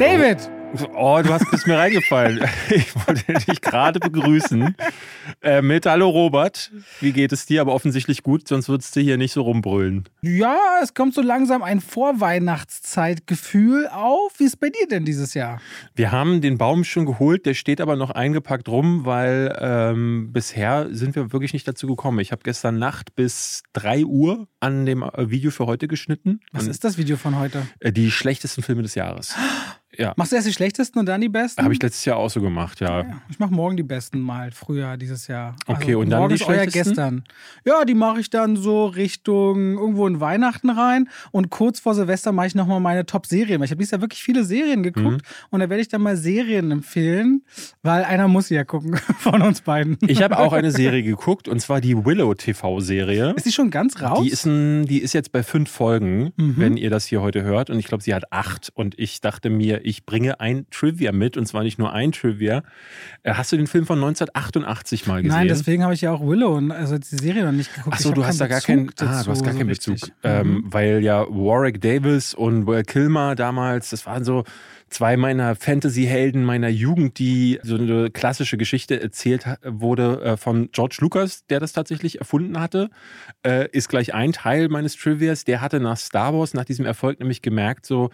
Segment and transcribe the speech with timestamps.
[0.00, 0.18] Hallo.
[0.18, 0.50] David!
[0.94, 2.46] Oh, du hast bis mir reingefallen.
[2.70, 4.76] Ich wollte dich gerade begrüßen.
[5.40, 6.70] Äh, mit Hallo Robert.
[7.00, 7.62] Wie geht es dir?
[7.62, 10.04] Aber offensichtlich gut, sonst würdest du hier nicht so rumbrüllen.
[10.20, 14.32] Ja, es kommt so langsam ein Vorweihnachtszeitgefühl auf.
[14.36, 15.62] Wie ist bei dir denn dieses Jahr?
[15.94, 20.88] Wir haben den Baum schon geholt, der steht aber noch eingepackt rum, weil ähm, bisher
[20.90, 22.18] sind wir wirklich nicht dazu gekommen.
[22.18, 26.40] Ich habe gestern Nacht bis 3 Uhr an dem äh, Video für heute geschnitten.
[26.52, 27.66] Was ist das Video von heute?
[27.80, 29.34] äh, Die schlechtesten Filme des Jahres.
[29.98, 30.12] Ja.
[30.16, 31.62] Machst du erst die schlechtesten und dann die besten?
[31.62, 33.00] Habe ich letztes Jahr auch so gemacht, ja.
[33.00, 35.56] Ja, ich mache morgen die besten mal, früher dieses Jahr.
[35.66, 36.90] Also Okay, und dann die schlechtesten?
[36.94, 37.24] gestern.
[37.64, 42.30] Ja, die mache ich dann so Richtung irgendwo in Weihnachten rein und kurz vor Silvester
[42.32, 43.58] mache ich nochmal meine Top-Serien.
[43.60, 45.46] Weil ich habe dieses Jahr wirklich viele Serien geguckt Mhm.
[45.50, 47.42] und da werde ich dann mal Serien empfehlen,
[47.82, 49.98] weil einer muss sie ja gucken von uns beiden.
[50.06, 53.32] Ich habe auch eine Serie geguckt und zwar die Willow TV-Serie.
[53.36, 54.22] Ist die schon ganz raus?
[54.22, 56.54] Die ist, ein, die ist jetzt bei fünf Folgen, Mhm.
[56.56, 57.70] wenn ihr das hier heute hört.
[57.70, 58.70] Und ich glaube, sie hat acht.
[58.74, 61.36] Und ich dachte mir, ich bringe ein Trivia mit.
[61.36, 62.62] Und zwar nicht nur ein Trivia.
[63.22, 65.36] Äh, Hast du den Film von 1988 mal gesehen?
[65.38, 67.94] Nein, deswegen habe ich ja auch Willow und also die Serie noch nicht geguckt.
[67.96, 70.10] Achso, du hast da gar keinen, Bezug ah, du hast gar dazu, keinen so Bezug.
[70.22, 70.64] Ähm, Mhm.
[70.72, 74.44] weil ja Warwick Davis und Will Kilmer damals, das waren so
[74.90, 80.96] zwei meiner Fantasy-Helden meiner Jugend, die so eine klassische Geschichte erzählt wurde äh, von George
[81.00, 82.88] Lucas, der das tatsächlich erfunden hatte,
[83.46, 85.44] äh, ist gleich ein Teil meines Trivias.
[85.44, 88.08] Der hatte nach Star Wars, nach diesem Erfolg nämlich gemerkt, so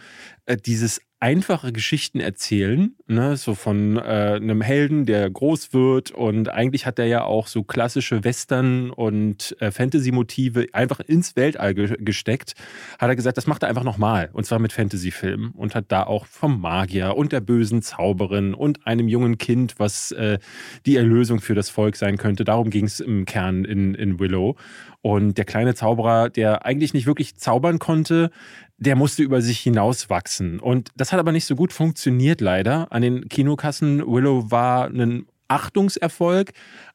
[0.66, 4.00] dieses einfache Geschichten erzählen, ne, so von äh,
[4.36, 9.56] einem Helden, der groß wird und eigentlich hat er ja auch so klassische Western und
[9.58, 12.52] äh, Fantasy-Motive einfach ins Weltall ge gesteckt,
[12.98, 16.02] hat er gesagt, das macht er einfach nochmal und zwar mit Fantasy-Filmen und hat da
[16.02, 20.38] auch vom Magier und der bösen Zauberin und einem jungen Kind, was äh,
[20.84, 22.44] die Erlösung für das Volk sein könnte.
[22.44, 24.56] Darum ging es im Kern in, in Willow.
[25.04, 28.30] Und der kleine Zauberer, der eigentlich nicht wirklich zaubern konnte,
[28.78, 30.60] der musste über sich hinauswachsen.
[30.60, 32.90] Und das hat aber nicht so gut funktioniert, leider.
[32.90, 36.52] An den Kinokassen Willow war ein Achtungserfolg,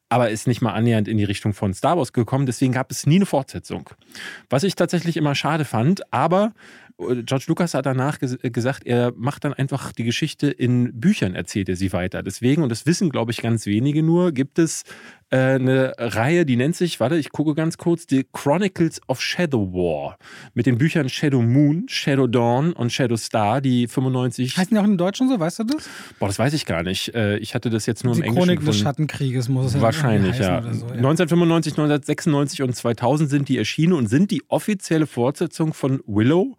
[0.08, 2.46] aber ist nicht mal annähernd in die Richtung von Star Wars gekommen.
[2.46, 3.90] Deswegen gab es nie eine Fortsetzung.
[4.50, 6.52] Was ich tatsächlich immer schade fand, aber
[7.24, 11.68] George Lucas hat danach ges gesagt, er macht dann einfach die Geschichte in Büchern, erzählt
[11.68, 12.22] er sie weiter.
[12.22, 14.84] Deswegen, und das wissen, glaube ich, ganz wenige nur, gibt es
[15.30, 19.72] äh, eine Reihe, die nennt sich, warte, ich gucke ganz kurz, die Chronicles of Shadow
[19.72, 20.18] War.
[20.54, 24.56] Mit den Büchern Shadow Moon, Shadow Dawn und Shadow Star, die 95.
[24.56, 25.88] Heißen die auch im Deutschen so, weißt du das?
[26.18, 27.14] Boah, das weiß ich gar nicht.
[27.14, 28.78] Äh, Ich hatte das jetzt nur die im Englischen Chronik des.
[28.78, 30.62] Schattenkrieges muss es ja Wahrscheinlich, ja.
[30.62, 30.94] so, ja.
[30.94, 36.56] 1995, 1996 und 2000 sind die erschienen und sind die offizielle Fortsetzung von Willow.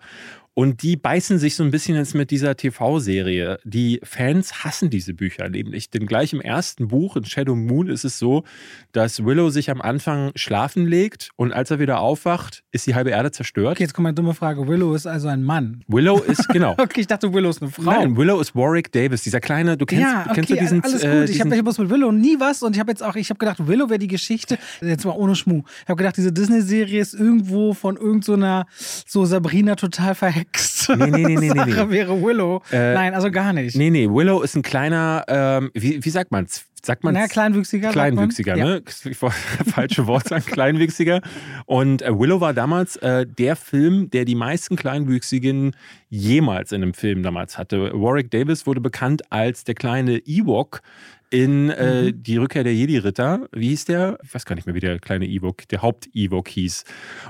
[0.53, 3.59] Und die beißen sich so ein bisschen jetzt mit dieser TV-Serie.
[3.63, 5.89] Die Fans hassen diese Bücher nämlich.
[5.89, 8.43] Denn gleich im ersten Buch, in Shadow Moon, ist es so,
[8.91, 13.11] dass Willow sich am Anfang schlafen legt und als er wieder aufwacht, ist die halbe
[13.11, 13.77] Erde zerstört.
[13.77, 14.67] Okay, jetzt kommt eine dumme Frage.
[14.67, 15.85] Willow ist also ein Mann.
[15.87, 16.75] Willow ist, genau.
[16.77, 17.83] Okay, ich dachte, Willow ist eine Frau.
[17.83, 20.83] Nein, Willow ist Warwick Davis, dieser kleine, du kennst, ja, okay, kennst du diesen.
[20.83, 21.09] alles gut.
[21.09, 23.37] äh, ich habe bloß mit Willow nie was und ich habe jetzt auch, ich habe
[23.37, 25.63] gedacht, Willow wäre die Geschichte, jetzt mal ohne Schmuh.
[25.83, 28.65] Ich habe gedacht, diese Disney-Serie ist irgendwo von irgendeiner
[29.07, 30.40] so Sabrina total verhext.
[30.89, 31.91] Nee, nee, nee, nee, nee, Sache nee.
[31.91, 32.61] wäre Willow.
[32.71, 33.75] Äh, Nein, also gar nicht.
[33.75, 36.65] Nee, nee, Willow ist ein kleiner, ähm, wie, wie sagt man's?
[36.83, 37.89] Sagt man Na, kleinwüchsiger.
[37.91, 38.13] sagt man.
[38.15, 38.65] Kleinwüchsiger, Ja.
[38.65, 38.81] ne?
[39.05, 39.35] Ich wollte
[39.71, 41.21] falsche Wort sagen, Kleinwüchsiger.
[41.67, 45.75] Und äh, Willow war damals äh, der Film, der die meisten Kleinwüchsigen
[46.09, 47.91] jemals in einem Film damals hatte.
[47.93, 50.81] Warwick Davis wurde bekannt als der kleine Ewok
[51.31, 52.23] in äh, Mhm.
[52.23, 53.47] Die Rückkehr der Jedi-Ritter.
[53.53, 54.17] Wie hieß der?
[54.23, 56.83] Ich weiß gar nicht mehr, wie der kleine Ewok, der Haupt-Ewok hieß.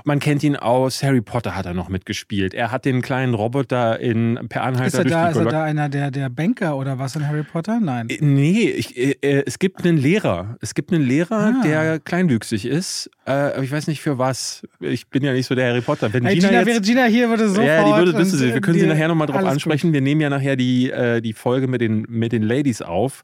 [0.04, 2.52] Man kennt ihn aus Harry Potter hat er noch mitgespielt.
[2.52, 5.64] Er hat den kleinen Roboter in Per Anhalter Ist er, durch da, ist er da
[5.64, 7.80] einer der, der Banker oder was in Harry Potter?
[7.80, 8.08] Nein.
[8.10, 10.56] Äh, Nee, ich, äh, äh, es gibt einen Lehrer.
[10.60, 11.62] Es gibt einen Lehrer, Ah.
[11.64, 13.08] der kleinwüchsig ist.
[13.24, 14.66] Äh, aber ich weiß nicht für was.
[14.80, 16.12] Ich bin ja nicht so der Harry Potter.
[16.12, 17.66] Wenn Hey, Gina, Gina, jetzt, wäre Gina hier, würde sofort.
[17.66, 18.50] ja, die würde sie.
[18.50, 19.92] äh, Wir können sie nachher nochmal drauf ansprechen.
[19.92, 23.22] Wir nehmen ja nachher die, äh, die Folge mit den, mit den Ladies auf.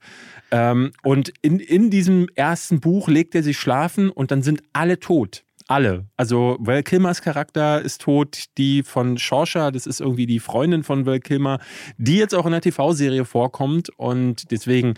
[0.50, 4.98] Ähm, und in, in diesem ersten Buch legt er sich schlafen und dann sind alle
[4.98, 5.44] tot.
[5.70, 6.06] Alle.
[6.16, 11.04] Also Val Kilmers Charakter ist tot, die von Shorsha, das ist irgendwie die Freundin von
[11.04, 11.58] Val Kilmer,
[11.98, 14.94] die jetzt auch in der TV-Serie vorkommt und deswegen,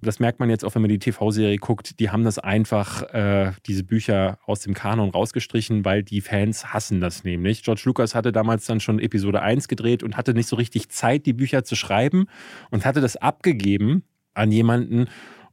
[0.00, 3.52] das merkt man jetzt auch, wenn man die TV-Serie guckt, die haben das einfach, äh,
[3.66, 7.62] diese Bücher aus dem Kanon rausgestrichen, weil die Fans hassen das nämlich.
[7.62, 11.26] George Lucas hatte damals dann schon Episode 1 gedreht und hatte nicht so richtig Zeit,
[11.26, 12.28] die Bücher zu schreiben
[12.70, 15.08] und hatte das abgegeben an jemanden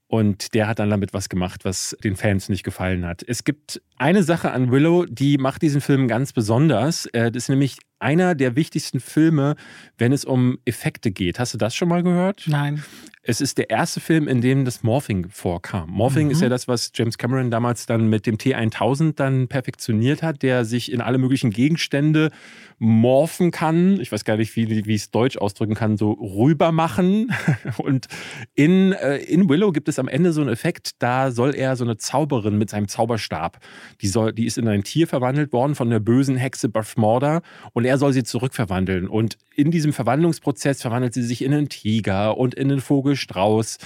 [0.08, 3.24] und der hat dann damit was gemacht, was den Fans nicht gefallen hat.
[3.26, 7.06] Es gibt eine Sache an Willow, die macht diesen Film ganz besonders.
[7.08, 9.56] Äh, Das ist nämlich einer der wichtigsten Filme,
[9.98, 11.40] wenn es um Effekte geht.
[11.40, 12.44] Hast du das schon mal gehört?
[12.48, 12.84] Nein.
[13.24, 15.92] Es ist der erste Film, in dem das Morphing vorkam.
[15.92, 16.32] Morphing Mhm.
[16.32, 20.66] ist ja das, was James Cameron damals dann mit dem T1000 dann perfektioniert hat, der
[20.66, 22.32] sich in alle möglichen Gegenstände
[22.80, 24.00] morphen kann.
[24.02, 27.32] Ich weiß gar nicht, wie, wie ich es deutsch ausdrücken kann, so rüber machen.
[27.78, 28.08] Und
[28.56, 31.84] in, äh, in Willow gibt es am Ende so einen Effekt, da soll er so
[31.84, 33.60] eine Zauberin mit seinem Zauberstab,
[34.02, 37.42] die, soll, die ist in ein Tier verwandelt worden von der bösen Hexe Beth Morda
[37.74, 39.08] und er soll sie zurückverwandeln.
[39.08, 43.78] Und in diesem Verwandlungsprozess verwandelt sie sich in einen Tiger und in einen Vogelstrauß.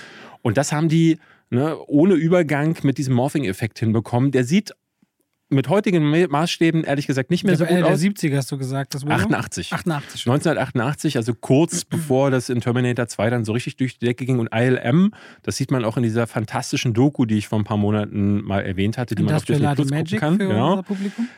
[0.42, 1.18] Und das haben die
[1.50, 4.32] ne, ohne Übergang mit diesem Morphing-Effekt hinbekommen.
[4.32, 4.74] Der sieht
[5.50, 8.16] mit heutigen Ma- Maßstäben ehrlich gesagt nicht mehr so Das war gut Ende der aus.
[8.18, 8.96] 70er hast du gesagt.
[8.96, 9.14] Das Willow?
[9.16, 9.74] 88.
[9.74, 10.34] 88 schon.
[10.34, 14.40] 1988, also kurz bevor das in Terminator 2 dann so richtig durch die Decke ging.
[14.40, 15.12] Und ILM,
[15.44, 18.62] das sieht man auch in dieser fantastischen Doku, die ich vor ein paar Monaten mal
[18.62, 20.38] erwähnt hatte, die man auf Disney Plus and gucken Magic kann.
[20.40, 20.84] Genau.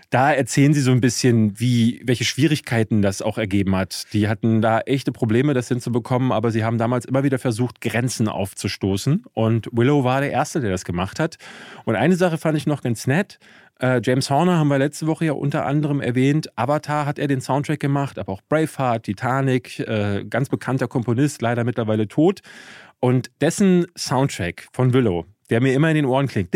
[0.09, 4.05] Da erzählen sie so ein bisschen, wie, welche Schwierigkeiten das auch ergeben hat.
[4.13, 8.29] Die hatten da echte Probleme, das hinzubekommen, aber sie haben damals immer wieder versucht, Grenzen
[8.29, 9.25] aufzustoßen.
[9.33, 11.37] Und Willow war der Erste, der das gemacht hat.
[11.83, 13.37] Und eine Sache fand ich noch ganz nett.
[13.79, 16.49] Äh, James Horner haben wir letzte Woche ja unter anderem erwähnt.
[16.55, 21.63] Avatar hat er den Soundtrack gemacht, aber auch Braveheart, Titanic, äh, ganz bekannter Komponist, leider
[21.63, 22.41] mittlerweile tot.
[22.99, 26.53] Und dessen Soundtrack von Willow, der mir immer in den Ohren klingt.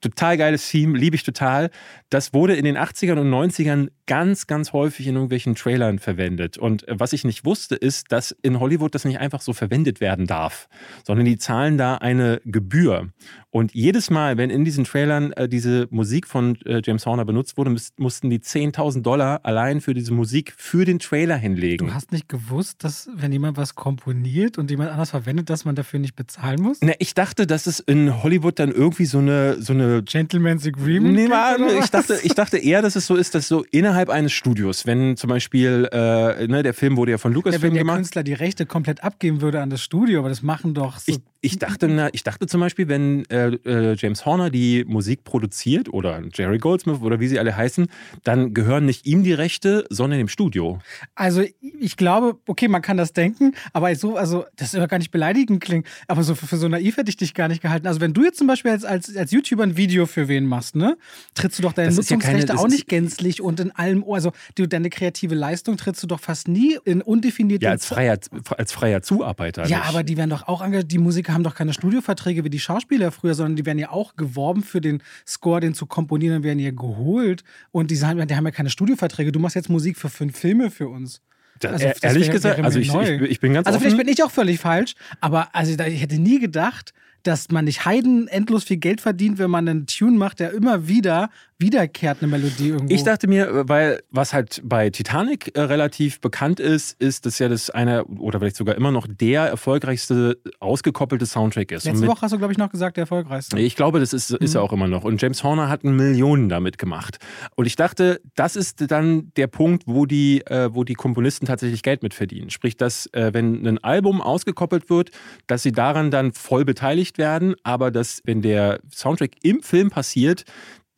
[0.00, 1.70] Total geiles Theme, liebe ich total.
[2.10, 6.56] Das wurde in den 80ern und 90ern ganz, ganz häufig in irgendwelchen Trailern verwendet.
[6.56, 10.00] Und äh, was ich nicht wusste, ist, dass in Hollywood das nicht einfach so verwendet
[10.00, 10.68] werden darf,
[11.04, 13.10] sondern die zahlen da eine Gebühr.
[13.50, 17.56] Und jedes Mal, wenn in diesen Trailern äh, diese Musik von äh, James Horner benutzt
[17.58, 21.88] wurde, mussten die 10.000 Dollar allein für diese Musik für den Trailer hinlegen.
[21.88, 25.74] Du hast nicht gewusst, dass wenn jemand was komponiert und jemand anders verwendet, dass man
[25.74, 26.78] dafür nicht bezahlen muss?
[26.82, 31.14] Na, ich dachte, dass es in Hollywood dann irgendwie so eine, so eine Gentleman's Agreement?
[31.14, 31.90] Nee, oder ich, was?
[31.98, 35.28] Dachte, ich dachte eher, dass es so ist, dass so innerhalb eines Studios, wenn zum
[35.28, 37.96] Beispiel, äh, ne, der Film wurde ja von ja, Lucasfilm wenn der gemacht.
[37.96, 41.20] Künstler die Rechte komplett abgeben würde an das Studio, aber das machen doch so Ich,
[41.40, 45.88] ich, dachte, na, ich dachte zum Beispiel, wenn äh, äh, James Horner die Musik produziert
[45.92, 47.86] oder Jerry Goldsmith oder wie sie alle heißen,
[48.24, 50.80] dann gehören nicht ihm die Rechte, sondern dem Studio.
[51.14, 55.10] Also ich glaube, okay, man kann das denken, aber so, also das soll gar nicht
[55.12, 57.86] beleidigend klingen, aber so für, für so naiv hätte ich dich gar nicht gehalten.
[57.86, 60.74] Also wenn du jetzt zum Beispiel als, als, als YouTuber ein Video für wen machst,
[60.74, 60.96] ne,
[61.34, 64.04] trittst du doch deine Das ist ja keine- Nutzungsrechte auch nicht gänzlich und in allem,
[64.08, 68.18] also du, deine kreative Leistung trittst du doch fast nie in undefinierte Ja, als freier,
[68.56, 69.66] als freier Zuarbeiter.
[69.68, 69.88] Ja, nicht.
[69.88, 70.90] aber die werden doch auch engagiert.
[70.90, 70.98] Die
[71.28, 74.62] Musiker haben doch keine Studioverträge wie die Schauspieler früher, sondern die werden ja auch geworben
[74.62, 77.44] für den Score, den zu komponieren, und werden ja geholt.
[77.70, 79.30] Und die, sagen, die haben ja keine Studioverträge.
[79.32, 81.20] Du machst jetzt Musik für fünf Filme für uns.
[81.62, 83.84] Also, e- das ehrlich wäre- gesagt, wäre also ich, ich, ich bin ganz Also offen.
[83.90, 87.84] vielleicht bin ich auch völlig falsch, aber also ich hätte nie gedacht, dass man nicht
[87.84, 91.30] Heiden endlos viel Geld verdient, wenn man einen Tune macht, der immer wieder
[91.60, 92.94] wiederkehrt, eine Melodie irgendwo.
[92.94, 97.48] Ich dachte mir, weil was halt bei Titanic äh, relativ bekannt ist, ist, dass ja
[97.48, 101.84] das einer oder vielleicht sogar immer noch der erfolgreichste ausgekoppelte Soundtrack ist.
[101.84, 103.58] Letzte mit- Woche hast du, glaube ich, noch gesagt, der erfolgreichste.
[103.58, 105.02] Ich glaube, das ist, ist er auch immer noch.
[105.02, 107.18] Und James Horner hat Millionen damit gemacht.
[107.56, 111.82] Und ich dachte, das ist dann der Punkt, wo die, äh, wo die Komponisten tatsächlich
[111.82, 112.50] Geld mit verdienen.
[112.50, 115.10] Sprich, dass äh, wenn ein Album ausgekoppelt wird,
[115.48, 120.44] dass sie daran dann voll beteiligt werden, aber dass, wenn der Soundtrack im Film passiert,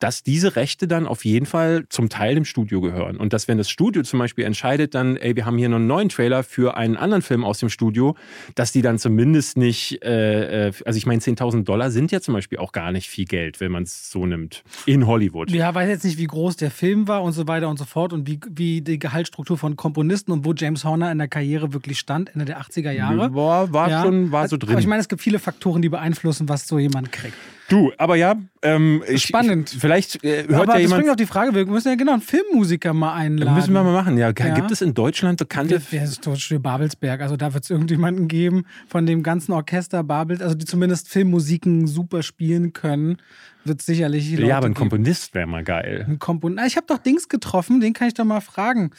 [0.01, 3.17] dass diese Rechte dann auf jeden Fall zum Teil dem Studio gehören.
[3.17, 5.85] Und dass, wenn das Studio zum Beispiel entscheidet, dann, ey, wir haben hier noch einen
[5.85, 8.15] neuen Trailer für einen anderen Film aus dem Studio,
[8.55, 12.33] dass die dann zumindest nicht, äh, äh, also ich meine, 10.000 Dollar sind ja zum
[12.33, 14.63] Beispiel auch gar nicht viel Geld, wenn man es so nimmt.
[14.87, 15.51] In Hollywood.
[15.51, 18.11] Ja, weiß jetzt nicht, wie groß der Film war und so weiter und so fort
[18.11, 21.99] und wie, wie die Gehaltsstruktur von Komponisten und wo James Horner in der Karriere wirklich
[21.99, 23.33] stand, Ende der 80er Jahre.
[23.35, 24.01] War, war Ja.
[24.01, 24.71] schon, war so drin.
[24.71, 27.37] Aber ich meine, es gibt viele Faktoren, die beeinflussen, was so jemand kriegt.
[27.71, 29.73] Du, aber ja, ähm, ich, Spannend.
[29.73, 30.99] Ich, vielleicht äh, hört Aber ja das jemand.
[30.99, 33.55] bringt auf die Frage, wir müssen ja genau einen Filmmusiker mal einladen.
[33.55, 34.27] Müssen wir mal machen, ja.
[34.37, 34.53] Ja.
[34.53, 37.21] Gibt es in Deutschland bekannte der ist Tonstudio Babelsberg.
[37.21, 41.87] Also da wird es irgendjemanden geben von dem ganzen Orchester Babels, also die zumindest Filmmusiken
[41.87, 43.17] super spielen können,
[43.63, 44.73] wird sicherlich Leute Ja, aber ein.
[44.73, 46.05] Komponist wäre mal geil.
[46.07, 48.91] Ein Kompon Ah, Ich habe doch Dings getroffen, den kann ich doch mal fragen.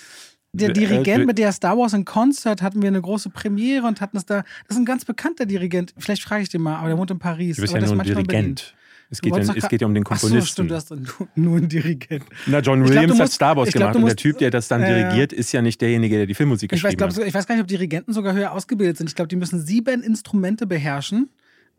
[0.54, 3.86] Der Äh, Dirigent äh, mit der Star Wars in Concert hatten wir eine große Premiere
[3.86, 4.42] und hatten es da.
[4.68, 5.94] Das ist ein ganz bekannter Dirigent.
[5.96, 7.56] Vielleicht frage ich den mal, aber der wohnt in Paris.
[7.56, 8.04] Du bist ja nur ein.
[8.06, 8.74] Dirigent.
[9.08, 10.52] Es geht, ja, es geht ja um den Ach so, Komponisten.
[10.52, 12.24] stimmt, du hast nur, nur einen Dirigent.
[12.46, 14.10] Na, John Ich glaub, Williams du hat musst- Star Wars glaub, gemacht du und der
[14.12, 14.88] musst- Typ, der das dann ja.
[14.88, 17.28] dirigiert, ist ja nicht derjenige, der die Filmmusik Ich weiß, geschrieben glaub, hat.
[17.28, 19.08] ich weiß gar nicht, ob Dirigenten sogar höher ausgebildet sind.
[19.10, 21.28] Ich glaube, die müssen sieben Instrumente beherrschen,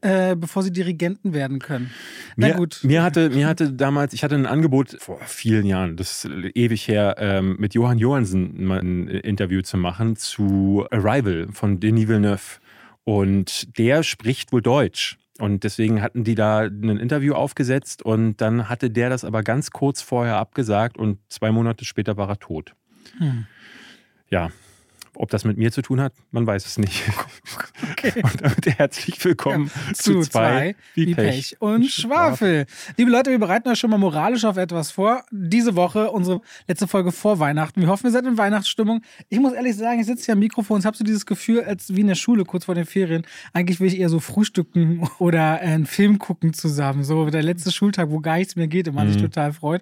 [0.03, 1.91] äh, bevor sie Dirigenten werden können.
[2.35, 2.81] Na Mir, gut.
[2.83, 6.87] mir hatte, mir hatte damals, ich hatte ein Angebot vor vielen Jahren, das ist ewig
[6.87, 12.59] her, ähm, mit Johann Johansen mal ein Interview zu machen zu Arrival von Denis Villeneuve.
[13.05, 15.17] Und der spricht wohl Deutsch.
[15.39, 19.71] Und deswegen hatten die da ein Interview aufgesetzt und dann hatte der das aber ganz
[19.71, 22.75] kurz vorher abgesagt und zwei Monate später war er tot.
[23.17, 23.45] Hm.
[24.29, 24.51] Ja,
[25.15, 27.03] ob das mit mir zu tun hat, man weiß es nicht.
[27.91, 28.21] Okay.
[28.23, 32.65] Und damit herzlich willkommen ja, zu, zu, zwei wie Pech, Pech und Schwafel.
[32.97, 35.23] Liebe Leute, wir bereiten euch schon mal moralisch auf etwas vor.
[35.31, 37.81] Diese Woche unsere letzte Folge vor Weihnachten.
[37.81, 39.01] Wir hoffen, wir seid in Weihnachtsstimmung.
[39.29, 41.93] Ich muss ehrlich sagen, ich sitze hier am Mikrofon und habe so dieses Gefühl, als
[41.93, 43.25] wie in der Schule kurz vor den Ferien.
[43.53, 47.03] Eigentlich will ich eher so frühstücken oder einen Film gucken zusammen.
[47.03, 49.13] So der letzte Schultag, wo gar nichts mehr geht und man mhm.
[49.13, 49.81] sich total freut.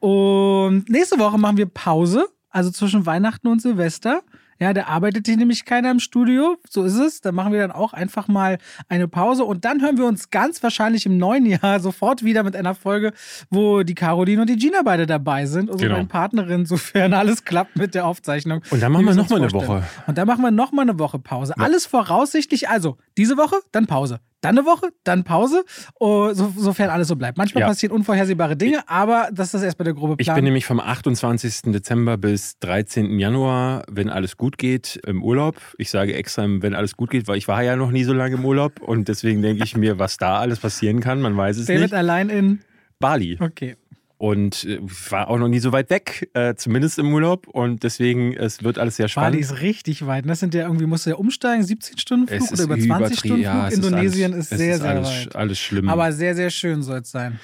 [0.00, 2.28] Und nächste Woche machen wir Pause.
[2.50, 4.22] Also zwischen Weihnachten und Silvester.
[4.62, 6.56] Ja, da arbeitet hier nämlich keiner im Studio.
[6.70, 7.20] So ist es.
[7.20, 10.62] Da machen wir dann auch einfach mal eine Pause und dann hören wir uns ganz
[10.62, 13.12] wahrscheinlich im neuen Jahr sofort wieder mit einer Folge,
[13.50, 15.68] wo die Caroline und die Gina beide dabei sind.
[15.68, 16.04] Unsere genau.
[16.06, 18.62] Partnerin, sofern alles klappt mit der Aufzeichnung.
[18.70, 19.82] Und dann machen wir nochmal eine Woche.
[20.06, 21.54] Und dann machen wir nochmal eine Woche Pause.
[21.58, 21.64] Ja.
[21.64, 25.64] Alles voraussichtlich, also diese Woche, dann Pause dann eine Woche, dann Pause,
[25.98, 27.38] oh, so, sofern alles so bleibt.
[27.38, 27.68] Manchmal ja.
[27.68, 30.34] passieren unvorhersehbare Dinge, aber das ist das erstmal der grobe Plan.
[30.34, 31.72] Ich bin nämlich vom 28.
[31.72, 33.18] Dezember bis 13.
[33.18, 35.56] Januar, wenn alles gut geht, im Urlaub.
[35.78, 38.34] Ich sage extra, wenn alles gut geht, weil ich war ja noch nie so lange
[38.34, 41.66] im Urlaub und deswegen denke ich mir, was da alles passieren kann, man weiß es
[41.66, 41.92] David nicht.
[41.92, 42.60] David allein in
[42.98, 43.38] Bali.
[43.40, 43.76] Okay
[44.22, 44.78] und äh,
[45.10, 47.48] war auch noch nie so weit weg, äh, zumindest im Urlaub.
[47.48, 49.32] Und deswegen, es wird alles sehr spannend.
[49.32, 50.28] Bali ist richtig weit.
[50.28, 53.34] Das sind ja irgendwie, musst du ja umsteigen, 17 Stunden Flug oder über 20 Stunden
[53.34, 53.38] Flug.
[53.44, 55.36] Ja, Indonesien ist, alles, ist sehr, ist sehr alles, weit.
[55.36, 55.88] alles schlimm.
[55.88, 57.40] Aber sehr, sehr schön soll es sein.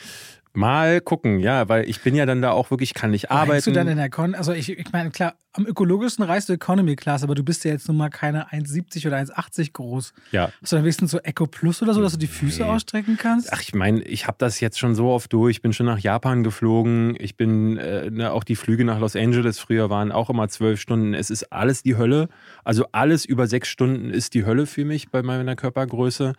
[0.59, 3.59] Mal gucken, ja, weil ich bin ja dann da auch wirklich, kann nicht arbeiten.
[3.59, 4.35] Bist du dann in der Con?
[4.35, 7.71] Also ich, ich meine, klar, am ökologischsten reist du Economy Class, aber du bist ja
[7.71, 10.12] jetzt nun mal keine 1,70 oder 1,80 groß.
[10.33, 10.50] Ja.
[10.61, 12.69] Hast du dann wenigstens so Eco Plus oder so, dass du die Füße nee.
[12.69, 13.53] ausstrecken kannst?
[13.53, 15.57] Ach, ich meine, ich habe das jetzt schon so oft durch.
[15.57, 17.17] Ich bin schon nach Japan geflogen.
[17.21, 20.81] Ich bin, äh, ne, auch die Flüge nach Los Angeles früher waren auch immer zwölf
[20.81, 21.15] Stunden.
[21.15, 22.29] Es ist alles die Hölle.
[22.65, 26.35] Also alles über sechs Stunden ist die Hölle für mich bei meiner Körpergröße.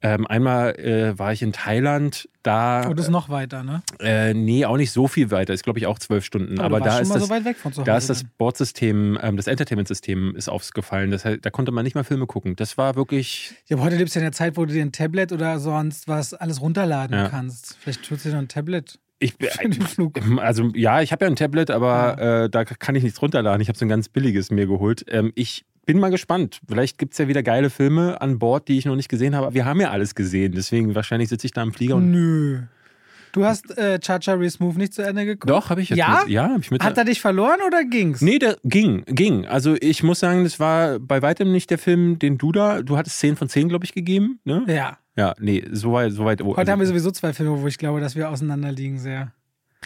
[0.00, 2.88] Ähm, einmal äh, war ich in Thailand, da.
[2.88, 3.82] Oh, das ist noch weiter, ne?
[3.98, 5.52] Äh, nee, auch nicht so viel weiter.
[5.52, 6.60] Ist, glaube ich, auch zwölf Stunden.
[6.60, 11.10] Aber, Aber da ist, das, so da ist das Bordsystem, ähm, das Entertainment-System ist aufgefallen.
[11.10, 12.54] Das da konnte man nicht mal Filme gucken.
[12.54, 13.54] Das war wirklich.
[13.66, 15.58] Ja, aber heute lebst du ja in der Zeit, wo du dir ein Tablet oder
[15.58, 17.28] sonst was alles runterladen ja.
[17.28, 17.76] kannst.
[17.80, 19.00] Vielleicht tut dir noch ein Tablet.
[19.20, 19.34] Ich,
[20.38, 22.44] also ja, ich habe ja ein Tablet, aber ja.
[22.44, 23.60] äh, da kann ich nichts runterladen.
[23.60, 25.04] Ich habe so ein ganz billiges mir geholt.
[25.08, 26.60] Ähm, ich bin mal gespannt.
[26.68, 29.54] Vielleicht gibt es ja wieder geile Filme an Bord, die ich noch nicht gesehen habe.
[29.54, 32.10] Wir haben ja alles gesehen, deswegen wahrscheinlich sitze ich da im Flieger und.
[32.10, 32.60] Nö.
[33.32, 35.48] Du hast äh, Chacha Smooth nicht zu Ende geguckt?
[35.48, 35.98] Doch, habe ich jetzt.
[35.98, 36.20] Ja?
[36.24, 36.82] Mit, ja, hab ich mit.
[36.82, 38.20] Hat er dich verloren oder ging's?
[38.20, 39.46] Nee, der ging, ging.
[39.46, 42.98] Also ich muss sagen, das war bei weitem nicht der Film, den du da, du
[42.98, 44.64] hattest 10 von 10, glaube ich, gegeben, ne?
[44.68, 44.98] Ja.
[45.16, 46.12] Ja, nee, so weit.
[46.12, 48.98] So weit Heute also, haben wir sowieso zwei Filme, wo ich glaube, dass wir auseinanderliegen
[48.98, 49.32] sehr.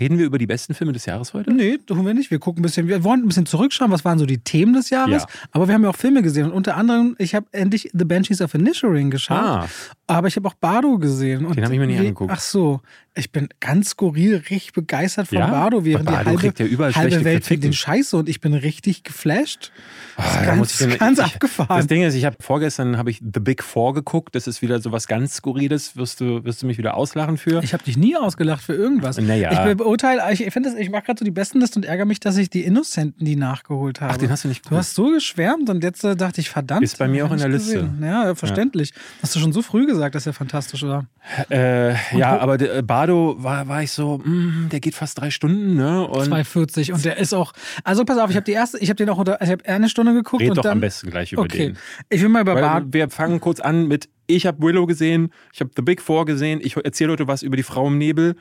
[0.00, 1.52] Reden wir über die besten Filme des Jahres heute?
[1.52, 2.30] Nee, tun wir nicht.
[2.30, 4.88] Wir gucken ein bisschen, wir wollen ein bisschen zurückschauen, was waren so die Themen des
[4.90, 5.22] Jahres.
[5.22, 5.28] Ja.
[5.50, 6.46] Aber wir haben ja auch Filme gesehen.
[6.46, 9.36] Und unter anderem, ich habe endlich The Banshees of Inisherin geschaut.
[9.36, 9.68] Ah.
[10.06, 11.40] Aber ich habe auch Bardo gesehen.
[11.52, 12.32] Den habe ich mir nicht angeguckt.
[12.34, 12.80] Ach so.
[13.14, 15.46] Ich bin ganz skurril, richtig begeistert von ja?
[15.48, 19.04] Bardo, während Bardo die halbe, ja halbe Welt findet den Scheiße und ich bin richtig
[19.04, 19.70] geflasht.
[20.16, 21.76] Das ist oh, ganz, da ganz ich, abgefahren.
[21.76, 24.34] Das Ding ist, ich habe vorgestern habe ich The Big Four geguckt.
[24.34, 25.96] Das ist wieder so was ganz Skurriles.
[25.96, 27.62] Wirst du, wirst du mich wieder auslachen für?
[27.62, 29.18] Ich habe dich nie ausgelacht für irgendwas.
[29.18, 29.68] Naja.
[29.68, 32.38] Ich beurteile, ich finde ich mache gerade so die besten Liste und ärgere mich, dass
[32.38, 34.14] ich die Innocenten die nachgeholt habe.
[34.14, 34.72] Ach, den hast du nicht geguckt.
[34.72, 36.82] Du hast so geschwärmt und jetzt äh, dachte ich, verdammt.
[36.82, 37.74] Ist bei mir auch in der Liste.
[37.74, 38.02] Gesehen.
[38.02, 38.90] Ja, verständlich.
[38.90, 39.02] Ja.
[39.22, 41.06] Hast du schon so früh gesagt, dass er fantastisch war?
[41.50, 45.76] Äh, ja, aber äh, Bardo war, war ich so, mh, der geht fast drei Stunden,
[45.76, 46.06] ne?
[46.06, 47.52] Und 2,40 und der ist auch.
[47.84, 49.88] Also pass auf, ich habe die erste, ich habe den auch unter, ich habe eine
[49.88, 50.42] Stunde geguckt.
[50.42, 51.68] Red und doch dann, am besten gleich über okay.
[51.68, 51.78] den.
[52.10, 52.86] Ich will mal über Bardo.
[52.90, 56.60] Wir fangen kurz an mit, ich habe Willow gesehen, ich habe The Big Four gesehen,
[56.62, 58.36] ich erzähle heute was über die Frau im Nebel.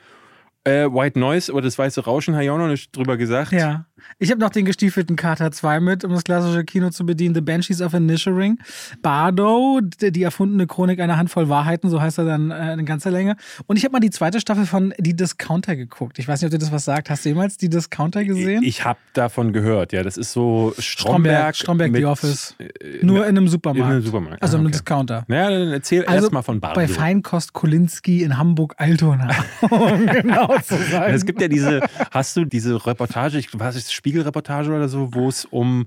[0.64, 3.50] Äh, White Noise oder das weiße Rauschen, habe ich auch noch nicht drüber gesagt.
[3.50, 3.86] Ja.
[4.18, 7.34] Ich habe noch den gestiefelten Kater 2 mit, um das klassische Kino zu bedienen.
[7.34, 8.58] The Banshees of Inisherin.
[9.02, 13.36] Bardo, die erfundene Chronik einer Handvoll Wahrheiten, so heißt er dann äh, in ganzer Länge.
[13.66, 16.18] Und ich habe mal die zweite Staffel von Die Discounter geguckt.
[16.18, 17.10] Ich weiß nicht, ob dir das was sagt.
[17.10, 18.62] Hast du jemals Die Discounter gesehen?
[18.62, 20.02] Ich, ich habe davon gehört, ja.
[20.02, 21.54] Das ist so Stromberg.
[21.56, 22.54] Stromberg, Stromberg The Office.
[22.58, 23.86] Äh, Nur in einem Supermarkt.
[23.86, 24.42] In einem Supermarkt.
[24.42, 24.64] Also ah, okay.
[24.64, 25.24] einem Discounter.
[25.28, 26.74] Naja, dann erzähl also erst mal von Bardo.
[26.74, 29.28] Bei Feinkost Kolinski in Hamburg-Altona.
[29.60, 31.14] genau zu sein.
[31.14, 31.80] Es gibt ja diese,
[32.10, 35.86] hast du diese Reportage, ich weiß nicht, Spiegelreportage oder so, wo es um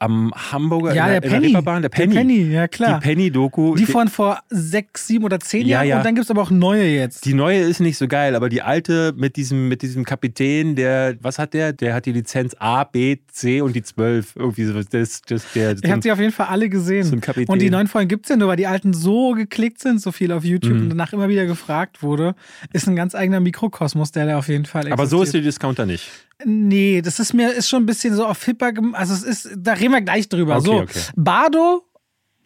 [0.00, 1.52] am Hamburger ja, der, Penny.
[1.52, 2.14] der, der Penny.
[2.14, 3.00] Der Penny, ja klar.
[3.00, 3.74] Die Penny-Doku.
[3.74, 5.88] Die von vor sechs, sieben oder zehn ja, Jahren.
[5.88, 5.96] Ja.
[5.98, 7.24] Und dann gibt es aber auch neue jetzt.
[7.24, 11.16] Die neue ist nicht so geil, aber die alte mit diesem, mit diesem Kapitän, der,
[11.20, 11.72] was hat der?
[11.72, 14.36] Der hat die Lizenz A, B, C und die 12.
[14.36, 14.80] Irgendwie so.
[14.80, 17.04] Das, das, der, ich habe sie auf jeden Fall alle gesehen.
[17.04, 17.16] So.
[17.48, 20.12] Und die neuen Folgen gibt es ja nur, weil die alten so geklickt sind, so
[20.12, 20.82] viel auf YouTube mhm.
[20.82, 22.36] und danach immer wieder gefragt wurde.
[22.72, 25.00] Ist ein ganz eigener Mikrokosmos, der da auf jeden Fall existiert.
[25.00, 26.08] Aber so ist der Discounter nicht.
[26.44, 29.72] Nee, das ist mir ist schon ein bisschen so auf hipper, also es ist, da
[29.72, 30.56] reden wir gleich drüber.
[30.58, 31.00] Okay, so, okay.
[31.16, 31.82] Bardo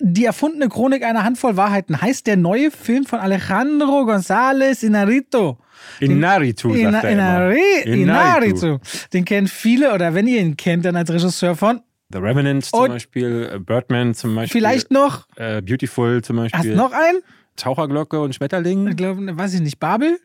[0.01, 5.57] Die erfundene Chronik einer Handvoll Wahrheiten heißt der neue Film von Alejandro González Inarritu.
[6.01, 7.53] Inarritu, sagt Ina, er immer.
[7.53, 8.79] Inari, Inarritu.
[9.13, 11.81] Den kennen viele oder wenn ihr ihn kennt, dann als Regisseur von
[12.13, 14.61] The Revenant zum Und- Beispiel, äh, Birdman zum Beispiel.
[14.61, 16.71] vielleicht noch, Äh, Beautiful zum hast Beispiel.
[16.73, 17.21] du noch einen?
[17.57, 18.89] Taucherglocke und Schmetterling.
[18.89, 20.19] Ich glaube, weiß ich nicht, Babel?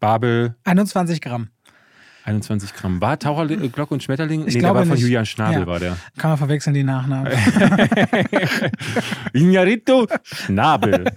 [0.00, 1.48] Babel, 21 Gramm.
[2.24, 3.00] 21 Gramm.
[3.00, 4.46] War Taucherglocke und Schmetterling?
[4.46, 5.02] Ich nee, glaube der war von nicht.
[5.02, 5.66] Julian Schnabel, Ja.
[5.66, 5.96] war der.
[6.16, 7.32] Kann man verwechseln, die Nachnamen.
[9.34, 11.04] Iñárritu Schnabel.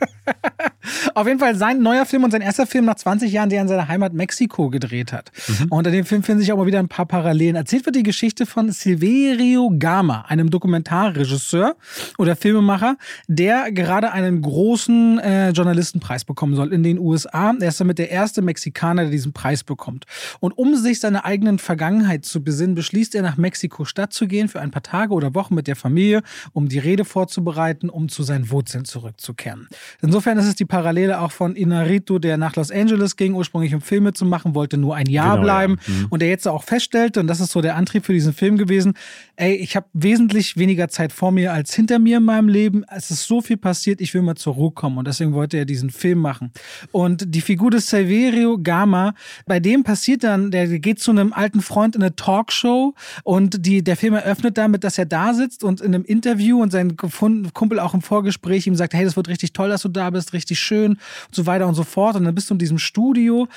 [1.13, 3.61] Auf jeden Fall sein neuer Film und sein erster Film nach 20 Jahren, der er
[3.63, 5.31] in seiner Heimat Mexiko gedreht hat.
[5.69, 7.55] Und in dem Film finden sich auch mal wieder ein paar Parallelen.
[7.55, 11.75] Erzählt wird die Geschichte von Silverio Gama, einem Dokumentarregisseur
[12.17, 17.53] oder Filmemacher, der gerade einen großen äh, Journalistenpreis bekommen soll in den USA.
[17.59, 20.05] Er ist damit der erste Mexikaner, der diesen Preis bekommt.
[20.39, 24.61] Und um sich seiner eigenen Vergangenheit zu besinnen, beschließt er nach Mexiko-Stadt zu gehen für
[24.61, 26.21] ein paar Tage oder Wochen mit der Familie,
[26.53, 29.67] um die Rede vorzubereiten, um zu seinen Wurzeln zurückzukehren.
[30.01, 33.81] Insofern ist es die Parallele auch von Inarritu, der nach Los Angeles ging, ursprünglich um
[33.81, 35.93] Filme zu machen, wollte nur ein Jahr Genau, bleiben ja.
[35.93, 36.05] Mhm.
[36.11, 38.93] und der jetzt auch feststellte, und das ist so der Antrieb für diesen Film gewesen,
[39.37, 42.83] ey, ich habe wesentlich weniger Zeit vor mir als hinter mir in meinem Leben.
[42.95, 45.65] Es ist so viel passiert, ich will mal zur Ruhe kommen und deswegen wollte er
[45.65, 46.51] diesen Film machen.
[46.91, 49.15] Und die Figur des Silverio Gama,
[49.47, 52.93] bei dem passiert dann, der geht zu einem alten Freund in eine Talkshow
[53.23, 56.71] und die, der Film eröffnet damit, dass er da sitzt und in einem Interview und
[56.71, 60.11] sein Kumpel auch im Vorgespräch ihm sagt, hey, das wird richtig toll, dass du da
[60.11, 60.99] bist, richtig schön und
[61.31, 62.15] so weiter und so fort.
[62.15, 63.47] Und dann bist du in diesem Studio,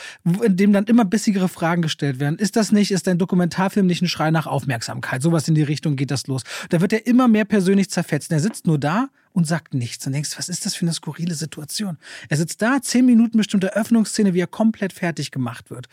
[0.42, 2.38] in dem dann immer bissigere Fragen gestellt werden.
[2.38, 5.22] Ist das nicht, ist dein Dokumentarfilm nicht ein Schrei nach Aufmerksamkeit?
[5.22, 6.42] Sowas in die Richtung geht das los.
[6.68, 8.30] Da wird er immer mehr persönlich zerfetzt.
[8.30, 10.06] Und er sitzt nur da und sagt nichts.
[10.06, 11.98] Und denkst, was ist das für eine skurrile Situation?
[12.28, 15.88] Er sitzt da, zehn Minuten bestimmte Öffnungsszene, wie er komplett fertig gemacht wird.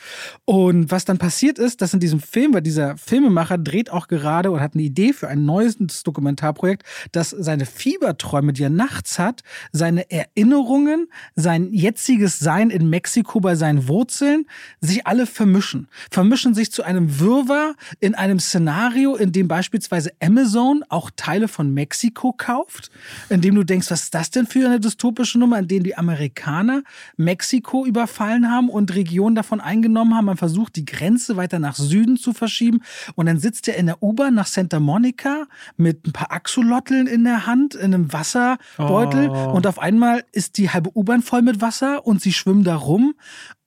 [0.46, 4.51] Und was dann passiert ist, dass in diesem Film, weil dieser Filmemacher dreht auch gerade
[4.51, 9.44] und hat eine Idee für ein neues Dokumentarprojekt, dass seine Fieberträume, die er nachts hat,
[9.72, 14.46] seine Erinnerungen, sein jetziges Sein in Mexiko bei seinen Wurzeln,
[14.82, 15.88] sich alle vermischen.
[16.10, 21.74] Vermischen sich zu einem Wirrwarr in einem Szenario, in dem beispielsweise Amazon auch Teile von
[21.74, 22.89] Mexiko kauft,
[23.30, 25.98] in dem du denkst, was ist das denn für eine dystopische Nummer, in dem die
[25.98, 26.84] Amerikaner
[27.18, 30.26] Mexiko überfallen haben und Regionen davon eingenommen haben.
[30.26, 32.82] Man versucht, die Grenze weiter nach Süden zu verschieben.
[33.16, 37.24] Und dann sitzt er in der U-Bahn nach Santa Monica mit ein paar Axolotl in
[37.24, 39.30] der Hand, in einem Wasserbeutel.
[39.30, 39.52] Oh.
[39.52, 43.16] Und auf einmal ist die halbe U-Bahn voll mit Wasser und sie schwimmen da rum.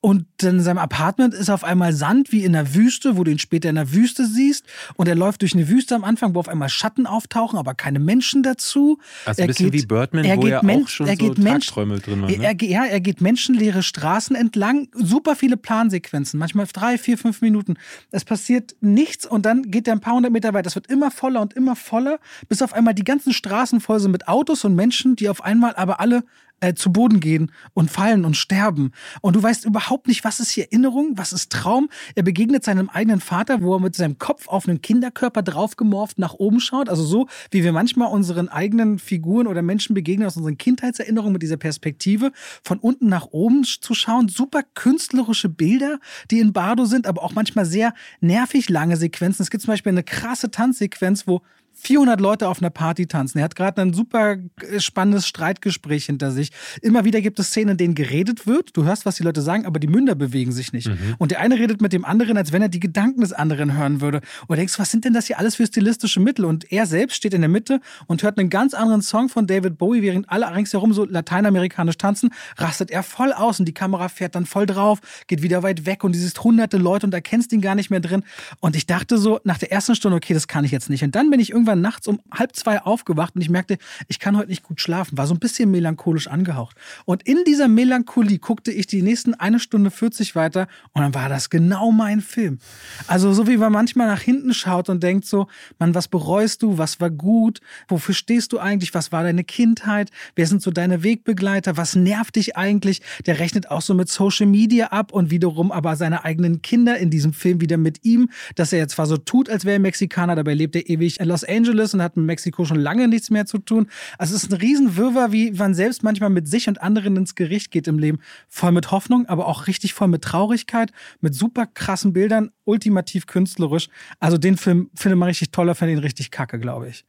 [0.03, 3.29] Und dann in seinem Apartment ist auf einmal Sand wie in der Wüste, wo du
[3.29, 4.65] ihn später in der Wüste siehst.
[4.95, 7.99] Und er läuft durch eine Wüste am Anfang, wo auf einmal Schatten auftauchen, aber keine
[7.99, 8.97] Menschen dazu.
[9.25, 11.13] Also ein Er bisschen geht- wie Birdman, er wo geht ja Men- auch schon er
[11.17, 12.23] so geht Mensch- Tagträume drin.
[12.23, 12.43] Er, Ne?
[12.43, 17.75] er, ja, er geht menschenleere Straßen entlang, super viele Plansequenzen, manchmal drei, vier, fünf Minuten.
[18.09, 20.65] Es passiert nichts und dann geht er ein paar hundert Meter weiter.
[20.67, 24.09] Es wird immer voller und immer voller, bis auf einmal die ganzen Straßen voll sind
[24.11, 26.23] mit Autos und Menschen, die auf einmal aber alle
[26.61, 28.91] äh, zu Boden gehen und fallen und sterben.
[29.21, 31.89] Und du weißt überhaupt nicht, was ist hier Erinnerung, was ist Traum.
[32.15, 36.33] Er begegnet seinem eigenen Vater, wo er mit seinem Kopf auf einen Kinderkörper draufgemorft nach
[36.33, 36.89] oben schaut.
[36.89, 41.41] Also so, wie wir manchmal unseren eigenen Figuren oder Menschen begegnen aus unseren Kindheitserinnerungen mit
[41.41, 42.31] dieser Perspektive,
[42.63, 44.29] von unten nach oben zu schauen.
[44.29, 49.43] Super künstlerische Bilder, die in Bardo sind, aber auch manchmal sehr nervig lange Sequenzen.
[49.43, 51.41] Es gibt zum Beispiel eine krasse Tanzsequenz, wo
[51.81, 53.39] 400 Leute auf einer Party tanzen.
[53.39, 56.51] Er hat gerade ein super äh, spannendes Streitgespräch hinter sich.
[56.81, 58.77] Immer wieder gibt es Szenen, in denen geredet wird.
[58.77, 60.89] Du hörst, was die Leute sagen, aber die Münder bewegen sich nicht.
[61.17, 64.01] Und der eine redet mit dem anderen, als wenn er die Gedanken des anderen hören
[64.01, 64.19] würde.
[64.41, 66.45] Und du denkst, was sind denn das hier alles für stilistische Mittel?
[66.45, 69.77] Und er selbst steht in der Mitte und hört einen ganz anderen Song von David
[69.77, 74.35] Bowie, während alle ringsherum so lateinamerikanisch tanzen, rastet er voll aus und die Kamera fährt
[74.35, 77.61] dann voll drauf, geht wieder weit weg und du siehst hunderte Leute und erkennst ihn
[77.61, 78.23] gar nicht mehr drin.
[78.59, 81.03] Und ich dachte so nach der ersten Stunde, okay, das kann ich jetzt nicht.
[81.03, 84.37] Und dann bin ich irgendwann nachts um halb zwei aufgewacht und ich merkte, ich kann
[84.37, 86.75] heute nicht gut schlafen, war so ein bisschen melancholisch angehaucht.
[87.05, 91.29] Und in dieser Melancholie guckte ich die nächsten eine Stunde 40 weiter und dann war
[91.29, 92.59] das genau mein Film.
[93.07, 95.47] Also so wie man manchmal nach hinten schaut und denkt so,
[95.79, 100.11] Mann, was bereust du, was war gut, wofür stehst du eigentlich, was war deine Kindheit,
[100.35, 103.01] wer sind so deine Wegbegleiter, was nervt dich eigentlich?
[103.25, 107.09] Der rechnet auch so mit Social Media ab und wiederum aber seine eigenen Kinder in
[107.09, 110.35] diesem Film wieder mit ihm, dass er jetzt zwar so tut, als wäre er Mexikaner,
[110.35, 113.45] dabei lebt er ewig in Los Angeles und hat mit Mexiko schon lange nichts mehr
[113.45, 113.87] zu tun.
[114.17, 117.71] Also es ist ein Riesenwirrwarr, wie man selbst manchmal mit sich und anderen ins Gericht
[117.71, 118.19] geht im Leben.
[118.47, 123.89] Voll mit Hoffnung, aber auch richtig voll mit Traurigkeit, mit super krassen Bildern, ultimativ künstlerisch.
[124.19, 127.05] Also den Film finde man richtig toller, finde ihn richtig kacke, glaube ich.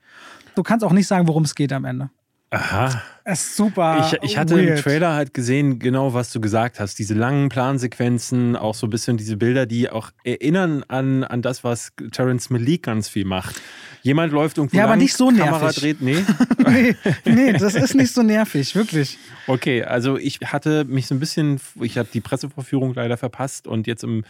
[0.55, 2.11] Du kannst auch nicht sagen, worum es geht am Ende.
[2.53, 3.03] Aha.
[3.25, 4.11] Es ist super.
[4.23, 4.79] Ich, ich hatte weird.
[4.79, 6.99] im Trailer halt gesehen, genau was du gesagt hast.
[6.99, 11.65] Diese langen Plansequenzen, auch so ein bisschen diese Bilder, die auch erinnern an, an das,
[11.65, 13.61] was Terence Malik ganz viel macht.
[14.03, 15.77] Jemand läuft irgendwo Ja, aber lang, nicht so Kamera nervig.
[15.81, 16.25] dreht, nee.
[16.67, 19.19] nee, nee, das ist nicht so nervig, wirklich.
[19.47, 23.87] Okay, also ich hatte mich so ein bisschen, ich habe die Pressevorführung leider verpasst und
[23.87, 24.25] jetzt im,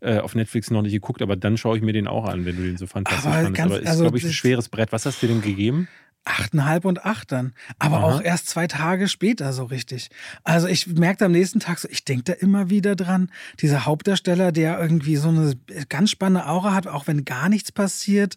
[0.00, 2.56] äh, auf Netflix noch nicht geguckt, aber dann schaue ich mir den auch an, wenn
[2.56, 3.54] du den so fantastisch Aber fandest.
[3.56, 4.90] ganz- aber ist, also glaube ich, ein das- schweres Brett.
[4.90, 5.86] Was hast du denn gegeben?
[6.24, 7.52] Achteinhalb und acht dann.
[7.80, 8.04] Aber Aha.
[8.04, 10.08] auch erst zwei Tage später so richtig.
[10.44, 13.28] Also ich merkte am nächsten Tag so, ich denke da immer wieder dran.
[13.60, 15.56] Dieser Hauptdarsteller, der irgendwie so eine
[15.88, 18.36] ganz spannende Aura hat, auch wenn gar nichts passiert.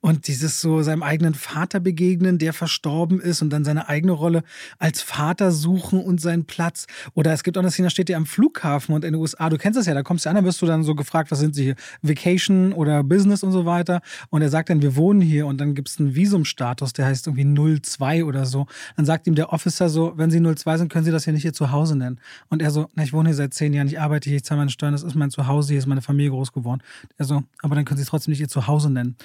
[0.00, 4.42] Und dieses so seinem eigenen Vater begegnen, der verstorben ist und dann seine eigene Rolle
[4.78, 6.86] als Vater suchen und seinen Platz.
[7.12, 9.50] Oder es gibt auch eine Szene, da steht er am Flughafen und in den USA,
[9.50, 11.40] du kennst das ja, da kommst du an, da wirst du dann so gefragt, was
[11.40, 11.76] sind sie hier?
[12.00, 14.00] Vacation oder Business und so weiter.
[14.30, 17.17] Und er sagt dann, wir wohnen hier und dann gibt es einen Visumstatus, der heißt
[17.26, 18.66] irgendwie 02 oder so.
[18.96, 21.44] Dann sagt ihm der Officer so, wenn Sie 02 sind, können Sie das hier nicht
[21.44, 22.20] Ihr Zuhause nennen.
[22.48, 24.58] Und er so, na, ich wohne hier seit zehn Jahren, ich arbeite hier, ich zahle
[24.58, 26.82] meine Steuern, das ist mein Zuhause, hier ist meine Familie groß geworden.
[27.16, 29.16] Er so, aber dann können Sie es trotzdem nicht Ihr Zuhause nennen.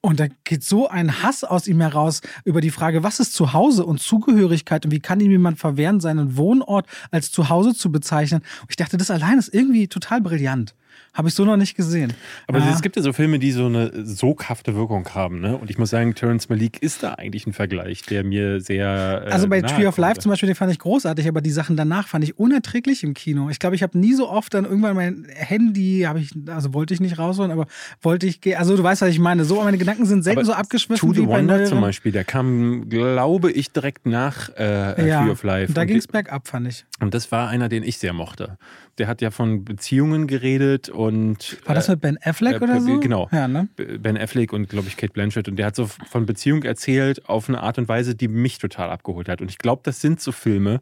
[0.00, 3.84] Und da geht so ein Hass aus ihm heraus über die Frage, was ist Zuhause
[3.84, 8.42] und Zugehörigkeit und wie kann ihm jemand verwehren, seinen Wohnort als Zuhause zu bezeichnen.
[8.62, 10.74] Und ich dachte, das allein ist irgendwie total brillant.
[11.14, 12.14] Habe ich so noch nicht gesehen.
[12.46, 12.70] Aber Ja.
[12.72, 15.40] es gibt ja so Filme, die so eine soghafte Wirkung haben.
[15.40, 15.58] Ne?
[15.58, 19.24] Und ich muss sagen, Terence Malik ist da eigentlich ein Vergleich, der mir sehr.
[19.26, 19.98] Äh, Also bei Tree of.
[19.98, 23.12] Life zum Beispiel, den fand ich großartig, aber die Sachen danach fand ich unerträglich im
[23.12, 23.50] Kino.
[23.50, 26.94] Ich glaube, ich habe nie so oft dann irgendwann mein Handy, habe ich, also wollte
[26.94, 27.66] ich nicht rausholen, aber
[28.00, 29.44] wollte ich, also du weißt, was ich meine.
[29.44, 32.12] So, meine Gedanken sind selten Aber so abgeschwiffen To the wie bei Wonder zum Beispiel,
[32.12, 35.72] der kam, glaube ich, direkt nach äh, Ja, Tree of Life.
[35.74, 36.86] da ging es bergab, fand ich.
[37.00, 38.56] Und das war einer, den ich sehr mochte.
[38.98, 41.58] Der hat ja von Beziehungen geredet und.
[41.64, 43.00] War das äh, mit Ben Affleck äh, oder so?
[43.00, 43.28] genau.
[43.32, 43.68] Ja, ne?
[43.76, 45.48] Ben Affleck und, glaube ich, Kate Blanchett.
[45.48, 48.90] Und der hat so von Beziehung erzählt auf eine Art und Weise, die mich total
[48.90, 49.40] abgeholt hat.
[49.40, 50.80] Und ich glaube, das sind so Filme,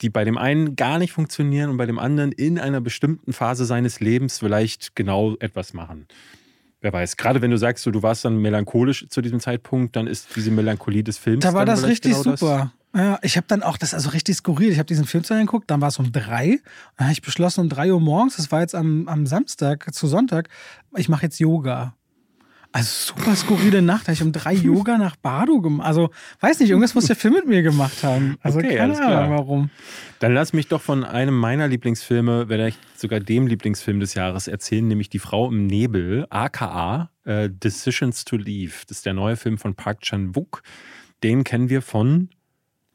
[0.00, 3.64] die bei dem einen gar nicht funktionieren und bei dem anderen in einer bestimmten Phase
[3.64, 6.06] seines Lebens vielleicht genau etwas machen.
[6.80, 7.16] Wer weiß.
[7.16, 10.52] Gerade wenn du sagst, so, du warst dann melancholisch zu diesem Zeitpunkt, dann ist diese
[10.52, 11.42] Melancholie des Films.
[11.42, 12.70] Da war das richtig genau das.
[12.98, 14.72] Ja, ich habe dann auch, das ist also richtig skurril.
[14.72, 16.58] Ich habe diesen Film zu Ende geguckt, dann war es um drei.
[16.96, 20.08] Dann habe ich beschlossen, um drei Uhr morgens, das war jetzt am, am Samstag zu
[20.08, 20.48] Sonntag,
[20.96, 21.94] ich mache jetzt Yoga.
[22.72, 25.86] Also super skurrile Nacht, da habe ich um drei Yoga nach Bardo gemacht.
[25.86, 28.36] Also weiß nicht, irgendwas muss der Film mit mir gemacht haben.
[28.42, 29.00] Also Okay, keine.
[29.00, 29.70] Ahnung warum.
[30.18, 34.86] Dann lass mich doch von einem meiner Lieblingsfilme, vielleicht sogar dem Lieblingsfilm des Jahres erzählen,
[34.86, 38.74] nämlich Die Frau im Nebel, aka äh, Decisions to Leave.
[38.88, 40.62] Das ist der neue Film von Park Chan-wook.
[41.22, 42.28] Den kennen wir von,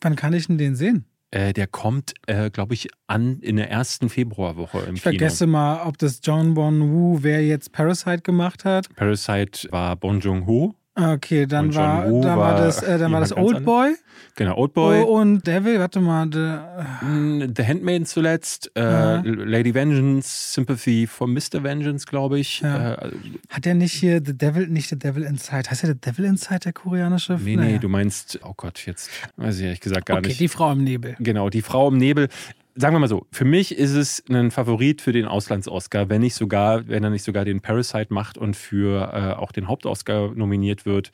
[0.04, 1.06] Wann kann ich denn den sehen?
[1.32, 5.18] äh, der kommt, äh, glaube ich, an in der ersten Februarwoche im Ich Kino.
[5.18, 8.88] vergesse mal, ob das John Bon Woo, wer jetzt Parasite gemacht hat.
[8.96, 13.34] Parasite war Bong Joon-ho, Okay, dann war, dann war war das, äh, dann war das
[13.34, 13.96] ganz Old Boy.
[14.36, 15.02] genau, Oldboy.
[15.02, 19.22] Oh, und Devil, warte mal, Mm, The Handmaiden zuletzt, äh, Ja.
[19.26, 21.64] Lady Vengeance, Sympathy for Mr.
[21.64, 22.62] Vengeance, glaube ich.
[22.62, 22.94] Ja.
[22.94, 23.12] Äh,
[23.50, 25.70] Hat der nicht hier The Devil, nicht The Devil Inside?
[25.72, 27.40] Heißt der The Devil Inside, der koreanische?
[27.44, 30.40] nee, nee, du meinst, oh Gott, jetzt weiß ich ehrlich gesagt gar Okay, nicht.
[30.40, 31.16] die Frau im Nebel.
[31.20, 32.30] Genau, die Frau im Nebel.
[32.76, 36.34] Sagen wir mal so, für mich ist es ein Favorit für den Auslands-Oscar, wenn nicht
[36.34, 40.86] sogar, wenn er nicht sogar den Parasite macht und für äh, auch den Hauptoscar nominiert
[40.86, 41.12] wird.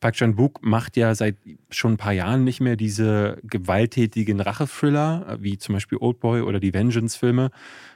[0.00, 1.36] Park Chan-wook macht ja seit
[1.70, 6.60] schon ein paar Jahren nicht mehr diese gewalttätigen Rachethriller, äh, wie zum Beispiel Oldboy oder
[6.60, 7.50] die Vengeance-Filme,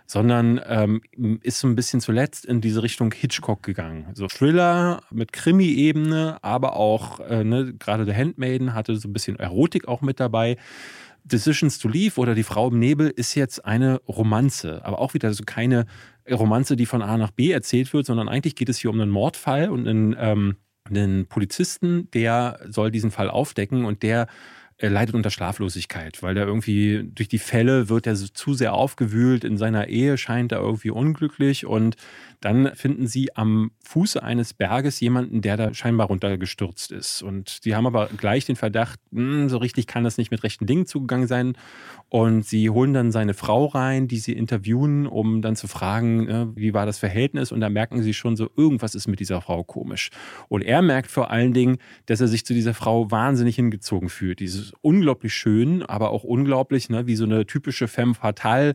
[0.07, 1.01] sondern ähm,
[1.43, 4.09] ist so ein bisschen zuletzt in diese Richtung Hitchcock gegangen.
[4.15, 9.39] So Thriller mit Krimi-Ebene, aber auch äh, ne, gerade The Handmaiden hatte so ein bisschen
[9.39, 10.57] Erotik auch mit dabei.
[11.25, 15.33] Decisions to Leave oder Die Frau im Nebel ist jetzt eine Romanze, aber auch wieder
[15.33, 15.87] so keine
[16.29, 19.11] Romanze, die von A nach B erzählt wird, sondern eigentlich geht es hier um einen
[19.11, 24.27] Mordfall und einen, ähm, einen Polizisten, der soll diesen Fall aufdecken und der
[24.81, 29.45] äh, leidet unter Schlaflosigkeit, weil der irgendwie durch die Fälle wird er zu sehr aufgewühlt.
[29.45, 31.97] In seiner Ehe, scheint er irgendwie unglücklich und
[32.41, 37.23] dann finden sie am Fuße eines Berges jemanden, der da scheinbar runtergestürzt ist.
[37.23, 40.67] Und sie haben aber gleich den Verdacht, hm, so richtig kann das nicht mit rechten
[40.67, 41.55] Dingen zugegangen sein.
[42.09, 46.53] Und sie holen dann seine Frau rein, die sie interviewen, um dann zu fragen, ne,
[46.57, 47.53] wie war das Verhältnis.
[47.53, 50.11] Und da merken sie schon so, irgendwas ist mit dieser Frau komisch.
[50.49, 51.77] Und er merkt vor allen Dingen,
[52.07, 54.41] dass er sich zu dieser Frau wahnsinnig hingezogen fühlt.
[54.41, 58.75] Dieses unglaublich schön, aber auch unglaublich, ne, wie so eine typische femme fatale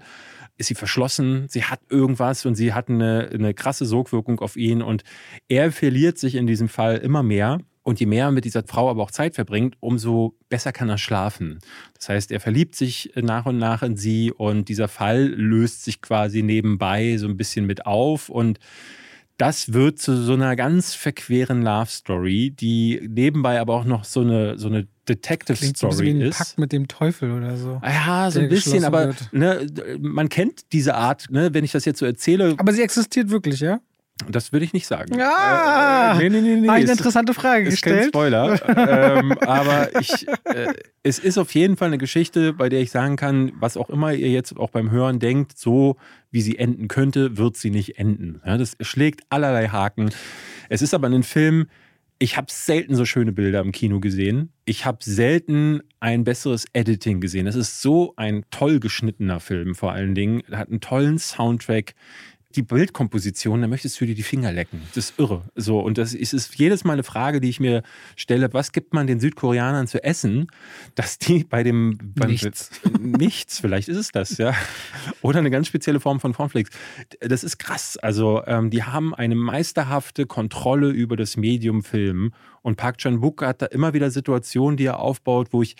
[0.58, 4.82] ist sie verschlossen, sie hat irgendwas und sie hat eine, eine krasse Sogwirkung auf ihn
[4.82, 5.04] und
[5.48, 7.60] er verliert sich in diesem Fall immer mehr.
[7.84, 10.98] Und je mehr er mit dieser Frau aber auch Zeit verbringt, umso besser kann er
[10.98, 11.60] schlafen.
[11.94, 16.02] Das heißt, er verliebt sich nach und nach in sie und dieser Fall löst sich
[16.02, 18.60] quasi nebenbei so ein bisschen mit auf und
[19.38, 24.22] das wird zu so einer ganz verqueren Love Story, die nebenbei aber auch noch so
[24.22, 26.38] eine, so eine Detective Klingt so ein Story bisschen wie ein ist.
[26.38, 27.82] Pakt mit dem Teufel oder so.
[27.84, 29.66] Ja, so ein bisschen, aber ne,
[30.00, 33.60] man kennt diese Art, ne, wenn ich das jetzt so erzähle, Aber sie existiert wirklich,
[33.60, 33.80] ja?
[34.30, 35.14] das würde ich nicht sagen.
[35.20, 36.14] Ja!
[36.18, 36.68] Äh, nee, nee, nee, nee.
[36.70, 38.08] Habe ich eine es- interessante Frage ist kein gestellt.
[38.08, 38.60] Spoiler.
[39.18, 43.18] ähm, aber ich, äh, es ist auf jeden Fall eine Geschichte, bei der ich sagen
[43.18, 45.98] kann, was auch immer ihr jetzt auch beim Hören denkt, so
[46.32, 48.42] wie sie enden könnte, wird sie nicht enden.
[48.46, 50.10] Ja, das schlägt allerlei Haken.
[50.70, 51.68] Es ist aber ein Film,
[52.18, 54.54] ich habe selten so schöne Bilder im Kino gesehen.
[54.64, 57.46] Ich habe selten ein besseres Editing gesehen.
[57.46, 60.42] Es ist so ein toll geschnittener Film vor allen Dingen.
[60.52, 61.94] Hat einen tollen Soundtrack
[62.56, 64.82] die Bildkomposition, da möchtest du dir die Finger lecken.
[64.94, 65.44] Das ist irre.
[65.56, 67.84] So, und das ist, ist jedes Mal eine Frage, die ich mir
[68.16, 70.48] stelle, was gibt man den Südkoreanern zu essen,
[70.96, 72.72] dass die bei dem beim, Nichts.
[73.00, 74.54] nichts, vielleicht ist es das, ja.
[75.22, 76.72] Oder eine ganz spezielle Form von Cornflakes.
[77.20, 77.98] Das ist krass.
[77.98, 82.34] Also, ähm, die haben eine meisterhafte Kontrolle über das Medium Film.
[82.62, 85.76] Und Park Chan-wook hat da immer wieder Situationen, die er aufbaut, wo ich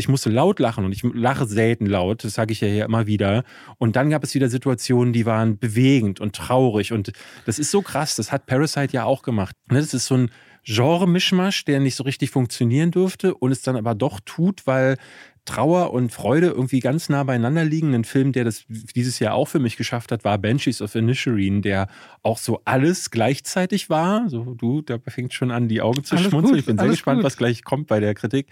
[0.00, 3.06] ich musste laut lachen und ich lache selten laut, das sage ich ja hier immer
[3.06, 3.44] wieder.
[3.78, 6.92] Und dann gab es wieder Situationen, die waren bewegend und traurig.
[6.92, 7.12] Und
[7.46, 9.54] das ist so krass, das hat Parasite ja auch gemacht.
[9.70, 10.30] Ne, Das ist so ein
[10.64, 14.96] Genre-Mischmasch, der nicht so richtig funktionieren dürfte und es dann aber doch tut, weil
[15.44, 17.94] Trauer und Freude irgendwie ganz nah beieinander liegen.
[17.94, 21.62] Ein Film, der das dieses Jahr auch für mich geschafft hat, war Banshees of Inisherin,
[21.62, 21.88] der
[22.22, 24.28] auch so alles gleichzeitig war.
[24.28, 26.52] So, du, da fängt schon an, die Augen zu Alles schmunzeln.
[26.52, 27.24] gut, ich bin sehr gespannt, gut.
[27.24, 28.48] was gleich kommt bei der Kritik.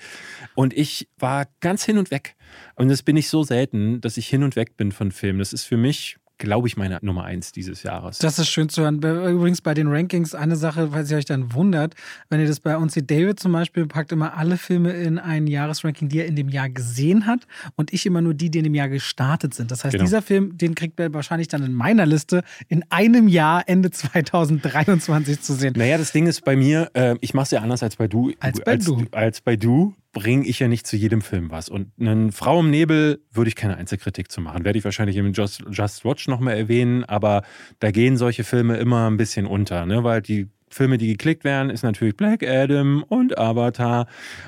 [0.55, 2.37] Und ich war ganz hin und weg.
[2.77, 5.39] Und das bin ich so selten, dass ich hin und weg bin von Filmen.
[5.39, 8.19] Das ist für mich, glaube ich, meine Nummer eins dieses Jahres.
[8.19, 8.97] Das ist schön zu hören.
[8.97, 11.95] Übrigens bei den Rankings eine Sache, falls ihr euch dann wundert,
[12.31, 15.47] wenn ihr das bei uns seht, David zum Beispiel packt immer alle Filme in ein
[15.47, 17.47] Jahresranking, die er in dem Jahr gesehen hat
[17.77, 19.71] und ich immer nur die, die in dem Jahr gestartet sind.
[19.71, 20.05] Das heißt, Genau.
[20.05, 25.41] dieser Film, den kriegt er wahrscheinlich dann in meiner Liste in einem Jahr Ende 2023
[25.41, 25.75] zu sehen.
[25.77, 28.33] Naja, das Ding ist bei mir, äh, ich mache es ja anders als bei du.
[28.41, 29.05] Als bei als, Du.
[29.13, 31.69] Als bei du bringe ich ja nicht zu jedem Film was.
[31.69, 34.65] Und einen Frau im Nebel würde ich keine Einzelkritik zu machen.
[34.65, 37.43] Werde ich wahrscheinlich im Just, Just Watch nochmal erwähnen, aber
[37.79, 40.05] da gehen solche Filme immer ein bisschen unter, ne?
[40.05, 44.07] weil die Filme, die geklickt werden, ist natürlich Black Adam und Avatar.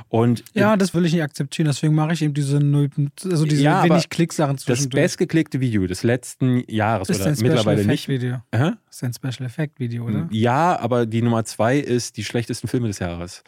[0.09, 2.91] Und Ja, das will ich nicht akzeptieren, deswegen mache ich eben diese null,
[3.25, 7.91] also diese Ja, wenig Klicksachen das bestgeklickte Video des letzten Jahres ist oder mittlerweile Effect
[7.91, 8.09] nicht.
[8.09, 8.43] Video.
[8.55, 8.73] Hä?
[8.91, 10.29] ist ein Special Effect Video, oder?
[10.31, 13.43] Ja, aber die Nummer zwei ist die schlechtesten Filme des Jahres.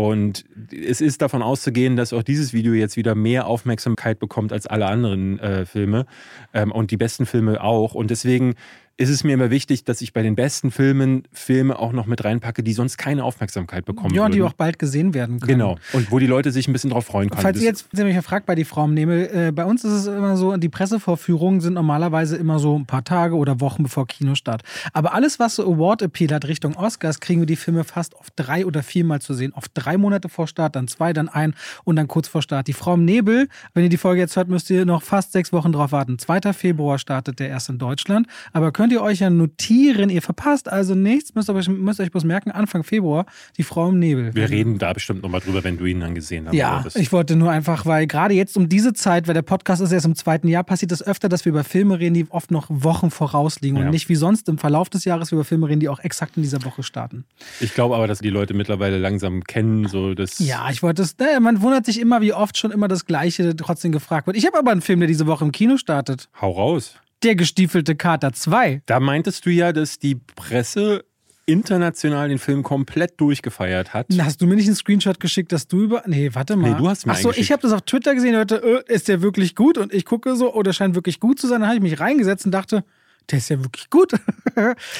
[0.00, 4.66] Und es ist davon auszugehen, dass auch dieses Video jetzt wieder mehr Aufmerksamkeit bekommt als
[4.66, 6.06] alle anderen äh, Filme
[6.54, 7.92] ähm, und die besten Filme auch.
[7.92, 8.54] Und deswegen
[9.00, 12.22] ist es mir immer wichtig, dass ich bei den besten Filmen Filme auch noch mit
[12.22, 15.52] reinpacke, die sonst keine Aufmerksamkeit bekommen Ja, und die auch bald gesehen werden können.
[15.58, 15.78] Genau.
[15.94, 17.40] Und wo die Leute sich ein bisschen drauf freuen können.
[17.40, 19.84] Falls Das- ihr jetzt ihr mich fragt bei die Frau im Nebel, äh, bei uns
[19.84, 23.82] ist es immer so, die Pressevorführungen sind normalerweise immer so ein paar Tage oder Wochen
[23.84, 24.62] bevor Kinostart.
[24.92, 28.66] Aber alles, was so Award-Appeal hat Richtung Oscars, kriegen wir die Filme fast auf drei
[28.66, 29.54] oder viermal zu sehen.
[29.54, 32.66] Auf drei Monate vor Start, dann zwei, dann ein und dann kurz vor Start.
[32.68, 35.52] Die Frau im Nebel, wenn ihr die Folge jetzt hört, müsst ihr noch fast sechs
[35.52, 36.18] Wochen drauf warten.
[36.18, 36.52] 2.
[36.52, 38.26] Februar startet der erst in Deutschland.
[38.52, 42.10] Aber könnt ihr euch ja notieren, ihr verpasst also nichts, müsst ihr euch, müsst euch
[42.10, 43.26] bloß merken, Anfang Februar,
[43.56, 44.34] die Frau im Nebel.
[44.34, 46.54] wir reden da bestimmt nochmal drüber, wenn du ihn dann gesehen hast.
[46.54, 49.80] Ja, das- ich wollte nur einfach, weil gerade jetzt um diese Zeit, weil der Podcast
[49.82, 52.50] ist erst im zweiten Jahr, passiert es öfter, dass wir über Filme reden, die oft
[52.50, 53.84] noch Wochen vorausliegen Ja.
[53.84, 56.42] und nicht wie sonst im Verlauf des Jahres über Filme reden, die auch exakt in
[56.42, 57.24] dieser Woche starten.
[57.60, 60.38] ich glaube aber, dass die Leute mittlerweile langsam kennen, so das.
[60.38, 63.54] Ja, ich wollte es, naja, man wundert sich immer, wie oft schon immer das Gleiche
[63.56, 64.36] trotzdem gefragt wird.
[64.36, 66.28] Ich habe aber einen Film, der diese Woche im Kino startet.
[66.40, 66.94] Hau raus.
[67.22, 68.82] Der gestiefelte Kater 2.
[68.86, 71.04] Da meintest du ja, dass die Presse
[71.46, 74.06] international den Film komplett durchgefeiert hat.
[74.18, 76.02] Hast du mir nicht einen Screenshot geschickt, dass du über.
[76.06, 76.70] Nee, warte mal.
[76.70, 79.08] Nee, du hast mir Achso, einen ich habe das auf Twitter gesehen, Leute, äh, ist
[79.08, 79.76] der wirklich gut?
[79.76, 81.60] Und ich gucke so, oh, der scheint wirklich gut zu sein.
[81.60, 82.84] Dann habe ich mich reingesetzt und dachte,
[83.30, 84.12] der ist ja wirklich gut.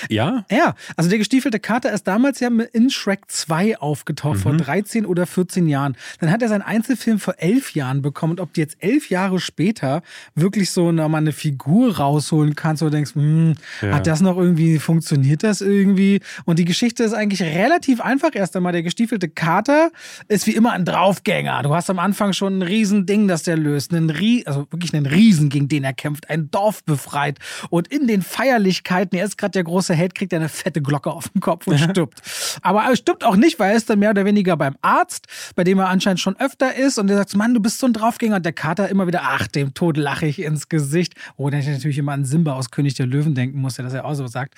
[0.08, 0.44] Ja?
[0.50, 4.42] Ja, also der gestiefelte Kater ist damals ja in Shrek 2 aufgetaucht, Mhm.
[4.42, 5.96] vor 13 oder 14 Jahren.
[6.20, 8.32] Dann hat er seinen Einzelfilm vor elf Jahren bekommen.
[8.34, 10.02] Und ob du jetzt elf Jahre später
[10.34, 13.94] wirklich so nochmal eine Figur rausholen kannst, wo du denkst, hm, Ja.
[13.94, 16.20] hat das noch irgendwie, funktioniert das irgendwie?
[16.44, 18.30] Und die Geschichte ist eigentlich relativ einfach.
[18.34, 19.90] Erst einmal, der gestiefelte Kater
[20.28, 21.62] ist wie immer ein Draufgänger.
[21.64, 23.92] Du hast am Anfang schon ein Riesending, das der löst.
[23.92, 26.30] Einen Rie also wirklich einen Riesen, gegen den er kämpft.
[26.30, 27.38] Ein Dorf befreit.
[27.68, 31.10] Und in den Feierlichkeiten, er ist gerade der große Held, kriegt er eine fette Glocke
[31.10, 32.20] auf den Kopf und stirbt.
[32.62, 35.64] Aber er stirbt auch nicht, weil er ist dann mehr oder weniger beim Arzt, bei
[35.64, 36.98] dem er anscheinend schon öfter ist.
[36.98, 38.36] Und der sagt, Mann, du bist so ein Draufgänger.
[38.36, 41.14] Und der Kater immer wieder, ach, dem Tod lache ich ins Gesicht.
[41.36, 44.04] Oh, dann ich natürlich immer an Simba aus König der Löwen denken musste, dass er
[44.04, 44.54] auch so sagt.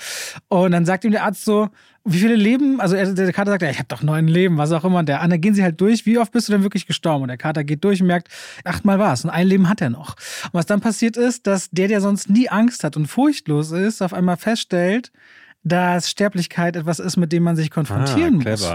[0.49, 1.69] Und dann sagt ihm der Arzt so,
[2.05, 4.73] wie viele Leben, also er, der Kater sagt, ja, ich habe doch neun Leben, was
[4.73, 4.99] auch immer.
[4.99, 7.23] Und der, dann gehen sie halt durch, wie oft bist du denn wirklich gestorben?
[7.23, 8.29] Und der Kater geht durch und merkt,
[8.65, 10.17] achtmal war es und ein Leben hat er noch.
[10.47, 14.03] Und was dann passiert ist, dass der, der sonst nie Angst hat und furchtlos ist,
[14.03, 15.13] auf einmal feststellt,
[15.65, 18.69] dass Sterblichkeit etwas ist, mit dem man sich konfrontieren Ah, muss.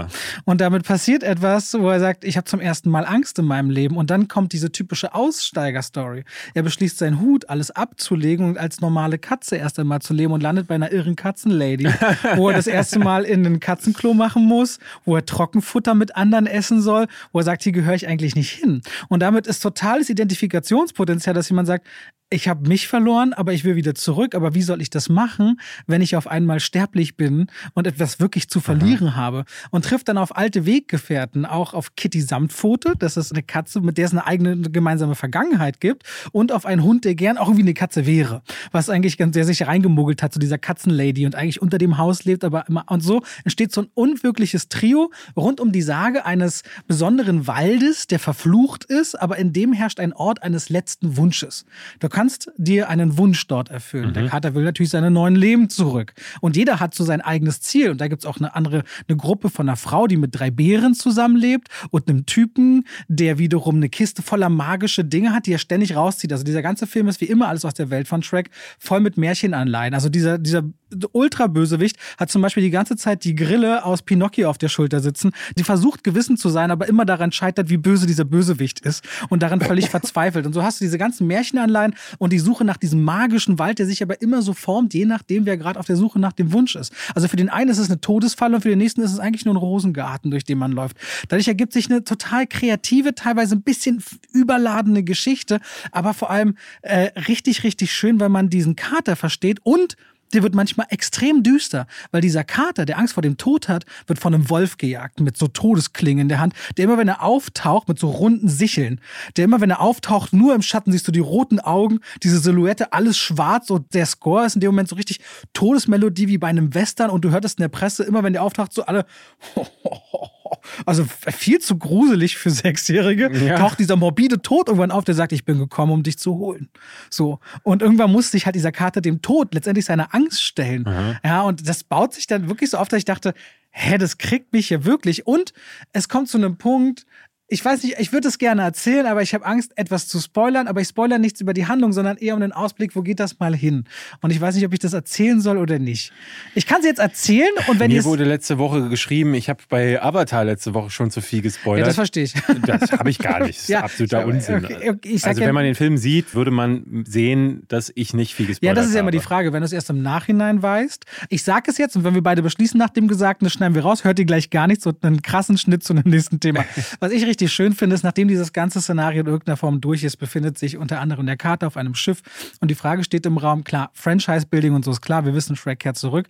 [0.44, 3.68] Und damit passiert etwas, wo er sagt, ich habe zum ersten Mal Angst in meinem
[3.68, 3.96] Leben.
[3.96, 6.24] Und dann kommt diese typische Aussteiger-Story.
[6.54, 10.42] Er beschließt, seinen Hut alles abzulegen und als normale Katze erst einmal zu leben und
[10.42, 11.88] landet bei einer irren Katzenlady,
[12.36, 16.46] wo er das erste Mal in ein Katzenklo machen muss, wo er Trockenfutter mit anderen
[16.46, 18.80] essen soll, wo er sagt, hier gehöre ich eigentlich nicht hin.
[19.08, 21.86] Und damit ist totales Identifikationspotenzial, dass jemand sagt,
[22.30, 24.34] ich habe mich verloren, aber ich will wieder zurück.
[24.34, 28.48] Aber wie soll ich das machen, wenn ich auf einmal sterblich bin und etwas wirklich
[28.48, 29.44] zu verlieren habe?
[29.70, 33.96] Und trifft dann auf alte Weggefährten, auch auf Kitty Samtpfote, das ist eine Katze, mit
[33.96, 37.62] der es eine eigene gemeinsame Vergangenheit gibt, und auf einen Hund, der gern auch irgendwie
[37.62, 38.42] eine Katze wäre.
[38.72, 42.24] Was eigentlich ganz, der sich reingemuggelt hat zu dieser Katzenlady und eigentlich unter dem Haus
[42.24, 46.62] lebt, aber immer, und so entsteht so ein unwirkliches Trio rund um die Sage eines
[46.86, 51.64] besonderen Waldes, der verflucht ist, aber in dem herrscht ein Ort eines letzten Wunsches.
[52.00, 54.12] Du kannst dir einen Wunsch dort erfüllen.
[54.12, 56.14] Der Kater will natürlich seine neuen Leben zurück.
[56.40, 57.92] Und jeder hat so sein eigenes Ziel.
[57.92, 60.50] Und da gibt es auch eine andere, eine Gruppe von einer Frau, die mit drei
[60.50, 65.58] Bären zusammenlebt und einem Typen, der wiederum eine Kiste voller magische Dinge hat, die er
[65.58, 66.32] ständig rauszieht.
[66.32, 68.50] Also dieser ganze Film ist wie immer alles aus der Welt von Shrek,
[68.80, 69.94] voll mit Märchenanleihen.
[69.94, 70.64] Also dieser, dieser
[71.12, 75.32] Ultra-Bösewicht hat zum Beispiel die ganze Zeit die Grille aus Pinocchio auf der Schulter sitzen,
[75.56, 79.42] die versucht gewissen zu sein, aber immer daran scheitert, wie böse dieser Bösewicht ist und
[79.42, 80.46] daran völlig verzweifelt.
[80.46, 83.86] Und so hast du diese ganzen Märchenanleihen und die Suche nach diesem magischen Wald, der
[83.86, 86.76] sich aber immer so formt, je nachdem, wer gerade auf der Suche nach dem Wunsch
[86.76, 86.92] ist.
[87.14, 89.44] Also für den einen ist es eine Todesfalle und für den nächsten ist es eigentlich
[89.44, 90.96] nur ein Rosengarten, durch den man läuft.
[91.28, 95.60] Dadurch ergibt sich eine total kreative, teilweise ein bisschen überladene Geschichte,
[95.92, 99.96] aber vor allem äh, richtig, richtig schön, weil man diesen Kater versteht und
[100.32, 104.18] der wird manchmal extrem düster, weil dieser Kater, der Angst vor dem Tod hat, wird
[104.18, 107.88] von einem Wolf gejagt mit so Todesklingen in der Hand, der immer, wenn er auftaucht,
[107.88, 109.00] mit so runden Sicheln,
[109.36, 112.92] der immer, wenn er auftaucht, nur im Schatten siehst du die roten Augen, diese Silhouette,
[112.92, 115.20] alles schwarz und der Score ist in dem Moment so richtig
[115.52, 118.72] Todesmelodie wie bei einem Western und du hörtest in der Presse immer, wenn der auftaucht,
[118.72, 119.06] so alle
[120.86, 123.58] also viel zu gruselig für Sechsjährige, Ja.
[123.58, 126.68] taucht dieser morbide Tod irgendwann auf, der sagt, ich bin gekommen, um dich zu holen.
[127.10, 127.40] So.
[127.62, 130.88] Und irgendwann muss sich halt dieser Kater dem Tod letztendlich seiner Angst stellen.
[131.24, 133.34] Ja, und das baut sich dann wirklich so auf, dass ich dachte,
[133.70, 135.26] hä, das kriegt mich hier wirklich.
[135.26, 135.52] Und
[135.92, 137.04] es kommt zu einem Punkt,
[137.50, 140.68] ich weiß nicht, ich würde es gerne erzählen, aber ich habe Angst, etwas zu spoilern.
[140.68, 143.38] Aber ich spoilere nichts über die Handlung, sondern eher um den Ausblick, wo geht das
[143.38, 143.84] mal hin?
[144.20, 146.12] Und ich weiß nicht, ob ich das erzählen soll oder nicht.
[146.54, 150.02] Ich kann es jetzt erzählen und wenn Mir wurde letzte Woche geschrieben, ich habe bei
[150.02, 151.88] Avatar letzte Woche schon zu viel Ja, gespoilert.
[151.88, 152.34] das verstehe ich.
[152.66, 153.56] Das habe ich gar nicht.
[153.56, 154.64] Das ist Ja, absoluter ich- Unsinn.
[154.66, 158.34] okay, okay, also ja- wenn man den Film sieht, würde man sehen, dass ich nicht
[158.34, 159.16] viel gespoilert Ja, das ist ja immer habe.
[159.16, 161.06] die Frage, wenn du es erst im Nachhinein weißt.
[161.30, 163.82] Ich sage es jetzt und wenn wir beide beschließen nach dem Gesagten, das schneiden wir
[163.82, 166.64] raus, hört ihr gleich gar nichts und einen krassen Schnitt zu dem nächsten Thema.
[167.00, 170.16] Was ich richtig schön finde, ist, nachdem dieses ganze Szenario in irgendeiner Form durch ist,
[170.16, 172.22] befindet sich unter anderem der Kater auf einem Schiff
[172.60, 175.78] und die Frage steht im Raum, klar, Franchise-Building und so ist klar, wir wissen, Shrek
[175.78, 176.26] kehrt zurück,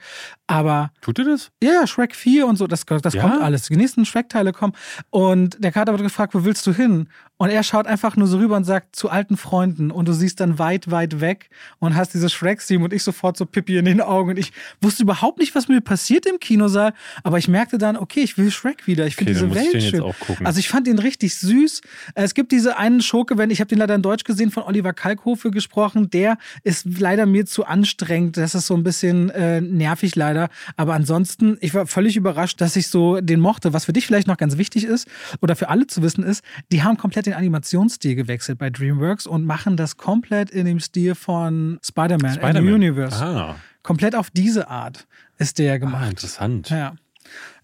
[0.46, 1.50] aber Tut ihr das?
[1.62, 3.22] ja, ja, Shrek 4 und so, das, das Ja?
[3.22, 3.68] kommt alles.
[3.68, 4.74] Die nächsten Shrek-Teile kommen.
[5.10, 7.08] Und der Kater wird gefragt, wo willst du hin?
[7.40, 9.92] Und er schaut einfach nur so rüber und sagt, zu alten Freunden.
[9.92, 13.46] Und du siehst dann weit, weit weg und hast dieses Shrek-Theme und ich sofort so
[13.46, 14.30] Pippi in den Augen.
[14.30, 16.94] Und ich wusste überhaupt nicht, was mir passiert im Kinosaal.
[17.22, 19.06] Aber ich merkte dann, okay, ich will Shrek wieder.
[19.06, 20.02] Ich finde Okay, diese Welt schön.
[20.44, 21.80] Also ich fand den richtig süß.
[22.14, 24.92] Es gibt diese einen Schurke, wenn ich habe den leider in Deutsch gesehen, von Oliver
[24.92, 26.10] Kalkofe gesprochen.
[26.10, 28.36] Der ist leider mir zu anstrengend.
[28.36, 30.48] Das ist so ein bisschen äh, nervig leider.
[30.76, 33.72] Aber ansonsten, ich war völlig überrascht, dass ich so den mochte.
[33.72, 35.08] Was für dich vielleicht noch ganz wichtig ist
[35.40, 39.44] oder für alle zu wissen ist, die haben komplett den Animationsstil gewechselt bei DreamWorks und
[39.44, 42.60] machen das komplett in dem Stil von Spider-Man, Spider.
[42.60, 43.24] Universe.
[43.24, 45.06] Ah, Komplett auf diese Art
[45.38, 46.10] ist der ah gemacht.
[46.10, 46.70] interessant.
[46.70, 46.94] Ja.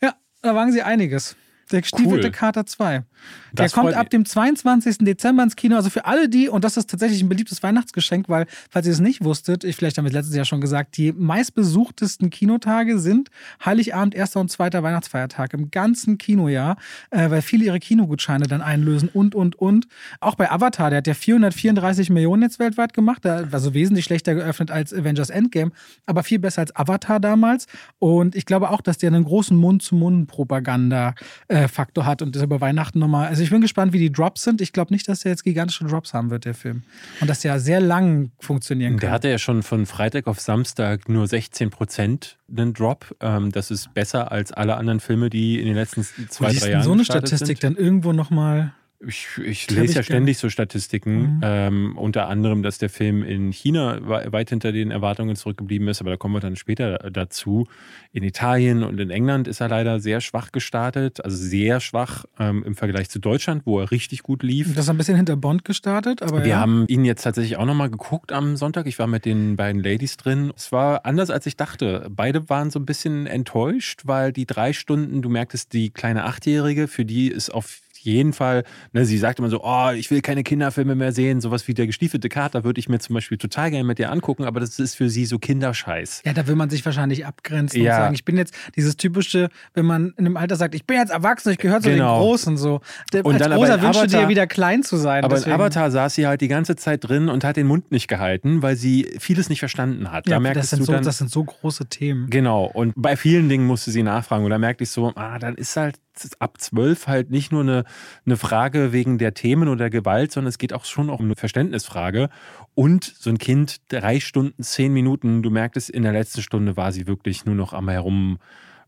[0.01, 1.37] Ja, da wagen sie einiges.
[1.73, 2.33] Der gestiefelte Cool.
[2.33, 3.05] Kater 2.
[3.53, 4.99] Der kommt ab dem 22.
[4.99, 5.77] Dezember ins Kino.
[5.77, 9.01] Also für alle die, und das ist tatsächlich ein beliebtes Weihnachtsgeschenk, weil, falls ihr es
[9.01, 13.31] nicht wusstet, ich vielleicht haben wir es letztes Jahr schon gesagt, die meistbesuchtesten Kinotage sind
[13.65, 16.77] Heiligabend, erster und zweiter Weihnachtsfeiertag im ganzen Kinojahr,
[17.11, 19.87] äh, weil viele ihre Kinogutscheine dann einlösen und, und, und.
[20.21, 24.05] Auch bei Avatar, der hat ja 434 Millionen jetzt weltweit gemacht, der war so wesentlich
[24.05, 25.71] schlechter geöffnet als Avengers Endgame,
[26.07, 27.67] aber viel besser als Avatar damals.
[27.99, 33.14] Und ich glaube auch, dass der einen großen Mund-zu-Mund-Propaganda-Faktor hat und das über Weihnachten nochmal.
[33.23, 34.61] Also ich bin gespannt, wie die Drops sind.
[34.61, 36.83] Ich glaube nicht, dass der jetzt gigantische Drops haben wird, der Film.
[37.21, 39.11] Und dass der sehr lang funktionieren Der kann.
[39.13, 43.15] hatte ja schon von Freitag auf Samstag nur 16 Prozent einen Drop.
[43.21, 46.83] Ähm, das ist besser als alle anderen Filme, die in den letzten zwei, drei Jahren
[46.83, 47.65] so eine Statistik sind.
[47.65, 48.73] dann irgendwo nochmal
[49.07, 51.41] Ich, ich lese ich ja ständig so Statistiken, Mhm.
[51.43, 56.01] ähm, unter anderem, dass der Film in China we- weit hinter den Erwartungen zurückgeblieben ist,
[56.01, 57.67] aber da kommen wir dann später dazu.
[58.13, 62.63] In Italien und in England ist er leider sehr schwach gestartet, also sehr schwach ähm,
[62.65, 64.69] im Vergleich zu Deutschland, wo er richtig gut lief.
[64.75, 66.61] Das ist ein bisschen hinter Bond gestartet, aber Wir ja.
[66.61, 68.87] haben ihn jetzt tatsächlich auch nochmal geguckt am Sonntag.
[68.87, 70.53] Ich war mit den beiden Ladies drin.
[70.57, 72.07] Es war anders, als ich dachte.
[72.11, 76.89] Beide waren so ein bisschen enttäuscht, weil die drei Stunden, du merktest, die kleine Achtjährige,
[76.89, 80.43] für die ist auf jeden Fall, ne, sie sagt immer so, oh, ich will keine
[80.43, 83.85] Kinderfilme mehr sehen, sowas wie der gestiefelte Kater würde ich mir zum Beispiel total gerne
[83.85, 86.23] mit dir angucken, aber das ist für sie so Kinderscheiß.
[86.25, 87.97] Ja, da will man sich wahrscheinlich abgrenzen Ja.
[87.97, 90.97] und sagen, ich bin jetzt dieses typische, wenn man in einem Alter sagt, ich bin
[90.97, 92.17] jetzt erwachsen, ich gehöre zu Genau.
[92.19, 92.81] den Großen so.
[93.13, 95.25] Der, Und als dann Großer wünschte dir wieder klein zu sein.
[95.25, 95.55] Aber deswegen.
[95.55, 98.63] in Avatar saß sie halt die ganze Zeit drin und hat den Mund nicht gehalten,
[98.63, 100.27] weil sie vieles nicht verstanden hat.
[100.29, 102.29] ja, da merktest das, sind du so, dann, das sind so große Themen.
[102.31, 104.45] Genau, und bei vielen Dingen musste sie nachfragen.
[104.45, 105.97] Und da merkte ich so, ah, dann ist halt
[106.39, 107.85] ab zwölf halt nicht nur eine,
[108.25, 111.37] eine Frage wegen der Themen oder der Gewalt, sondern es geht auch schon um eine
[111.37, 112.29] Verständnisfrage.
[112.75, 116.93] Und so ein Kind, drei Stunden, zehn Minuten, du merktest, in der letzten Stunde war
[116.93, 118.39] sie wirklich nur noch am herum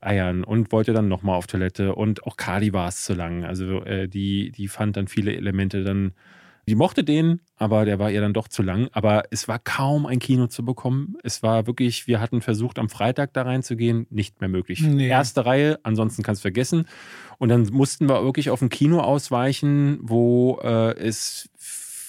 [0.00, 1.94] eiern und wollte dann nochmal auf Toilette.
[1.94, 3.44] Und auch Kali war es zu lang.
[3.44, 6.12] Also äh, die, die fand dann viele Elemente dann
[6.68, 8.88] die mochte den, aber der war ihr dann doch zu lang.
[8.92, 11.16] Aber es war kaum ein Kino zu bekommen.
[11.22, 14.80] Es war wirklich, wir hatten versucht, am Freitag da reinzugehen, nicht mehr möglich.
[14.80, 15.08] Nee.
[15.08, 16.86] Erste Reihe, ansonsten kannst du vergessen.
[17.38, 21.48] Und dann mussten wir wirklich auf ein Kino ausweichen, wo äh, es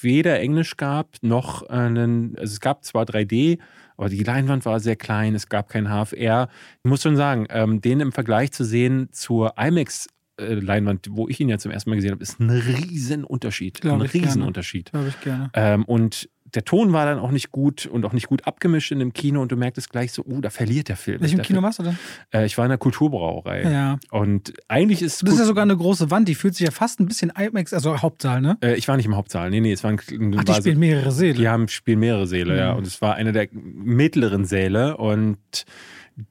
[0.01, 3.60] weder Englisch gab, noch einen, also es gab zwar 3D,
[3.95, 6.49] aber die Leinwand war sehr klein, es gab kein HFR.
[6.84, 10.08] Ich muss schon sagen, ähm, den im Vergleich zu sehen zur IMAX
[10.40, 13.82] Leinwand, wo ich ihn ja zum ersten Mal gesehen habe, ist ein riesen Unterschied.
[13.82, 14.28] Glaub Ein ich gerne.
[14.28, 14.92] riesen Unterschied.
[14.92, 15.50] Glaube ich gerne.
[15.54, 19.00] Ähm, und der Ton war dann auch nicht gut und auch nicht gut abgemischt in
[19.00, 21.20] dem Kino und du merktest gleich so, uh, da verliert der Film.
[21.20, 21.98] Welchem Kino warst du denn?
[22.34, 23.64] Äh, ich war in der Kulturbrauerei.
[23.70, 24.00] Ja.
[24.12, 27.02] Und eigentlich ist Das ist ja sogar eine große Wand, die fühlt sich ja fast
[27.02, 28.58] ein bisschen IMAX, also Hauptsaal, ne?
[28.64, 29.50] äh, ich war nicht im Hauptsaal.
[29.50, 31.34] Nee, nee, es war ein, Ach, die war so- spielen mehrere Säle.
[31.34, 32.72] Die haben spielen mehrere Säle, ja.
[32.72, 32.78] Mhm.
[32.78, 35.38] Und es war eine der mittleren Säle und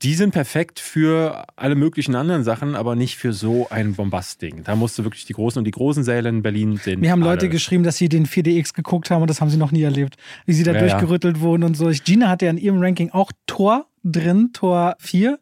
[0.03, 4.65] die sind perfekt für alle möglichen anderen Sachen, aber nicht für so ein Bombastding.
[4.65, 7.01] Da musst du wirklich die großen und die großen Säle in Berlin sind.
[7.01, 7.51] Mir haben Leute alle.
[7.51, 10.17] geschrieben, dass sie den 4DX geguckt haben und das haben sie noch nie erlebt.
[10.45, 10.89] Wie sie da Ja, ja.
[10.89, 11.89] durchgerüttelt wurden und so.
[12.05, 15.39] Gina hatte ja in ihrem Ranking auch Tor drin, Tor 4,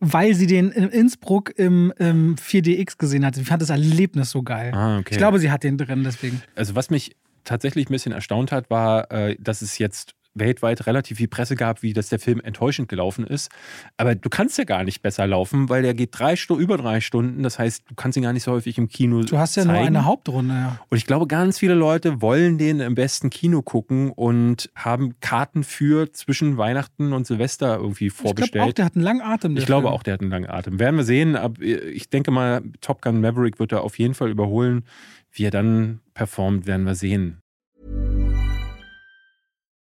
[0.00, 3.36] weil sie den in Innsbruck im, im 4DX gesehen hat.
[3.36, 4.72] Sie fand das Erlebnis so geil.
[4.74, 5.10] Ah, okay.
[5.12, 6.42] Ich glaube, sie hat den drin, deswegen.
[6.56, 7.14] also was mich
[7.44, 11.82] tatsächlich ein bisschen erstaunt hat, war, äh, dass es jetzt weltweit relativ viel Presse gab,
[11.82, 13.50] wie dass der Film enttäuschend gelaufen ist.
[13.96, 17.00] Aber du kannst ja gar nicht besser laufen, weil der geht drei Stunden, über drei
[17.00, 17.42] Stunden.
[17.42, 19.74] Das heißt, du kannst ihn gar nicht so häufig im Kino Du hast ja zeigen.
[19.78, 20.54] nur eine Hauptrunde.
[20.54, 20.78] Ja.
[20.90, 25.64] Und ich glaube, ganz viele Leute wollen den im besten Kino gucken und haben Karten
[25.64, 28.78] für zwischen Weihnachten und Silvester irgendwie Ich glaube auch, vorbestellt.
[28.78, 29.56] der hat einen langen Atem.
[29.56, 29.94] Ich glaube Film.
[29.94, 30.78] auch, der hat einen langen Atem.
[30.78, 31.36] Werden wir sehen.
[31.36, 34.84] Aber ich denke mal, Top Gun Maverick wird er auf jeden Fall überholen.
[35.30, 37.38] Wie er dann performt, werden wir sehen.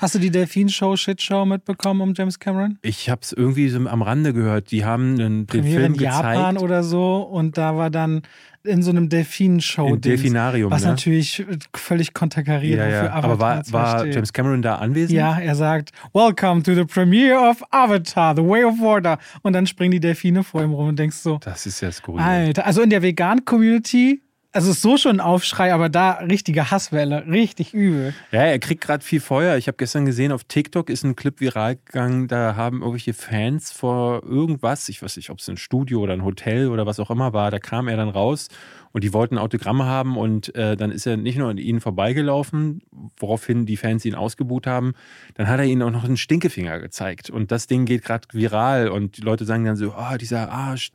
[0.00, 2.78] Hast du die Delfin-Show, Shit-Show mitbekommen um James Cameron?
[2.82, 4.70] Ich habe es irgendwie so am Rande gehört.
[4.70, 6.62] Die haben den, den Premiere Film in Japan gezeigt.
[6.62, 8.22] oder so und da war dann
[8.62, 9.96] in so einem Delfin-Show.
[9.96, 10.90] Delfinarium, Was ne?
[10.90, 11.44] natürlich
[11.74, 13.10] völlig konterkariert, ja, ja.
[13.10, 14.14] Aber Avatar war, zwar war steht.
[14.14, 15.16] James Cameron da anwesend?
[15.18, 19.18] Ja, er sagt, Welcome to the premiere of Avatar, The Way of Water.
[19.42, 22.20] Und dann springen die Delfine vor ihm rum und denkst so, Das ist ja skurril.
[22.22, 24.22] Alter, also in der Vegan-Community,
[24.52, 28.14] also so schon ein Aufschrei, aber da richtige Hasswelle, richtig übel.
[28.32, 29.56] Ja, er kriegt gerade viel Feuer.
[29.56, 32.28] Ich habe gestern gesehen, auf TikTok ist ein Clip viral gegangen.
[32.28, 36.24] Da haben irgendwelche Fans vor irgendwas, ich weiß nicht, ob es ein Studio oder ein
[36.24, 38.48] Hotel oder was auch immer war, da kam er dann raus
[38.92, 42.82] und die wollten Autogramme haben und äh, dann ist er nicht nur an ihnen vorbeigelaufen,
[43.18, 44.94] woraufhin die Fans ihn ausgebuht haben,
[45.34, 48.88] dann hat er ihnen auch noch einen Stinkefinger gezeigt und das Ding geht gerade viral
[48.88, 50.90] und die Leute sagen dann so, ah, dieser Arsch.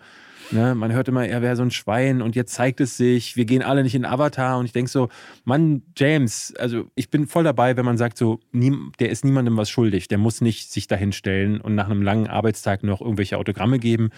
[0.51, 3.45] Ne, man hört immer, er wäre so ein Schwein und jetzt zeigt es sich, wir
[3.45, 4.57] gehen alle nicht in Avatar.
[4.59, 5.09] Und ich denke so,
[5.45, 9.69] Mann, James, also ich bin voll dabei, wenn man sagt so, der ist niemandem was
[9.69, 13.79] schuldig, der muss nicht sich dahin stellen und nach einem langen Arbeitstag noch irgendwelche Autogramme
[13.79, 14.09] geben.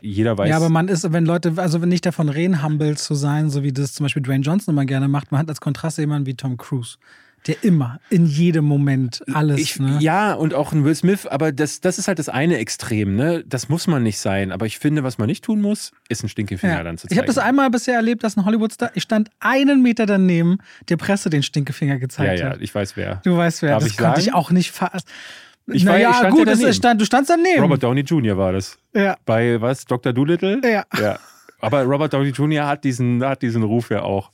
[0.00, 0.48] Jeder weiß.
[0.48, 3.62] Ja, aber man ist, wenn Leute, also wenn nicht davon reden, humble zu sein, so
[3.62, 6.34] wie das zum Beispiel Dwayne Johnson immer gerne macht, man hat als Kontrast jemanden wie
[6.34, 6.98] Tom Cruise,
[7.46, 9.98] der immer, in jedem Moment alles, ich, ne?
[10.00, 13.44] Ja, und auch ein Will Smith, aber das, das ist halt das eine Extrem, ne?
[13.46, 14.50] Das muss man nicht sein.
[14.52, 16.82] Aber ich finde, was man nicht tun muss, ist ein Stinkefinger Ja.
[16.82, 17.14] dann zu zeigen.
[17.14, 20.96] Ich habe das einmal bisher erlebt, dass ein Hollywoodstar, ich stand einen Meter daneben, der
[20.96, 22.60] Presse den Stinkefinger ja, gezeigt ja, hat.
[22.60, 23.20] ich weiß wer.
[23.24, 24.28] Du weißt wer, Darf das ich konnte sagen?
[24.28, 25.06] ich auch nicht fassen.
[25.68, 26.72] Ich war- naja, ich stand gut, ja daneben.
[26.74, 27.60] stand, du standst daneben.
[27.62, 28.36] Robert Downey Jr.
[28.38, 28.78] war das.
[28.94, 29.16] ja.
[29.24, 29.84] Bei was?
[29.84, 30.12] Dr.
[30.12, 30.60] Doolittle?
[30.64, 30.84] Ja.
[31.00, 31.18] ja.
[31.60, 32.66] Aber Robert Downey Jr.
[32.66, 34.30] hat diesen, hat diesen Ruf ja auch.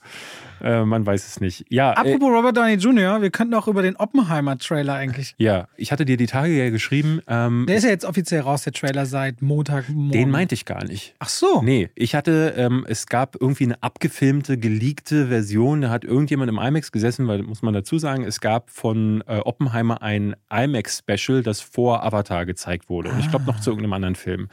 [0.63, 1.65] Äh, man weiß es nicht.
[1.69, 5.35] Ja, äh, Apropos Robert Downey Jr., wir könnten auch über den Oppenheimer-Trailer eigentlich.
[5.39, 7.21] ja, ich hatte dir die Tage ja geschrieben.
[7.27, 10.11] Ähm, Der ist ja jetzt offiziell raus, der Trailer seit Montagmorgen.
[10.13, 11.15] den meinte ich gar nicht.
[11.19, 11.63] Ach so.
[11.63, 15.81] Nee, ich hatte, ähm, es gab irgendwie eine abgefilmte, geleakte Version.
[15.83, 19.39] Da hat irgendjemand im IMAX gesessen, weil, muss man dazu sagen, es gab von äh,
[19.39, 23.11] Oppenheimer ein IMAX-Special, das vor Avatar gezeigt wurde.
[23.11, 24.49] Und ich glaube noch zu irgendeinem anderen Film.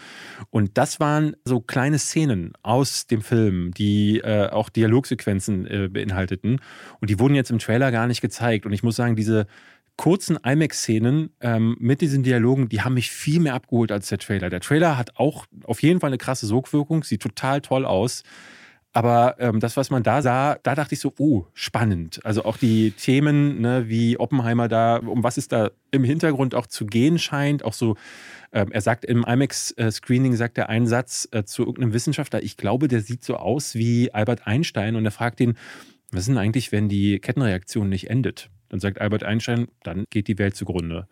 [0.50, 6.60] Und das waren so kleine Szenen aus dem Film, die äh, auch Dialogsequenzen äh, beinhalteten.
[7.00, 8.66] Und die wurden jetzt im Trailer gar nicht gezeigt.
[8.66, 9.46] Und ich muss sagen, diese
[9.98, 14.50] kurzen IMAX-Szenen ähm, mit diesen Dialogen, die haben mich viel mehr abgeholt als der Trailer.
[14.50, 18.24] Der Trailer hat auch auf jeden Fall eine krasse Sogwirkung, sieht total toll aus.
[18.92, 22.20] Aber ähm, das, was man da sah, da dachte ich so, oh, spannend.
[22.26, 26.66] Also auch die Themen, ne, wie Oppenheimer da, um was es da im Hintergrund auch
[26.66, 27.64] zu gehen scheint.
[27.64, 27.98] Auch so,
[28.52, 32.88] ähm, er sagt im IMAX-Screening, sagt er einen Satz äh, zu irgendeinem Wissenschaftler, ich glaube,
[32.88, 34.96] der sieht so aus wie Albert Einstein.
[34.96, 35.56] Und er fragt ihn,
[36.12, 38.50] was ist denn eigentlich, wenn die Kettenreaktion nicht endet?
[38.70, 41.08] Dann sagt Albert Einstein, dann geht die Welt zugrunde.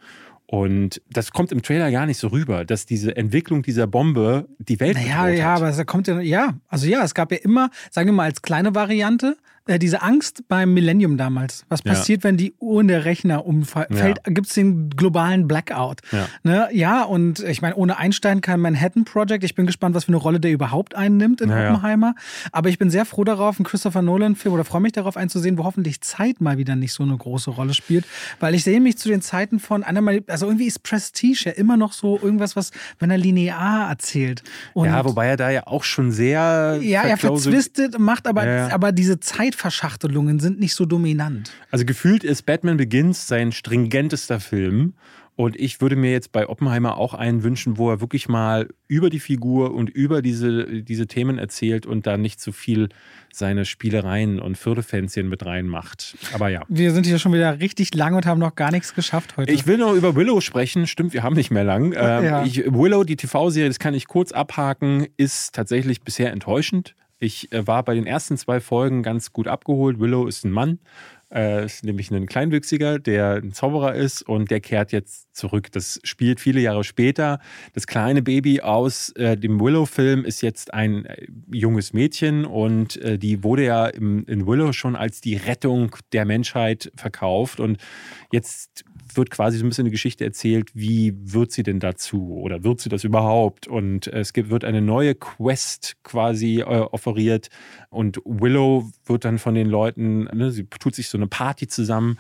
[0.50, 4.80] Und das kommt im Trailer gar nicht so rüber, dass diese Entwicklung dieser Bombe die
[4.80, 5.58] Welt Naja, ja, hat.
[5.58, 8.42] aber es kommt ja, ja, also ja, es gab ja immer, sagen wir mal als
[8.42, 9.36] kleine Variante,
[9.68, 11.66] äh, diese Angst beim Millennium damals.
[11.70, 11.94] Was Ja.
[11.94, 13.88] passiert, wenn die Uhr und der Rechner umfällt?
[13.92, 14.12] Ja.
[14.26, 16.02] Gibt es den globalen Blackout?
[16.12, 16.28] Ja.
[16.44, 16.68] Ne?
[16.72, 19.44] ja, und ich meine, ohne Einstein kein Manhattan Project.
[19.44, 21.70] Ich bin gespannt, was für eine Rolle der überhaupt einnimmt in Ja, ja.
[21.72, 22.16] Oppenheimer.
[22.52, 25.64] Aber ich bin sehr froh darauf, einen Christopher Nolan-Film oder freue mich darauf einzusehen, wo
[25.64, 28.06] hoffentlich Zeit mal wieder nicht so eine große Rolle spielt.
[28.40, 31.78] Weil ich sehe mich zu den Zeiten von einer also irgendwie ist Prestige ja immer
[31.78, 34.44] noch so irgendwas, was, wenn er linear erzählt.
[34.74, 36.80] Und ja, wobei er da ja auch schon sehr.
[36.82, 38.74] ja, er verzwistet, macht aber, Ja, ja.
[38.74, 39.20] aber diese
[39.58, 41.52] Zeitverschachtelungen sind nicht so dominant.
[41.72, 44.94] Also gefühlt ist Batman Begins sein stringentester Film.
[45.36, 49.12] Und ich würde mir jetzt bei Oppenheimer auch einen wünschen, wo er wirklich mal über
[49.12, 52.90] die Figur und über diese, diese Themen erzählt und da nicht zu viel
[53.32, 56.18] seine Spielereien und Firlefanzchen mit reinmacht.
[56.34, 56.64] Aber ja.
[56.70, 59.52] Wir sind hier schon wieder richtig lang und haben noch gar nichts geschafft heute.
[59.52, 60.88] Ich will noch über Willow sprechen.
[60.88, 61.94] Stimmt, wir haben nicht mehr lang.
[61.96, 62.44] Ähm, Ja.
[62.44, 66.96] ich, Willow, die TV-Serie, das kann ich kurz abhaken, ist tatsächlich bisher enttäuschend.
[67.20, 70.00] Ich äh, war bei den ersten zwei Folgen ganz gut abgeholt.
[70.00, 70.80] Willow ist ein Mann,
[71.34, 75.72] äh, ist nämlich ein Kleinwüchsiger, der ein Zauberer ist und der kehrt jetzt zurück.
[75.72, 77.40] Das spielt viele Jahre später.
[77.74, 83.18] Das kleine Baby aus äh, dem Willow-Film ist jetzt ein äh, junges Mädchen und äh,
[83.18, 87.78] die wurde ja im, in Willow schon als die Rettung der Menschheit verkauft und
[88.32, 88.86] jetzt
[89.18, 92.80] wird quasi so ein bisschen eine Geschichte erzählt, wie wird sie denn dazu oder wird
[92.80, 93.68] sie das überhaupt?
[93.68, 97.50] Und es gibt, wird eine neue Quest quasi äh, offeriert
[97.90, 102.18] und Willow wird dann von den Leuten, ne, sie tut sich so eine Party zusammen,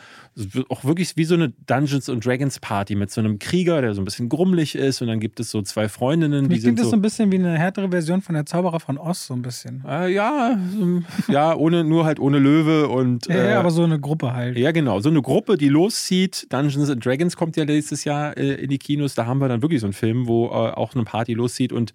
[0.70, 4.02] auch wirklich wie so eine Dungeons and Dragons Party mit so einem Krieger, der so
[4.02, 6.86] ein bisschen grummelig ist und dann gibt es so zwei Freundinnen, die sind klingt das
[6.86, 9.42] so, so ein bisschen wie eine härtere Version von der Zauberer von Oz, so ein
[9.42, 9.84] bisschen.
[9.88, 13.84] äh, ja, so, ja, ohne nur halt ohne Löwe und Ja, äh, ja, aber so
[13.84, 14.58] eine Gruppe halt.
[14.58, 15.00] ja, genau.
[15.00, 16.48] So eine Gruppe, die loszieht.
[16.50, 19.16] Dungeons and Dragons kommt ja nächstes Jahr äh, in die Kinos.
[19.16, 21.72] Da haben wir dann wirklich so einen Film, wo äh, auch eine Party loszieht.
[21.72, 21.94] Und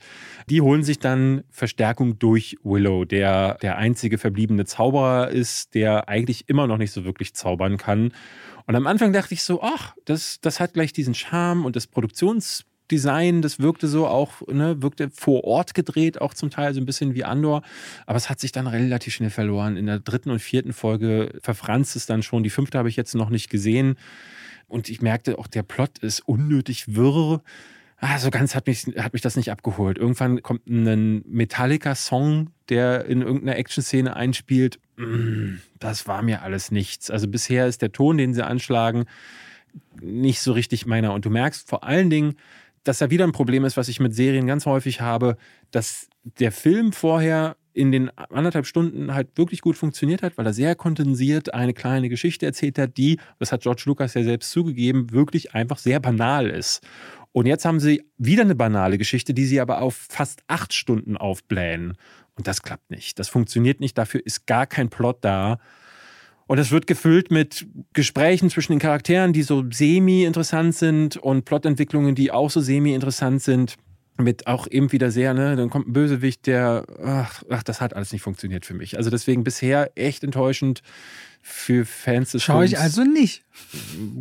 [0.49, 6.49] die holen sich dann Verstärkung durch Willow, der der einzige verbliebene Zauberer ist, der eigentlich
[6.49, 8.13] immer noch nicht so wirklich zaubern kann.
[8.67, 11.87] Und am Anfang dachte ich so, ach, das, das hat gleich diesen Charme und das
[11.87, 16.81] Produktions Design, das wirkte so auch, ne, wirkte vor Ort gedreht, auch zum Teil so
[16.81, 17.63] ein bisschen wie Andor.
[18.07, 19.77] Aber es hat sich dann relativ schnell verloren.
[19.77, 22.43] In der dritten und vierten Folge verfranst es dann schon.
[22.43, 23.97] Die fünfte habe ich jetzt noch nicht gesehen.
[24.73, 27.43] Und ich merkte auch, der Plot ist unnötig wirr.
[27.99, 29.99] Ah, so ganz hat mich, hat mich das nicht abgeholt.
[29.99, 34.81] Irgendwann kommt ein Metallica-Song, der in irgendeiner Action-Szene einspielt.
[34.97, 37.11] Mm, Das war mir alles nichts.
[37.11, 39.05] Also bisher ist der Ton, den sie anschlagen,
[40.01, 41.13] nicht so richtig meiner.
[41.13, 42.35] Und du merkst vor allen Dingen,
[42.83, 45.37] dass da wieder ein Problem ist, was ich mit Serien ganz häufig habe,
[45.71, 46.09] dass
[46.41, 50.75] der Film vorher in den anderthalb Stunden halt wirklich gut funktioniert hat, weil er sehr
[50.75, 55.55] kondensiert eine kleine Geschichte erzählt hat, die, das hat George Lucas ja selbst zugegeben, wirklich
[55.55, 56.83] einfach sehr banal ist.
[57.33, 61.17] Und jetzt haben sie wieder eine banale Geschichte, die sie aber auf fast acht Stunden
[61.17, 61.97] aufblähen.
[62.37, 63.19] Und das klappt nicht.
[63.19, 63.97] Das funktioniert nicht.
[63.97, 65.59] Dafür ist gar kein Plot da.
[66.47, 72.15] Und es wird gefüllt mit Gesprächen zwischen den Charakteren, die so semi-interessant sind und Plotentwicklungen,
[72.15, 73.77] die auch so semi-interessant sind.
[74.19, 77.97] Mit auch eben wieder sehr, ne, dann kommt ein Bösewicht, der, ach, ach, das hat
[77.97, 78.99] alles nicht funktioniert für mich.
[78.99, 80.83] Also deswegen bisher echt enttäuschend
[81.41, 83.43] für Fans des Schaue ich also nicht.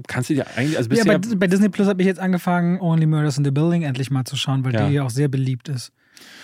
[0.08, 2.80] Kannst du dir eigentlich, also Ja, bisher, bei, bei Disney Plus habe ich jetzt angefangen,
[2.80, 4.88] Only Murders in the Building endlich mal zu schauen, weil Ja.
[4.88, 5.92] die ja auch sehr beliebt ist.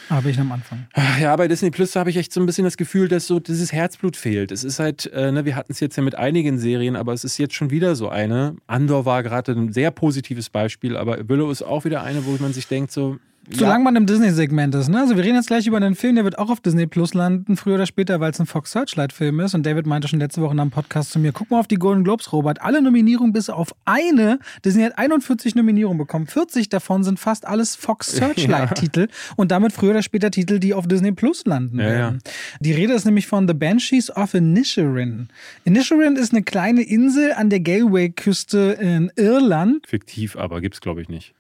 [0.10, 0.88] Aber ich am Anfang.
[1.20, 3.74] Ja, bei Disney Plus habe ich echt so ein bisschen das Gefühl, dass so dieses
[3.74, 4.52] Herzblut fehlt.
[4.52, 7.24] Es ist halt, äh, ne, wir hatten es jetzt ja mit einigen Serien, aber es
[7.24, 8.56] ist jetzt schon wieder so eine.
[8.68, 12.54] Andor war gerade ein sehr positives Beispiel, aber Willow ist auch wieder eine, wo man
[12.54, 13.18] sich denkt, so.
[13.50, 15.00] Solange man im Disney-Segment ist, ne?
[15.00, 17.56] Also wir reden jetzt gleich über einen Film, der wird auch auf Disney Plus landen,
[17.56, 19.56] früher oder später, weil es ein Fox Searchlight-Film ist.
[19.56, 21.76] Und David meinte schon letzte Woche in einem Podcast zu mir, guck mal auf die
[21.76, 22.62] Golden Globes, Robert.
[22.62, 24.40] Alle Nominierungen bis auf eine.
[24.66, 26.28] Disney hat 41 Nominierungen bekommen.
[26.28, 29.08] 40 davon sind fast alles Fox Searchlight-Titel.
[29.38, 32.20] Und damit früher oder später Titel, die auf Disney Plus landen Ja, werden.
[32.60, 35.30] Die Rede ist nämlich von The Banshees of Inisherin.
[35.64, 39.88] Inisherin ist eine kleine Insel an der Galway-Küste in Irland.
[39.88, 41.34] Fiktiv, aber gibt's glaube ich nicht.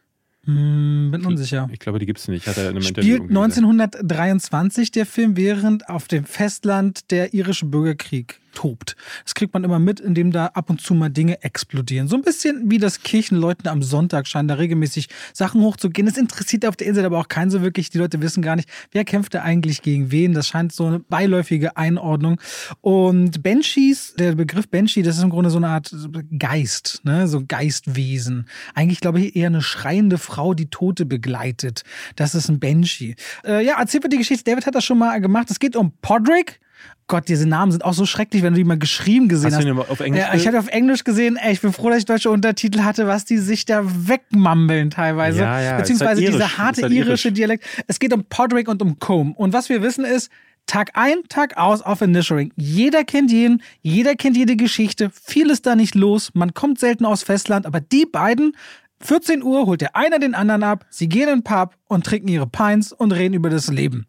[0.47, 1.69] Hm, bin unsicher.
[1.71, 2.47] Ich glaube, die gibt's nicht.
[2.47, 3.37] Hat er in Spielt irgendwie gesagt.
[3.37, 8.95] 1923 der Film, während auf dem Festland der irische Bürgerkrieg tobt.
[9.23, 12.07] Das kriegt man immer mit, indem da ab und zu mal Dinge explodieren.
[12.07, 16.07] So ein bisschen wie das Kirchenleuten am Sonntag scheinen da regelmäßig Sachen hochzugehen.
[16.07, 17.91] Das interessiert auf der Insel aber auch keinen so wirklich.
[17.91, 20.33] Die Leute wissen gar nicht, wer kämpft da eigentlich gegen wen.
[20.33, 22.41] Das scheint so eine beiläufige Einordnung.
[22.81, 25.95] Und Banshees, der Begriff Banshee, das ist im Grunde so eine Art
[26.39, 27.27] Geist, ne?
[27.27, 28.47] so Geistwesen.
[28.73, 31.83] Eigentlich glaube ich eher eine schreiende Frau, die Tote begleitet.
[32.15, 33.15] Das ist ein Banshee.
[33.45, 34.49] Äh, ja, erzähl mir die Geschichte.
[34.49, 35.51] David hat das schon mal gemacht.
[35.51, 36.59] Es geht um Podrick.
[37.07, 39.63] Gott, diese Namen sind auch so schrecklich, wenn du die mal geschrieben gesehen Hast hast.
[39.63, 41.99] du den auf Englisch Ja, ich hatte auf Englisch gesehen, ey, ich bin froh, dass
[41.99, 45.39] ich deutsche Untertitel hatte, was die sich da wegmambeln teilweise.
[45.39, 47.37] Ja, ja, Beziehungsweise halt dieser harte halt irische irisch.
[47.37, 47.65] Dialekt.
[47.87, 49.33] Es geht um Podrick und um Combe.
[49.37, 50.29] Und was wir wissen ist,
[50.65, 52.51] Tag ein, Tag aus auf Inisherin.
[52.57, 55.09] Jeder kennt jeden, jeder kennt jede Geschichte.
[55.11, 56.31] Viel ist da nicht los.
[56.33, 58.51] Man kommt selten aus Festland, aber die beiden,
[58.99, 62.27] 14 Uhr holt der eine den anderen ab, sie gehen in den Pub und trinken
[62.27, 64.07] ihre Pints und reden über das Leben.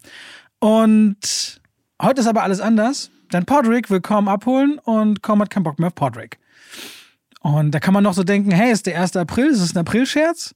[0.59, 1.61] Und
[2.01, 3.11] heute ist aber alles anders.
[3.33, 6.39] Denn Podrick will Com abholen und Com hat keinen Bock mehr auf Podrick.
[7.41, 9.17] Und da kann man noch so denken, hey, ist der 1.
[9.17, 10.55] April, ist es ein Aprilscherz?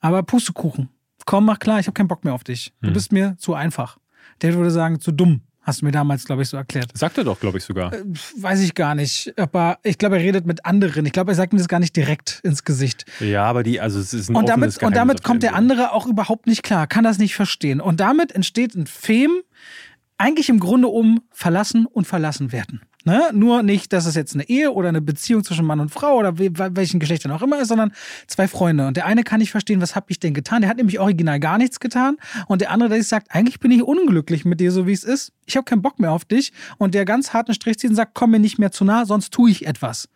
[0.00, 0.88] Aber Pustekuchen.
[1.26, 2.72] Komm, mach klar, ich habe keinen Bock mehr auf dich.
[2.80, 3.98] Du bist mir zu einfach.
[4.42, 5.42] Der würde sagen, zu dumm.
[5.68, 6.96] Hast du mir damals, glaube ich, so erklärt.
[6.96, 7.92] Sagt er doch, glaube ich sogar.
[8.38, 9.34] Weiß ich gar nicht.
[9.38, 11.04] Aber ich glaube, er redet mit anderen.
[11.04, 13.04] Ich glaube, er sagt mir das gar nicht direkt ins Gesicht.
[13.20, 16.06] ja, aber die, also es ist ein Und damit, und damit kommt der andere auch
[16.06, 17.82] überhaupt nicht klar, kann das nicht verstehen.
[17.82, 19.42] Und damit entsteht ein Film,
[20.18, 22.82] eigentlich im Grunde um verlassen und verlassen werden.
[23.04, 23.30] Ne?
[23.32, 26.38] Nur nicht, dass es jetzt eine Ehe oder eine Beziehung zwischen Mann und Frau oder
[26.38, 27.92] we- welchen Geschlechtern auch immer ist, sondern
[28.26, 28.86] zwei Freunde.
[28.86, 30.60] Und der eine kann nicht verstehen, was habe ich denn getan?
[30.60, 32.16] Der hat nämlich original gar nichts getan.
[32.48, 35.04] Und der andere, der sich sagt, eigentlich bin ich unglücklich mit dir, so wie es
[35.04, 35.32] ist.
[35.46, 36.52] Ich habe keinen Bock mehr auf dich.
[36.76, 39.32] Und der ganz harten Strich zieht und sagt, komm mir nicht mehr zu nah, sonst
[39.32, 40.08] tue ich etwas.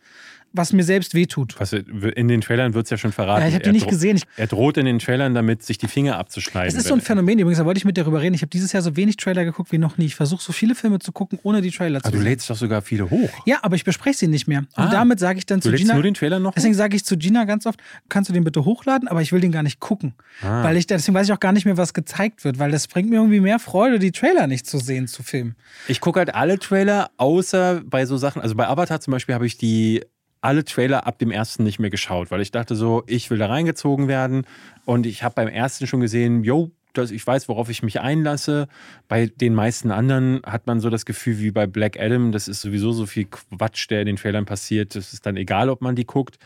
[0.53, 1.55] Was mir selbst wehtut.
[1.59, 3.41] Was, in den Trailern wird es ja schon verraten.
[3.41, 4.17] Ja, ich habe die nicht gesehen.
[4.17, 6.73] Ich, er droht in den Trailern damit, sich die Finger abzuschneiden.
[6.73, 8.35] Das ist so ein Phänomen übrigens, da wollte ich mit dir darüber reden.
[8.35, 10.05] Ich habe dieses Jahr so wenig Trailer geguckt wie noch nie.
[10.05, 12.23] Ich versuche so viele Filme zu gucken, ohne die Trailer zu aber sehen.
[12.23, 13.29] du lädst doch sogar viele hoch.
[13.45, 14.59] Ja, aber ich bespreche sie nicht mehr.
[14.59, 14.89] Und Ah.
[14.91, 15.93] damit sage ich dann Du zu lädst Gina.
[15.95, 16.53] nur den Trailer noch?
[16.53, 17.79] Deswegen sage ich zu Gina ganz oft,
[18.09, 20.13] kannst du den bitte hochladen, aber ich will den gar nicht gucken.
[20.41, 20.63] Ah.
[20.63, 23.09] Weil ich, deswegen weiß ich auch gar nicht mehr, was gezeigt wird, weil das bringt
[23.09, 25.55] mir irgendwie mehr Freude, die Trailer nicht zu sehen, zu filmen.
[25.87, 29.47] Ich gucke halt alle Trailer, außer bei so Sachen, also bei Avatar zum Beispiel habe
[29.47, 30.01] ich die
[30.43, 33.47] alle Trailer ab dem ersten nicht mehr geschaut, weil ich dachte so, ich will da
[33.47, 34.45] reingezogen werden
[34.85, 38.67] und ich habe beim ersten schon gesehen, yo, das, ich weiß, worauf ich mich einlasse.
[39.07, 42.61] Bei den meisten anderen hat man so das Gefühl wie bei Black Adam, das ist
[42.61, 45.95] sowieso so viel Quatsch, der in den Trailern passiert, das ist dann egal, ob man
[45.95, 46.37] die guckt.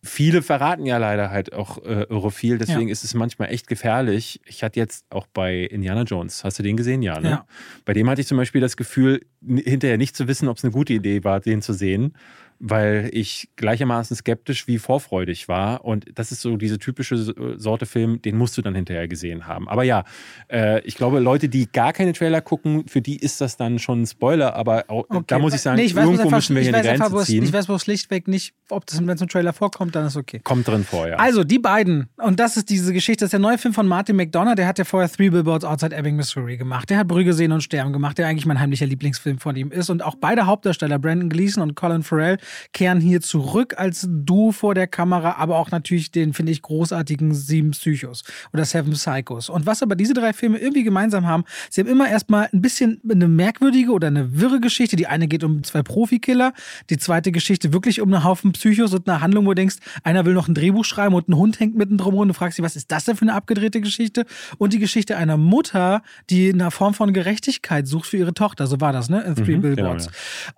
[0.00, 4.40] Viele verraten ja leider halt auch äh, irre viel, deswegen ist es manchmal echt gefährlich.
[4.46, 7.02] Ich hatte jetzt auch bei Indiana Jones, hast du den gesehen?
[7.02, 7.30] Ja, ne?
[7.30, 7.46] Ja.
[7.84, 10.72] Bei dem hatte ich zum Beispiel das Gefühl, hinterher nicht zu wissen, ob es eine
[10.72, 12.12] gute Idee war, den zu sehen,
[12.60, 15.84] weil ich gleichermaßen skeptisch wie vorfreudig war.
[15.84, 19.46] Und das ist so diese typische äh, Sorte Film, den musst du dann hinterher gesehen
[19.46, 19.68] haben.
[19.68, 20.04] Aber ja,
[20.50, 24.02] äh, ich glaube, Leute, die gar keine Trailer gucken, für die ist das dann schon
[24.02, 24.54] ein Spoiler.
[24.54, 25.24] Aber auch, Okay.
[25.28, 27.22] da muss ich sagen, Nee, ich weiß, irgendwo einfach, müssen wir hier eine einfach, Grenze
[27.22, 27.44] es, ziehen.
[27.44, 30.40] ich weiß, es schlichtweg nicht, ob das wenn es im Trailer vorkommt, dann ist okay.
[30.42, 31.16] Kommt drin vor, ja.
[31.16, 34.16] Also, die beiden, und das ist diese Geschichte, das ist der neue Film von Martin
[34.16, 36.90] McDonough, der hat ja vorher Three Billboards Outside Ebbing, Missouri gemacht.
[36.90, 39.88] Der hat Brügge sehen und sterben gemacht, der eigentlich mein heimlicher Lieblingsfilm von ihm ist.
[39.90, 42.38] Und auch beide Hauptdarsteller, Brandon Gleason und Colin Farrell,
[42.72, 47.34] kehren hier zurück als Duo vor der Kamera, aber auch natürlich den, finde ich, großartigen
[47.34, 49.48] Sieben Psychos oder Seven Psychos.
[49.48, 53.00] Und was aber diese drei Filme irgendwie gemeinsam haben, sie haben immer erstmal ein bisschen
[53.08, 54.96] eine merkwürdige oder eine wirre Geschichte.
[54.96, 56.52] Die eine geht um zwei Profikiller,
[56.90, 60.24] die zweite Geschichte wirklich um einen Haufen Psychos und eine Handlung, wo du denkst, einer
[60.24, 62.76] will noch ein Drehbuch schreiben und ein Hund hängt mittendrum und du fragst dich, was
[62.76, 64.24] ist das denn für eine abgedrehte Geschichte?
[64.56, 68.66] Und die Geschichte einer Mutter, die eine Form von Gerechtigkeit sucht für ihre Tochter.
[68.66, 69.22] So war das, ne?
[69.22, 70.08] In Three Mhm, Billboards.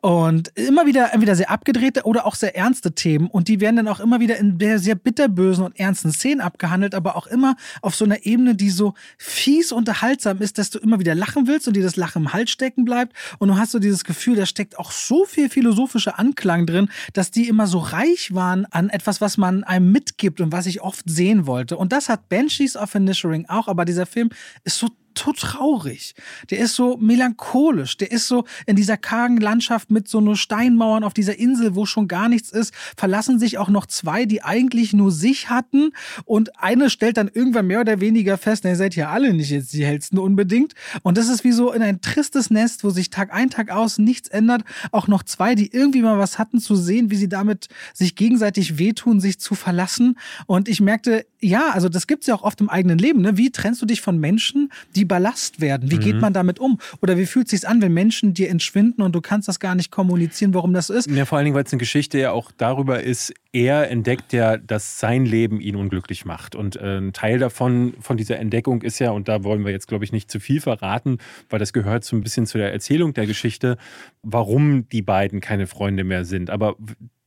[0.00, 1.50] Und immer wieder entweder sehr
[1.80, 3.28] abgedrehte oder auch sehr ernste Themen.
[3.28, 6.94] Und die werden dann auch immer wieder in sehr, sehr bitterbösen und ernsten Szenen abgehandelt,
[6.94, 10.98] aber auch immer auf so einer Ebene, die so fies unterhaltsam ist, dass du immer
[10.98, 13.14] wieder lachen willst und dir das Lachen im Hals stecken bleibt.
[13.38, 17.30] Und du hast so dieses Gefühl, da steckt auch so viel philosophischer Anklang drin, dass
[17.30, 21.08] die immer so reich waren an etwas, was man einem mitgibt und was ich oft
[21.08, 21.76] sehen wollte.
[21.76, 24.30] Und das hat Banshees of Inisherin auch, aber dieser Film
[24.64, 24.88] ist so
[25.20, 26.14] so traurig.
[26.50, 27.96] Der ist so melancholisch.
[27.96, 31.86] Der ist so in dieser kargen Landschaft mit so nur Steinmauern auf dieser Insel, wo
[31.86, 35.92] schon gar nichts ist, verlassen sich auch noch zwei, die eigentlich nur sich hatten.
[36.24, 39.72] Und eine stellt dann irgendwann mehr oder weniger fest, ihr seid ja alle nicht jetzt
[39.72, 40.74] die hellsten unbedingt.
[41.02, 43.98] Und das ist wie so in ein tristes Nest, wo sich Tag ein, Tag aus
[43.98, 44.62] nichts ändert.
[44.92, 48.78] Auch noch zwei, die irgendwie mal was hatten zu sehen, wie sie damit sich gegenseitig
[48.78, 50.18] wehtun, sich zu verlassen.
[50.46, 53.22] Und ich merkte, ja, also das gibt's ja auch oft im eigenen Leben.
[53.22, 53.36] Ne?
[53.36, 55.90] Wie trennst du dich von Menschen, die Ballast werden?
[55.90, 56.78] Wie geht man damit um?
[57.02, 59.90] Oder wie fühlt sich's an, wenn Menschen dir entschwinden und du kannst das gar nicht
[59.90, 61.10] kommunizieren, warum das ist?
[61.10, 64.56] Ja, vor allen Dingen, weil es eine Geschichte ja auch darüber ist, er entdeckt ja,
[64.56, 66.54] dass sein Leben ihn unglücklich macht.
[66.54, 69.88] Und äh, ein Teil davon, von dieser Entdeckung ist ja, und da wollen wir jetzt,
[69.88, 73.12] glaube ich, nicht zu viel verraten, weil das gehört so ein bisschen zu der Erzählung
[73.12, 73.78] der Geschichte,
[74.22, 76.50] warum die beiden keine Freunde mehr sind.
[76.50, 76.76] Aber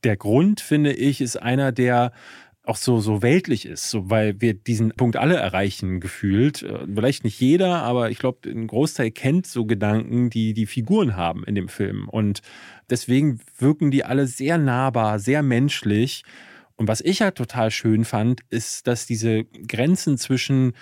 [0.04, 2.12] der Grund, finde ich, ist einer, der
[2.64, 6.62] auch so, so weltlich ist, so, weil wir diesen Punkt alle erreichen gefühlt.
[6.62, 11.14] Äh, Vielleicht nicht jeder, aber ich glaube, ein Großteil kennt so Gedanken, die die Figuren
[11.14, 12.08] haben in dem Film.
[12.08, 12.40] Und
[12.88, 16.24] deswegen wirken die alle sehr nahbar, sehr menschlich.
[16.76, 20.72] Und was ich halt total schön fand, ist, dass diese Grenzen zwischen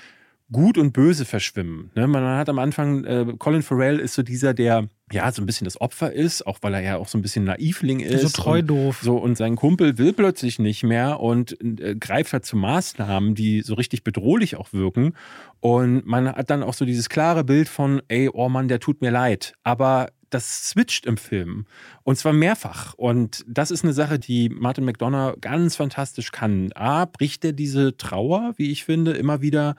[0.53, 1.91] Gut und Böse verschwimmen.
[1.95, 2.07] Ne?
[2.07, 5.65] Man hat am Anfang, äh, Colin Farrell ist so dieser, der ja so ein bisschen
[5.65, 8.23] das Opfer ist, auch weil er ja auch so ein bisschen Naivling ist.
[8.23, 9.01] So treu und, doof.
[9.03, 13.63] So, und sein Kumpel will plötzlich nicht mehr und äh, greift halt zu Maßnahmen, die
[13.63, 15.15] so richtig bedrohlich auch wirken.
[15.61, 19.01] Und man hat dann auch so dieses klare Bild von, ey, oh Mann, der tut
[19.01, 19.55] mir leid.
[19.63, 21.67] Aber das switcht im Film.
[22.05, 22.95] Und zwar mehrfach.
[22.95, 26.73] Und das ist eine Sache, die Martin McDonough ganz fantastisch kann.
[26.75, 29.77] A, bricht er diese Trauer, wie ich finde, immer wieder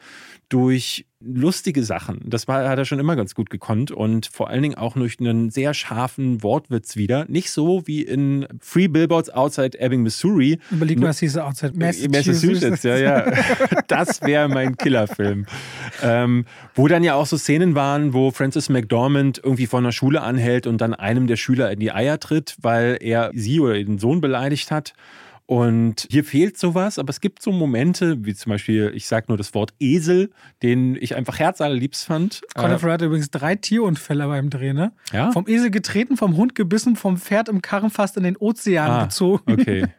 [0.49, 2.21] durch lustige Sachen.
[2.25, 5.19] Das war, hat er schon immer ganz gut gekonnt und vor allen Dingen auch durch
[5.19, 7.25] einen sehr scharfen Wortwitz wieder.
[7.27, 10.59] Nicht so wie in Free Billboards Outside Ebbing, Missouri.
[10.71, 13.31] Überleg mal, was hieß outside Massachusetts, ja, ja.
[13.87, 15.45] Das wäre mein Killerfilm.
[16.01, 16.45] Ähm,
[16.75, 20.67] wo dann ja auch so Szenen waren, wo Francis McDormand irgendwie von der Schule anhält
[20.67, 24.21] und dann einem der Schüler in die Eier tritt, weil er sie oder den Sohn
[24.21, 24.93] beleidigt hat.
[25.45, 29.37] Und hier fehlt sowas, aber es gibt so Momente, wie zum Beispiel, ich sage nur
[29.37, 30.29] das Wort Esel,
[30.61, 32.41] den ich einfach herzallerliebst fand.
[32.55, 34.93] Colin Äh, Farrell hat übrigens drei Tierunfälle beim Dreh, ne?
[35.11, 35.31] Ja?
[35.33, 39.03] Vom Esel getreten, vom Hund gebissen, vom Pferd im Karren fast in den Ozean Ah,
[39.03, 39.51] gezogen.
[39.51, 39.85] Okay.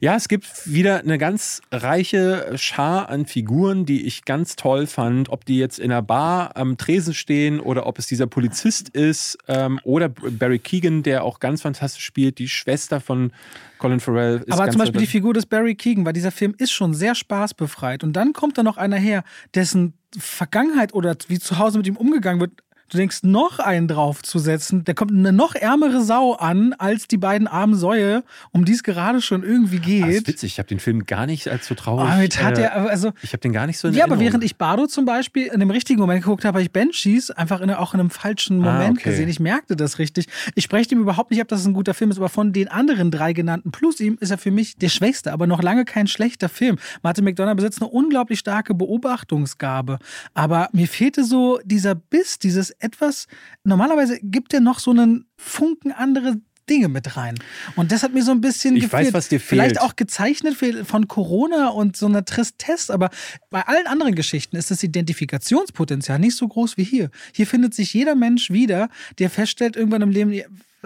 [0.00, 5.30] Ja, es gibt wieder eine ganz reiche Schar an Figuren, die ich ganz toll fand.
[5.30, 9.38] Ob die jetzt in einer Bar am Tresen stehen oder ob es dieser Polizist ist
[9.48, 13.32] ähm, oder Barry Keegan, der auch ganz fantastisch spielt, die Schwester von
[13.78, 15.06] Colin Farrell ist Aber zum Beispiel die.
[15.06, 18.04] Figur des Barry Keegan, weil dieser Film ist schon sehr spaßbefreit.
[18.04, 19.24] Und dann kommt da noch einer her,
[19.54, 22.52] dessen Vergangenheit oder wie zu Hause mit ihm umgegangen wird.
[22.88, 27.46] Du denkst, noch einen draufzusetzen, da kommt eine noch ärmere Sau an als die beiden
[27.48, 28.22] armen Säue,
[28.52, 30.28] um die es gerade schon irgendwie Ah, ist geht.
[30.28, 32.08] witzig, ich habe den Film gar nicht als so traurig.
[32.08, 34.32] Damit hat äh, er, also ich habe den gar nicht so in Ja, aber Erinnerung.
[34.34, 37.60] während ich Bardo zum Beispiel in dem richtigen Moment geguckt habe, habe ich Banshees einfach
[37.60, 39.10] in, auch in einem falschen Ah, Moment okay.
[39.10, 39.28] gesehen.
[39.28, 40.26] Ich merkte das richtig.
[40.54, 42.68] Ich spreche ihm überhaupt nicht ab, dass es ein guter Film ist, aber von den
[42.68, 46.06] anderen drei genannten plus ihm ist er für mich der schwächste, aber noch lange kein
[46.06, 46.76] schlechter Film.
[47.02, 49.98] Martin McDonough besitzt eine unglaublich starke Beobachtungsgabe,
[50.34, 53.26] aber mir fehlte so dieser Biss, dieses etwas,
[53.64, 57.36] normalerweise gibt er noch so einen Funken andere Dinge mit rein.
[57.76, 59.06] Und das hat mir so ein bisschen Ich gefehlt.
[59.06, 59.82] weiß, was dir Vielleicht fehlt.
[59.88, 63.10] auch gezeichnet von Corona und so einer Tristesse, aber
[63.50, 67.10] bei allen anderen Geschichten ist das Identifikationspotenzial nicht so groß wie hier.
[67.32, 70.32] Hier findet sich jeder Mensch wieder, der feststellt irgendwann im Leben,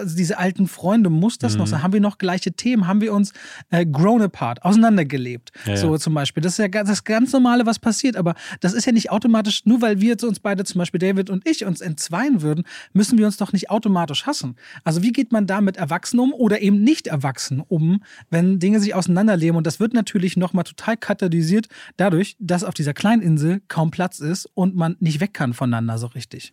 [0.01, 1.59] also diese alten Freunde, muss das Mhm.
[1.61, 1.83] noch sein?
[1.83, 2.87] Haben wir noch gleiche Themen?
[2.87, 3.33] Haben wir uns
[3.71, 5.53] äh, grown apart, auseinandergelebt?
[5.67, 5.99] Ja, so ja.
[5.99, 6.43] zum Beispiel.
[6.43, 9.81] Das ist ja das ganz Normale, was passiert, aber das ist ja nicht automatisch, nur
[9.83, 13.27] weil wir jetzt uns beide, zum Beispiel David und ich, uns entzweien würden, müssen wir
[13.27, 14.57] uns doch nicht automatisch hassen.
[14.85, 18.81] Also wie geht man da mit Erwachsenen um oder eben nicht Erwachsenen um, wenn Dinge
[18.81, 19.57] sich auseinanderleben?
[19.57, 24.21] Und das wird natürlich nochmal total katalysiert dadurch, dass auf dieser kleinen Insel kaum Platz
[24.21, 26.53] ist und man nicht weg kann voneinander so richtig.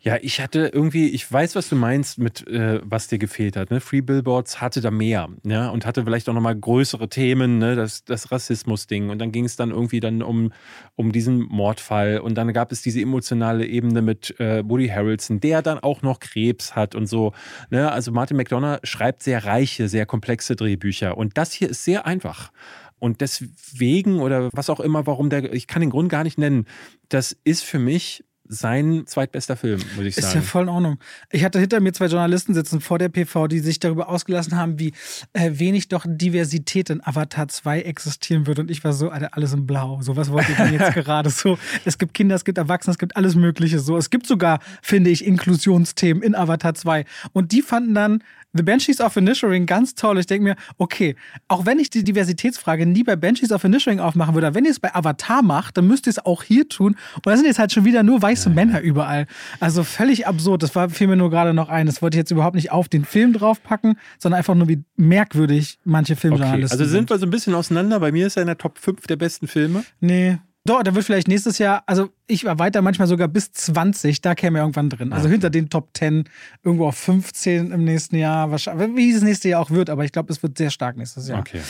[0.00, 3.72] Ja, ich hatte irgendwie, ich weiß, was du meinst mit, äh, was dir gefehlt hat.
[3.72, 3.80] Ne?
[3.80, 5.70] Free Billboards hatte da mehr ja?
[5.70, 7.74] und hatte vielleicht auch nochmal größere Themen, ne?
[7.74, 9.10] das, das Rassismus-Ding.
[9.10, 10.52] Und dann ging es dann irgendwie dann um,
[10.94, 12.20] um diesen Mordfall.
[12.20, 16.20] Und dann gab es diese emotionale Ebene mit äh, Woody Harrelson, der dann auch noch
[16.20, 17.32] Krebs hat und so.
[17.70, 17.90] Ne?
[17.90, 21.18] Also Martin McDonough schreibt sehr reiche, sehr komplexe Drehbücher.
[21.18, 22.52] Und das hier ist sehr einfach.
[23.00, 26.66] Und deswegen oder was auch immer, warum der, ich kann den Grund gar nicht nennen,
[27.08, 30.42] das ist für mich sein zweitbester Film, muss ich Ist ja sagen.
[30.42, 30.98] voll in Ordnung.
[31.30, 34.78] Ich hatte hinter mir zwei Journalisten sitzen vor der PV, die sich darüber ausgelassen haben,
[34.78, 34.92] wie
[35.34, 38.58] äh, wenig doch Diversität in Avatar 2 existieren wird.
[38.58, 40.00] Und ich war so, Alter, alles in Blau.
[40.02, 41.58] So, was wollt ihr denn jetzt gerade so?
[41.84, 43.78] Es gibt Kinder, es gibt Erwachsene, es gibt alles Mögliche.
[43.78, 47.04] So, es gibt sogar, finde ich, Inklusionsthemen in Avatar 2.
[47.32, 48.22] Und die fanden dann
[48.54, 50.18] The Banshees of Inisherin ganz toll.
[50.18, 51.16] Ich denke mir, okay,
[51.48, 54.80] auch wenn ich die Diversitätsfrage nie bei Banshees of Inisherin aufmachen würde, wenn ihr es
[54.80, 56.96] bei Avatar macht, dann müsst ihr es auch hier tun.
[57.16, 59.26] Und da sind jetzt halt schon wieder nur weiße Männer überall.
[59.60, 60.62] Also völlig absurd.
[60.62, 61.86] Das war, fiel mir nur gerade noch ein.
[61.86, 65.78] Das wollte ich jetzt überhaupt nicht auf den Film draufpacken, sondern einfach nur, wie merkwürdig
[65.84, 68.00] manche Okay, Filmjournalisten also sind wir so ein bisschen auseinander.
[68.00, 69.84] Bei mir ist er in der Top 5 der besten Filme.
[70.00, 70.38] Nee.
[70.64, 74.58] Doch, da wird vielleicht nächstes Jahr, also ich erweitere manchmal sogar bis 20, da käme
[74.58, 75.14] irgendwann drin.
[75.14, 76.24] Also hinter den Top 10,
[76.62, 80.12] irgendwo auf 15 im nächsten Jahr, wahrscheinlich, wie es nächste Jahr auch wird, aber ich
[80.12, 81.40] glaube, es wird sehr stark nächstes Jahr.
[81.40, 81.62] Okay.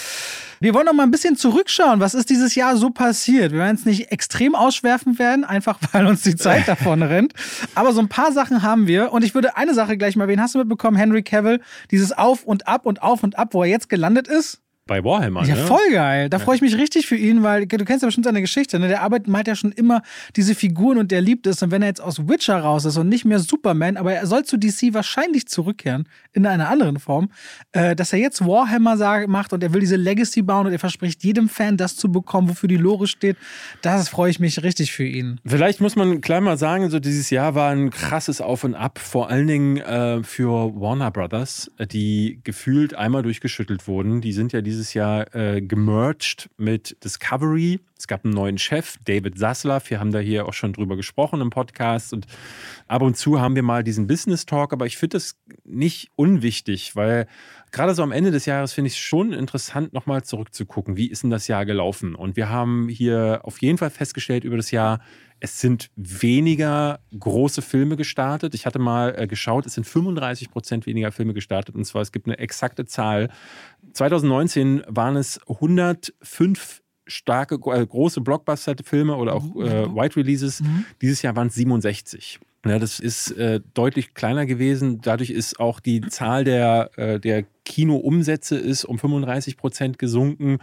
[0.60, 2.00] Wir wollen noch mal ein bisschen zurückschauen.
[2.00, 3.52] Was ist dieses Jahr so passiert?
[3.52, 7.34] Wir werden es nicht extrem ausschwerfen werden, einfach weil uns die Zeit davon rennt.
[7.76, 9.12] Aber so ein paar Sachen haben wir.
[9.12, 10.96] Und ich würde eine Sache gleich mal, wen hast du mitbekommen?
[10.96, 11.60] Henry Cavill,
[11.92, 14.60] dieses Auf und Ab und Auf und Ab, wo er jetzt gelandet ist.
[14.88, 15.64] Bei Warhammer, Ja, ne?
[15.66, 16.28] voll geil.
[16.28, 18.78] Da freue ich mich richtig für ihn, weil du kennst ja bestimmt seine Geschichte.
[18.80, 18.88] Ne?
[18.88, 20.02] Der arbeitet malt ja schon immer
[20.34, 21.62] diese Figuren und der liebt es.
[21.62, 24.44] Und wenn er jetzt aus Witcher raus ist und nicht mehr Superman, aber er soll
[24.44, 27.30] zu DC wahrscheinlich zurückkehren in einer anderen Form,
[27.72, 30.78] äh, dass er jetzt Warhammer sag, macht und er will diese Legacy bauen und er
[30.78, 33.36] verspricht jedem Fan das zu bekommen, wofür die Lore steht.
[33.82, 35.38] Das freue ich mich richtig für ihn.
[35.44, 38.98] Vielleicht muss man klar mal sagen, so dieses Jahr war ein krasses Auf und Ab,
[38.98, 44.22] vor allen Dingen äh, für Warner Brothers, die gefühlt einmal durchgeschüttelt wurden.
[44.22, 47.80] Die sind ja dieses Jahr äh, gemerged mit Discovery.
[47.98, 49.90] Es gab einen neuen Chef, David Zaslav.
[49.90, 52.12] Wir haben da hier auch schon drüber gesprochen im Podcast.
[52.12, 52.26] Und
[52.86, 56.94] ab und zu haben wir mal diesen Business Talk, aber ich finde das nicht unwichtig,
[56.94, 57.26] weil
[57.70, 60.96] gerade so am Ende des Jahres finde ich es schon interessant, nochmal zurückzugucken.
[60.96, 62.14] Wie ist denn das Jahr gelaufen?
[62.14, 65.00] Und wir haben hier auf jeden Fall festgestellt über das Jahr,
[65.40, 68.54] es sind weniger große Filme gestartet.
[68.54, 71.74] Ich hatte mal äh, geschaut, es sind 35 Prozent weniger Filme gestartet.
[71.74, 73.30] Und zwar, es gibt eine exakte Zahl.
[73.92, 80.62] 2019 waren es 105 starke, äh, große Blockbuster-Filme oder auch äh, White Releases.
[81.00, 82.40] Dieses Jahr waren es 67.
[82.66, 85.00] Ja, das ist äh, deutlich kleiner gewesen.
[85.00, 90.58] Dadurch ist auch die Zahl der, äh, der Kinoumsätze ist um 35 Prozent gesunken.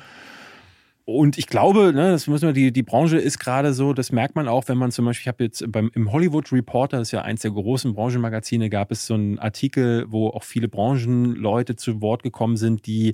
[1.06, 4.36] Und ich glaube, ne, das müssen wir, die, die Branche ist gerade so, das merkt
[4.36, 7.12] man auch, wenn man zum Beispiel, ich habe jetzt beim, im Hollywood Reporter, das ist
[7.12, 12.02] ja eins der großen Branchenmagazine, gab es so einen Artikel, wo auch viele Branchenleute zu
[12.02, 13.14] Wort gekommen sind, die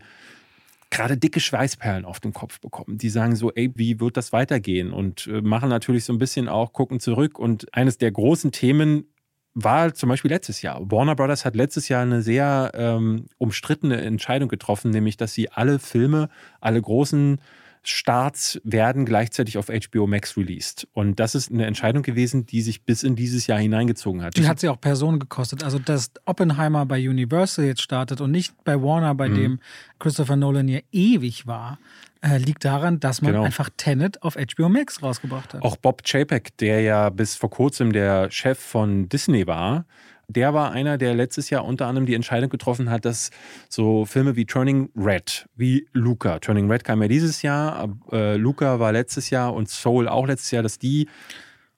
[0.91, 2.97] gerade dicke Schweißperlen auf dem Kopf bekommen.
[2.97, 4.91] Die sagen so, ey, wie wird das weitergehen?
[4.93, 7.39] Und äh, machen natürlich so ein bisschen auch, gucken zurück.
[7.39, 9.05] Und eines der großen Themen
[9.53, 10.79] war zum Beispiel letztes Jahr.
[10.91, 15.79] Warner Brothers hat letztes Jahr eine sehr ähm, umstrittene Entscheidung getroffen, nämlich dass sie alle
[15.79, 16.29] Filme,
[16.59, 17.39] alle großen
[17.83, 20.87] Starts werden gleichzeitig auf HBO Max released.
[20.93, 24.37] Und das ist eine Entscheidung gewesen, die sich bis in dieses Jahr hineingezogen hat.
[24.37, 25.63] Die hat sie auch Personen gekostet.
[25.63, 29.35] Also, dass Oppenheimer bei Universal jetzt startet und nicht bei Warner, bei mhm.
[29.35, 29.59] dem
[29.97, 31.79] Christopher Nolan ja ewig war,
[32.21, 33.45] äh, liegt daran, dass man genau.
[33.45, 35.63] einfach Tenet auf HBO Max rausgebracht hat.
[35.63, 39.85] Auch Bob Chapek, der ja bis vor kurzem der Chef von Disney war,
[40.31, 43.29] der war einer, der letztes Jahr unter anderem die Entscheidung getroffen hat, dass
[43.69, 48.79] so Filme wie Turning Red, wie Luca, Turning Red kam ja dieses Jahr, äh, Luca
[48.79, 51.07] war letztes Jahr und Soul auch letztes Jahr, dass die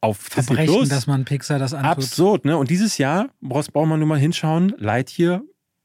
[0.02, 2.04] auf Verbrechen, Disney Plus, dass man Pixar das antut.
[2.04, 2.58] Absurd, ne?
[2.58, 5.42] Und dieses Jahr, braucht man nur mal hinschauen, Lightyear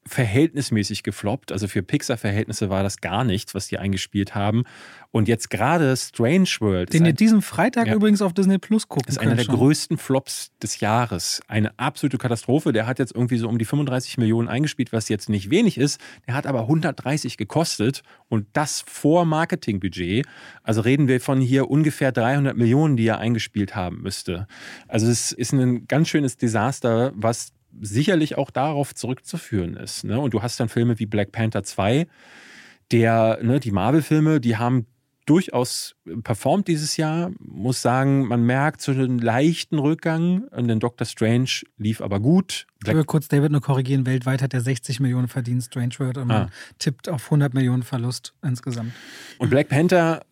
[0.09, 1.53] verhältnismäßig gefloppt.
[1.53, 4.65] Also für Pixar-Verhältnisse war das gar nichts, was die eingespielt haben.
[5.11, 6.93] Und jetzt gerade Strange World.
[6.93, 9.55] Den ihr diesen Freitag ja, übrigens auf Disney Plus gucken Ist einer der schon.
[9.55, 11.41] größten Flops des Jahres.
[11.49, 12.73] Eine absolute Katastrophe.
[12.73, 16.01] Der hat jetzt irgendwie so um die 35 Millionen eingespielt, was jetzt nicht wenig ist.
[16.27, 20.27] Der hat aber 130 gekostet und das vor Marketingbudget.
[20.63, 24.47] Also reden wir von hier ungefähr 300 Millionen, die er eingespielt haben müsste.
[24.89, 30.05] Also es ist ein ganz schönes Desaster, was sicherlich auch darauf zurückzuführen ist.
[30.05, 30.19] Ne?
[30.21, 32.07] Und du hast dann Filme wie Black Panther 2,
[32.91, 34.87] der, ne, die Marvel-Filme, die haben
[35.29, 35.95] durchaus
[36.25, 37.31] performt dieses Jahr.
[37.39, 40.45] Muss sagen, man merkt so einen leichten Rückgang.
[40.45, 42.67] Und den Doctor Strange lief aber gut.
[42.87, 44.07] Ich will kurz David nur korrigieren.
[44.07, 46.17] Weltweit hat er 60 Millionen verdient, Strange World.
[46.17, 46.51] Und man ah.
[46.79, 48.93] tippt auf 100 Millionen Verlust insgesamt.
[49.39, 50.23] Und Black Panther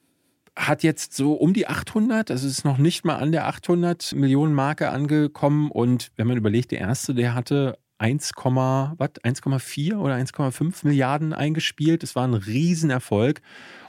[0.57, 4.55] hat jetzt so um die 800, also ist noch nicht mal an der 800 Millionen
[4.55, 5.71] Marke angekommen.
[5.71, 12.03] Und wenn man überlegt, der erste, der hatte 1,4 oder 1,5 Milliarden eingespielt.
[12.03, 13.41] Das war ein Riesenerfolg.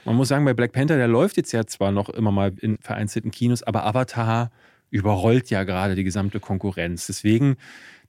[0.04, 2.78] Man muss sagen, bei Black Panther, der läuft jetzt ja zwar noch immer mal in
[2.78, 4.50] vereinzelten Kinos, aber Avatar
[4.90, 7.06] überrollt ja gerade die gesamte Konkurrenz.
[7.06, 7.56] Deswegen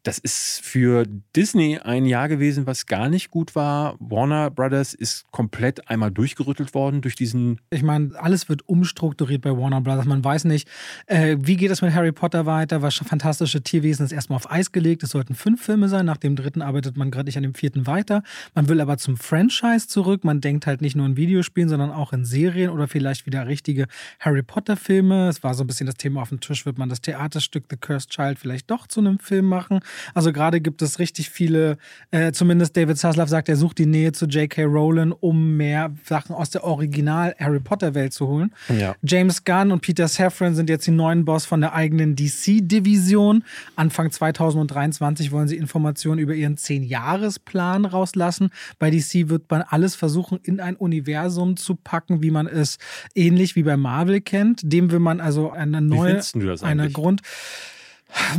[0.10, 1.06] das ist für
[1.36, 3.96] Disney ein Jahr gewesen, was gar nicht gut war.
[4.00, 7.62] Warner Brothers ist komplett einmal durchgerüttelt worden durch diesen.
[7.70, 10.06] Ich meine, alles wird umstrukturiert bei Warner Brothers.
[10.06, 10.68] Man weiß nicht,
[11.06, 12.82] äh, wie geht es mit Harry Potter weiter?
[12.82, 15.04] Was fantastische Tierwesen ist erstmal auf Eis gelegt.
[15.04, 16.08] Es sollten fünf Filme sein.
[16.08, 18.24] Nach dem dritten arbeitet man gerade nicht an dem vierten weiter.
[18.56, 20.24] Man will aber zum Franchise zurück.
[20.24, 23.86] Man denkt halt nicht nur in Videospielen, sondern auch in Serien oder vielleicht wieder richtige
[24.20, 25.30] Harry Potter-Filme.
[25.30, 27.78] Es war so ein bisschen das Thema auf dem Tisch, wird man das Theaterstück The
[27.78, 29.82] Cursed Child vielleicht doch zu einem Film machen.
[30.14, 31.78] Also gerade gibt es richtig viele,
[32.12, 34.64] äh, zumindest David Zaslav sagt, er sucht die Nähe zu J.K.
[34.64, 38.54] Rowland, um mehr Sachen aus der Original Harry Potter Welt zu holen.
[38.70, 38.96] Ja.
[39.04, 43.44] James Gunn und Peter Safran sind jetzt die neuen Boss von der eigenen DC-Division.
[43.76, 48.50] Anfang 2023 wollen sie Informationen über ihren 10-Jahres-Plan rauslassen.
[48.78, 52.78] Bei DC wird man alles versuchen, in ein Universum zu packen, wie man es
[53.16, 54.62] ähnlich wie bei Marvel kennt.
[54.64, 56.22] Dem will man also eine neue,
[56.62, 57.22] eine Grund.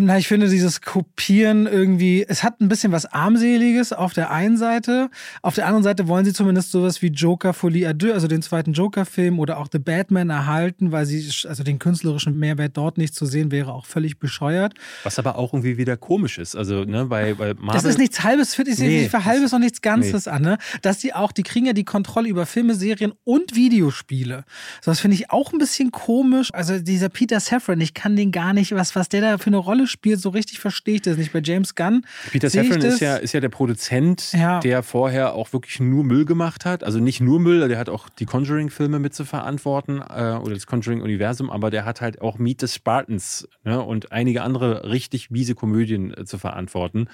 [0.01, 4.57] Na, ich finde dieses Kopieren irgendwie, es hat ein bisschen was armseliges auf der einen
[4.57, 5.11] Seite.
[5.43, 8.43] Auf der anderen Seite wollen sie zumindest sowas wie Joker Folie à deux, also den
[8.43, 13.15] zweiten Joker-Film oder auch The Batman erhalten, weil sie, also den künstlerischen Mehrwert dort nicht
[13.15, 14.75] zu sehen wäre auch völlig bescheuert.
[15.05, 16.57] Was aber auch irgendwie wieder komisch ist.
[16.57, 17.73] Also, ne, bei, bei Marvel.
[17.73, 20.33] Das ist nichts Halbes, für, ich nee, für Halbes und nichts Ganzes nee.
[20.33, 20.59] an, ne?
[20.83, 24.45] Dass die auch, die kriegen ja die Kontrolle über Filme, Serien und Videospiele.
[24.81, 26.49] So, das finde ich auch ein bisschen komisch.
[26.53, 29.60] Also, dieser Peter Safran, ich kann den gar nicht, was, was der da für eine
[29.61, 31.33] Rolle spielt, so richtig verstehe ich das nicht.
[31.33, 32.05] Bei James Gunn.
[32.31, 34.61] Peter Safran ist ja, ist ja der Produzent, ja.
[34.61, 36.85] der vorher auch wirklich nur Müll gemacht hat.
[36.85, 40.67] Also nicht nur Müll, der hat auch die Conjuring-Filme mit zu verantworten äh, oder das
[40.67, 45.55] Conjuring-Universum, aber der hat halt auch Meet the Spartans ne, und einige andere richtig miese
[45.55, 47.09] Komödien äh, zu verantworten.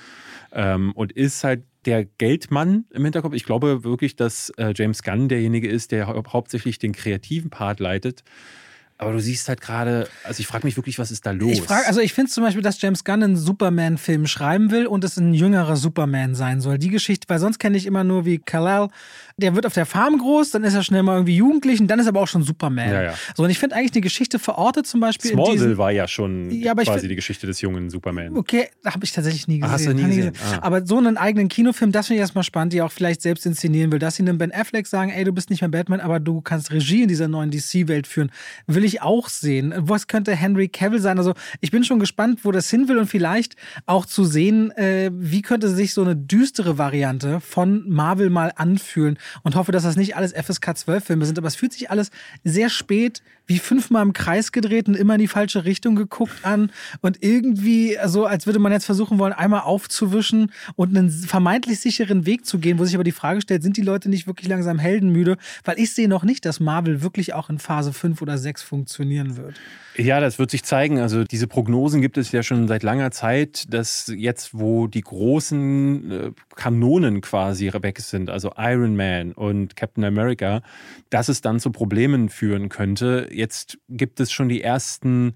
[0.53, 3.35] Ähm, und ist halt der Geldmann im Hinterkopf.
[3.35, 7.81] Ich glaube wirklich, dass äh, James Gunn derjenige ist, der hau hauptsächlich den kreativen Part
[7.81, 8.25] leitet.
[8.99, 11.53] Aber du siehst halt gerade, also ich frage mich wirklich, was ist da los?
[11.53, 15.05] Ich frage, also ich finde zum Beispiel, dass James Gunn einen Superman-Film schreiben will und
[15.05, 16.79] es ein jüngerer Superman sein soll.
[16.79, 18.89] Die Geschichte, weil sonst kenne ich immer nur wie Kal-El,
[19.37, 21.99] der wird auf der Farm groß, dann ist er schnell mal irgendwie jugendlich und dann
[21.99, 22.89] ist er aber auch schon Superman.
[22.89, 23.15] Ja, ja.
[23.37, 25.33] So, und ich finde eigentlich eine Geschichte verortet zum Beispiel.
[25.33, 28.35] Smallville war ja schon ja, quasi find, die Geschichte des jungen Superman.
[28.35, 29.69] Okay, da habe ich tatsächlich nie gesehen.
[29.69, 30.33] Ach, hast du nie gesehen?
[30.53, 30.61] Ah.
[30.63, 33.93] Aber so einen eigenen Kinofilm, das finde ich erstmal spannend, die auch vielleicht selbst inszenieren
[33.93, 33.99] will.
[33.99, 36.73] Dass sie einem Ben Affleck sagen, ey, du bist nicht mehr Batman, aber du kannst
[36.73, 38.31] Regie in dieser neuen DC-Welt führen,
[38.67, 39.75] will ich auch sehen?
[39.77, 41.19] Was könnte Henry Cavill sein?
[41.19, 43.57] Also ich bin schon gespannt, wo das hin will und vielleicht
[43.87, 49.19] auch zu sehen, äh, wie könnte sich so eine düstere Variante von Marvel mal anfühlen
[49.43, 52.11] und hoffe, dass das nicht alles FSK 12 Filme sind, aber es fühlt sich alles
[52.45, 56.71] sehr spät wie fünfmal im Kreis gedreht und immer in die falsche Richtung geguckt an
[57.01, 62.27] und irgendwie so, als würde man jetzt versuchen wollen, einmal aufzuwischen und einen vermeintlich sicheren
[62.27, 64.79] Weg zu gehen, wo sich aber die Frage stellt, sind die Leute nicht wirklich langsam
[64.79, 65.37] heldenmüde?
[65.65, 68.76] Weil ich sehe noch nicht, dass Marvel wirklich auch in Phase 5 oder 6 funktioniert
[68.77, 69.59] funktionieren wird.
[69.97, 70.99] Ja, das wird sich zeigen.
[70.99, 76.11] Also diese Prognosen gibt es ja schon seit langer Zeit, dass jetzt, wo die großen
[76.11, 80.61] äh, Kanonen quasi weg sind, also Iron Man und Captain America,
[81.09, 83.29] dass es dann zu Problemen führen könnte.
[83.33, 85.33] Jetzt gibt es schon die ersten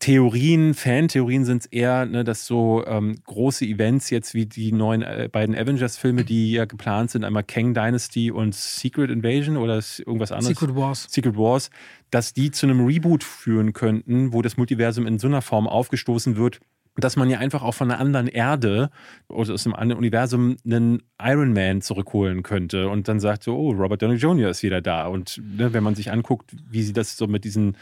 [0.00, 5.02] Theorien, Fan-Theorien sind es eher, ne, dass so ähm, große Events jetzt wie die neuen
[5.02, 10.30] äh, beiden Avengers-Filme, die ja geplant sind, einmal Kang Dynasty und Secret Invasion oder irgendwas
[10.30, 10.56] anderes.
[10.56, 11.06] Secret Wars.
[11.10, 11.70] Secret Wars,
[12.10, 16.36] dass die zu einem Reboot führen könnten, wo das Multiversum in so einer Form aufgestoßen
[16.36, 16.60] wird,
[17.00, 18.90] dass man ja einfach auch von einer anderen Erde
[19.28, 23.72] oder aus einem anderen Universum einen Iron Man zurückholen könnte und dann sagt so, oh,
[23.72, 24.50] Robert Downey Jr.
[24.50, 25.06] ist wieder da.
[25.06, 27.76] Und ne, wenn man sich anguckt, wie sie das so mit diesen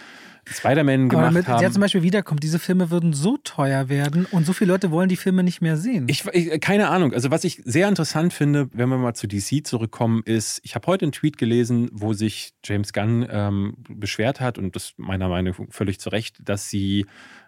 [0.48, 1.60] Spider-Man gemacht mit, haben.
[1.60, 5.08] Der zum Beispiel wiederkommt, diese Filme würden so teuer werden und so viele Leute wollen
[5.08, 6.06] die Filme nicht mehr sehen.
[6.08, 7.12] Ich, ich, keine Ahnung.
[7.12, 10.86] Also was ich sehr interessant finde, wenn wir mal zu DC zurückkommen, ist, ich habe
[10.86, 15.54] heute einen Tweet gelesen, wo sich James Gunn ähm, beschwert hat und das meiner Meinung
[15.58, 17.06] nach völlig zu Recht, dass sie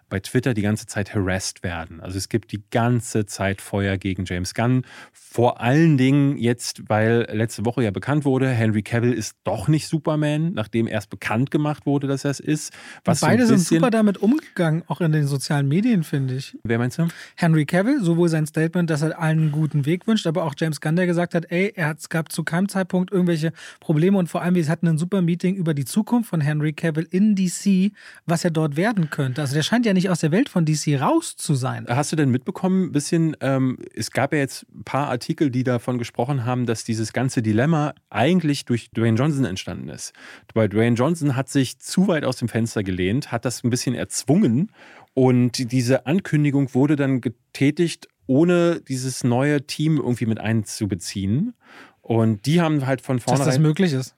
[0.09, 1.99] bei Twitter die ganze Zeit harassed werden.
[2.01, 4.83] Also es gibt die ganze Zeit Feuer gegen James Gunn.
[5.11, 9.87] Vor allen Dingen jetzt, weil letzte Woche ja bekannt wurde, Henry Cavill ist doch nicht
[9.87, 12.73] Superman, nachdem erst bekannt gemacht wurde, dass er es ist.
[13.05, 16.57] Was beide so sind super damit umgegangen, auch in den sozialen Medien, finde ich.
[16.63, 17.07] Wer meinst du?
[17.35, 20.81] Henry Cavill, sowohl sein Statement, dass er allen einen guten Weg wünscht, aber auch James
[20.81, 24.27] Gunn, der gesagt hat, ey, er hat, es gab zu keinem Zeitpunkt irgendwelche Probleme und
[24.27, 27.91] vor allem, wir hatten ein super Meeting über die Zukunft von Henry Cavill in DC,
[28.25, 29.41] was er dort werden könnte.
[29.41, 31.85] Also der scheint ja nicht nicht aus der Welt von DC raus zu sein.
[31.89, 35.65] Hast du denn mitbekommen, ein bisschen, ähm, es gab ja jetzt ein paar Artikel, die
[35.65, 40.13] davon gesprochen haben, dass dieses ganze Dilemma eigentlich durch Dwayne Johnson entstanden ist.
[40.53, 43.93] Weil Dwayne Johnson hat sich zu weit aus dem Fenster gelehnt, hat das ein bisschen
[43.93, 44.71] erzwungen
[45.13, 51.55] und diese Ankündigung wurde dann getätigt, ohne dieses neue Team irgendwie mit einzubeziehen.
[52.01, 53.45] Und die haben halt von vornherein.
[53.45, 54.15] Dass das möglich ist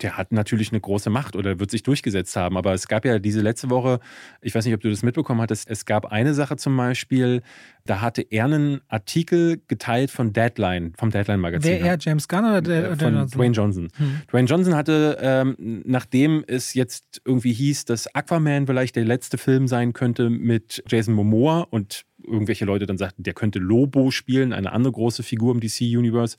[0.00, 2.56] der hat natürlich eine große Macht oder wird sich durchgesetzt haben.
[2.56, 4.00] Aber es gab ja diese letzte Woche,
[4.40, 7.42] ich weiß nicht, ob du das mitbekommen hattest, es gab eine Sache zum Beispiel,
[7.84, 11.70] da hatte er einen Artikel geteilt von Deadline, vom Deadline-Magazin.
[11.70, 13.38] Wer er, James Gunn oder der, äh, von Johnson?
[13.38, 13.88] Dwayne Johnson.
[13.96, 14.20] Hm.
[14.30, 19.68] Dwayne Johnson hatte, ähm, nachdem es jetzt irgendwie hieß, dass Aquaman vielleicht der letzte Film
[19.68, 24.72] sein könnte mit Jason Momoa und irgendwelche Leute dann sagten, der könnte Lobo spielen, eine
[24.72, 26.36] andere große Figur im DC-Universe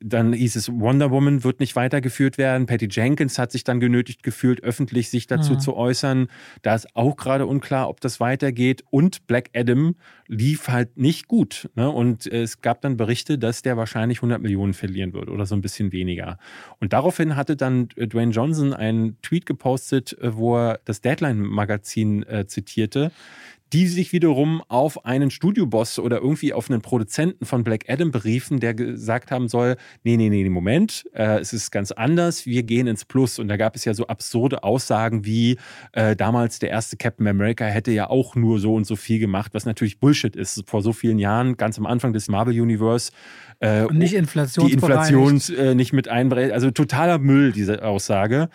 [0.00, 2.66] dann hieß es, Wonder Woman wird nicht weitergeführt werden.
[2.66, 5.60] Patty Jenkins hat sich dann genötigt gefühlt, öffentlich sich dazu mhm.
[5.60, 6.28] zu äußern.
[6.62, 8.84] Da ist auch gerade unklar, ob das weitergeht.
[8.90, 11.70] Und Black Adam lief halt nicht gut.
[11.74, 11.90] Ne?
[11.90, 15.62] Und es gab dann Berichte, dass der wahrscheinlich 100 Millionen verlieren wird oder so ein
[15.62, 16.38] bisschen weniger.
[16.80, 23.10] Und daraufhin hatte dann Dwayne Johnson einen Tweet gepostet, wo er das Deadline-Magazin äh, zitierte
[23.74, 28.60] die sich wiederum auf einen Studioboss oder irgendwie auf einen Produzenten von Black Adam beriefen,
[28.60, 32.86] der gesagt haben soll, nee, nee, nee, Moment, äh, es ist ganz anders, wir gehen
[32.86, 33.40] ins Plus.
[33.40, 35.58] Und da gab es ja so absurde Aussagen wie,
[35.90, 39.54] äh, damals der erste Captain America hätte ja auch nur so und so viel gemacht,
[39.54, 40.62] was natürlich Bullshit ist.
[40.66, 43.10] Vor so vielen Jahren, ganz am Anfang des Marvel Universe,
[43.58, 44.16] äh, und nicht die
[44.72, 46.54] Inflation äh, nicht mit einberechnet.
[46.54, 48.50] Also totaler Müll, diese Aussage.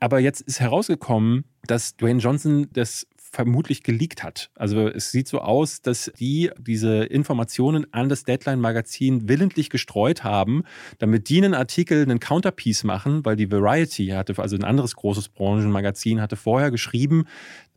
[0.00, 4.50] Aber jetzt ist herausgekommen, dass Dwayne Johnson das vermutlich geleakt hat.
[4.54, 10.62] Also es sieht so aus, dass die diese Informationen an das Deadline-Magazin willentlich gestreut haben,
[10.98, 15.28] damit die einen Artikel, einen Counterpiece machen, weil die Variety hatte, also ein anderes großes
[15.28, 17.26] Branchenmagazin, hatte vorher geschrieben,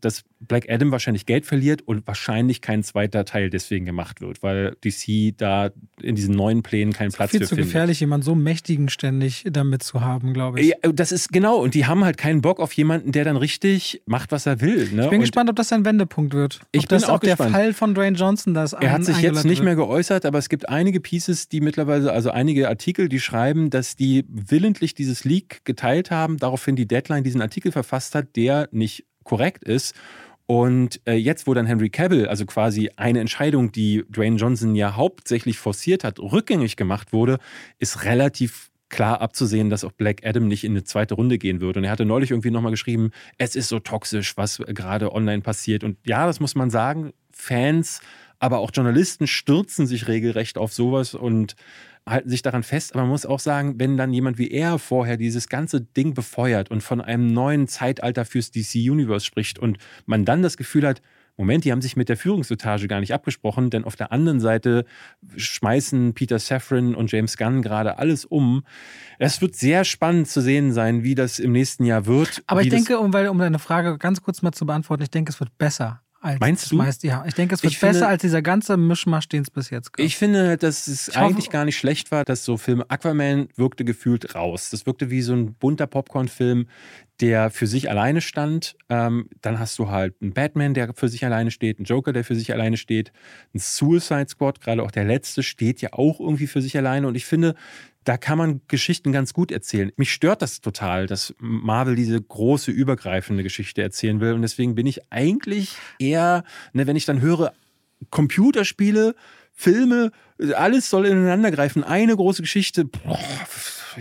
[0.02, 4.76] dass Black Adam wahrscheinlich Geld verliert und wahrscheinlich kein zweiter Teil deswegen gemacht wird, weil
[4.86, 5.72] DC da
[6.02, 7.72] in diesen neuen Plänen keinen Platz viel für zu findet.
[7.72, 10.68] gefährlich, jemanden so mächtigen ständig damit zu haben, glaube ich.
[10.68, 11.58] Ja, das ist genau.
[11.58, 14.90] Und die haben halt keinen Bock auf jemanden, der dann richtig macht, was er will.
[14.92, 15.06] Ne?
[15.06, 16.60] Ich bin und gespannt, ob das ein Wendepunkt wird.
[16.62, 19.64] Ob ich bin auch der Fall von Dwayne Johnson das Er hat sich jetzt nicht
[19.64, 23.96] mehr geäußert, aber es gibt einige Pieces, die mittlerweile, also einige Artikel, die schreiben, dass
[23.96, 29.06] die willentlich dieses Leak geteilt haben, daraufhin die Deadline diesen Artikel verfasst hat, der nicht
[29.28, 29.96] korrekt ist
[30.48, 34.96] und äh, jetzt, wo dann Henry Cavill, also quasi eine Entscheidung, die Dwayne Johnson ja
[34.96, 37.38] hauptsächlich forciert hat, rückgängig gemacht wurde,
[37.80, 41.80] ist relativ klar abzusehen, dass auch Black Adam nicht in eine zweite Runde gehen würde.
[41.80, 45.84] Und er hatte neulich irgendwie nochmal geschrieben, es ist so toxisch, was gerade online passiert.
[45.84, 48.00] Und ja, das muss man sagen, Fans,
[48.40, 51.58] aber auch Journalisten stürzen sich regelrecht auf sowas und
[52.08, 52.94] halten sich daran fest.
[52.94, 56.72] Aber man muss auch sagen, wenn dann jemand wie er vorher dieses ganze Ding befeuert
[56.72, 61.02] und von einem neuen Zeitalter fürs DC Universe spricht und man dann das Gefühl hat,
[61.40, 64.86] Moment, die haben sich mit der Führungsetage gar nicht abgesprochen, denn auf der anderen Seite
[65.36, 68.64] schmeißen Peter Safran und James Gunn gerade alles um.
[69.20, 72.42] Es wird sehr spannend zu sehen sein, wie das im nächsten Jahr wird.
[72.48, 75.32] Aber ich denke, um, weil, um deine Frage ganz kurz mal zu beantworten, ich denke,
[75.32, 76.76] es wird besser als Meinst du?
[76.76, 77.08] meiste.
[77.08, 79.70] Ja, ich denke, es wird Ich finde- besser als dieser ganze Mischmasch, den es bis
[79.70, 80.06] jetzt gab.
[80.06, 83.48] Ich finde, dass es Ich hoffe- eigentlich gar nicht schlecht war, dass so Filme Aquaman
[83.56, 84.70] wirkte gefühlt raus.
[84.70, 86.68] Das wirkte wie so ein bunter Popcorn-Film,
[87.20, 88.76] der für sich alleine stand.
[88.90, 92.24] Ähm, dann hast du halt einen Batman, der für sich alleine steht, einen Joker, der
[92.24, 93.12] für sich alleine steht,
[93.56, 97.08] ein Suicide Squad, gerade auch der letzte, steht ja auch irgendwie für sich alleine.
[97.08, 97.56] Und ich finde,
[98.08, 99.92] da kann man Geschichten ganz gut erzählen.
[99.98, 104.32] Mich stört das total, dass Marvel diese große, übergreifende Geschichte erzählen will.
[104.32, 107.52] Und deswegen bin ich eigentlich eher, ne, wenn ich dann höre,
[108.10, 109.14] Computerspiele,
[109.52, 110.12] Filme,
[110.56, 111.84] alles soll ineinander greifen.
[111.84, 112.86] Eine große Geschichte.
[112.86, 113.20] Boah,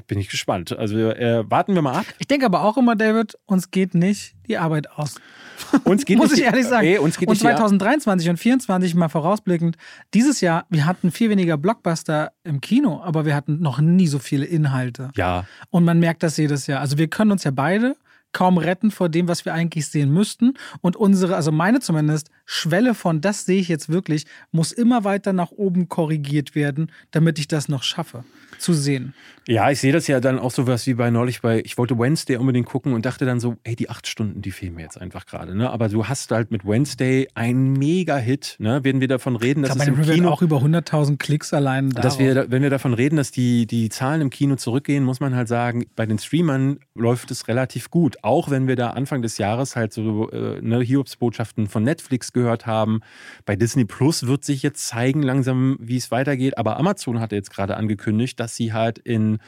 [0.06, 0.76] bin ich gespannt.
[0.76, 2.06] Also äh, warten wir mal ab.
[2.18, 5.16] Ich denke aber auch immer, David, uns geht nicht die Arbeit aus.
[5.84, 6.86] Uns geht Muss nicht ich ehrlich sagen.
[6.86, 9.78] Ey, uns geht und nicht die Ar- 2023 und 2024 mal vorausblickend,
[10.12, 14.18] dieses Jahr, wir hatten viel weniger Blockbuster im Kino, aber wir hatten noch nie so
[14.18, 15.10] viele Inhalte.
[15.16, 16.80] Ja, Und man merkt das jedes Jahr.
[16.80, 17.96] Also wir können uns ja beide
[18.32, 20.54] kaum retten vor dem, was wir eigentlich sehen müssten.
[20.82, 25.32] Und unsere, also meine zumindest, Schwelle von das sehe ich jetzt wirklich, muss immer weiter
[25.32, 28.24] nach oben korrigiert werden, damit ich das noch schaffe
[28.58, 29.14] zu sehen.
[29.48, 32.36] Ja, ich sehe das ja dann auch sowas wie bei neulich bei, ich wollte Wednesday
[32.36, 35.24] unbedingt gucken und dachte dann so, ey, die acht Stunden, die fehlen mir jetzt einfach
[35.24, 35.54] gerade.
[35.54, 35.70] Ne?
[35.70, 38.56] Aber du hast halt mit Wednesday einen Mega-Hit.
[38.58, 38.82] Ne?
[38.82, 42.02] Werden wir davon reden, dass es bei im Kino auch über 100.000 Klicks allein da.
[42.02, 45.36] dass wir, wenn wir davon reden, dass die, die Zahlen im Kino zurückgehen, muss man
[45.36, 48.16] halt sagen, bei den Streamern läuft es relativ gut.
[48.22, 52.66] Auch wenn wir da Anfang des Jahres halt so äh, ne, Hiobsbotschaften von Netflix gehört
[52.66, 53.00] haben.
[53.44, 56.58] Bei Disney Plus wird sich jetzt zeigen langsam, wie es weitergeht.
[56.58, 59.40] Aber Amazon hatte jetzt gerade angekündigt, dass sie halt in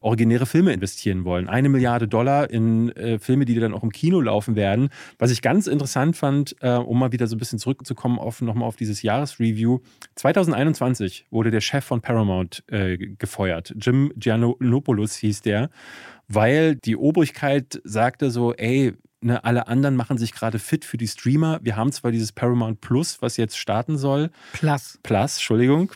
[0.00, 1.48] originäre Filme investieren wollen.
[1.48, 4.88] Eine Milliarde Dollar in äh, Filme, die dann auch im Kino laufen werden.
[5.18, 8.66] Was ich ganz interessant fand, äh, um mal wieder so ein bisschen zurückzukommen auf nochmal
[8.66, 9.78] auf dieses Jahresreview.
[10.16, 13.72] 2021 wurde der Chef von Paramount äh, gefeuert.
[13.78, 15.70] Jim Giannopoulos hieß der,
[16.26, 21.08] weil die Obrigkeit sagte so, ey, ne, alle anderen machen sich gerade fit für die
[21.08, 21.60] Streamer.
[21.62, 24.98] Wir haben zwar dieses Paramount Plus, was jetzt starten soll, Plus.
[25.02, 25.92] Plus, Entschuldigung.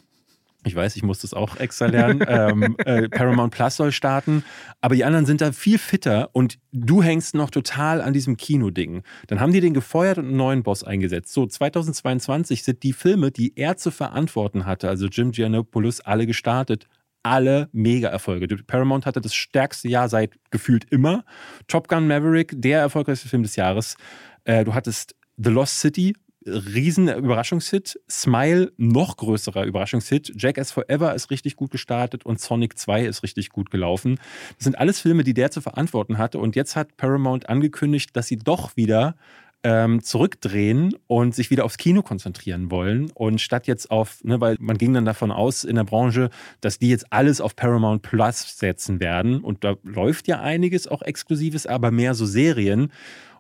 [0.66, 2.24] Ich weiß, ich muss das auch extra lernen.
[2.28, 4.44] ähm, äh, Paramount Plus soll starten,
[4.80, 9.02] aber die anderen sind da viel fitter und du hängst noch total an diesem Kino-Ding.
[9.26, 11.32] Dann haben die den gefeuert und einen neuen Boss eingesetzt.
[11.32, 16.88] So, 2022 sind die Filme, die er zu verantworten hatte, also Jim Giannopoulos, alle gestartet.
[17.26, 18.54] Alle Mega-Erfolge.
[18.66, 21.24] Paramount hatte das stärkste Jahr seit gefühlt immer.
[21.68, 23.96] Top Gun Maverick, der erfolgreichste Film des Jahres.
[24.44, 26.14] Äh, du hattest The Lost City,
[26.46, 28.00] riesen Überraschungshit.
[28.10, 30.32] Smile, noch größerer Überraschungshit.
[30.36, 34.16] Jackass Forever ist richtig gut gestartet und Sonic 2 ist richtig gut gelaufen.
[34.56, 36.38] Das sind alles Filme, die der zu verantworten hatte.
[36.38, 39.16] Und jetzt hat Paramount angekündigt, dass sie doch wieder
[39.64, 43.10] ähm, zurückdrehen und sich wieder aufs Kino konzentrieren wollen.
[43.14, 46.28] Und statt jetzt auf, ne, weil man ging dann davon aus in der Branche,
[46.60, 49.40] dass die jetzt alles auf Paramount Plus setzen werden.
[49.40, 52.92] Und da läuft ja einiges auch Exklusives, aber mehr so Serien.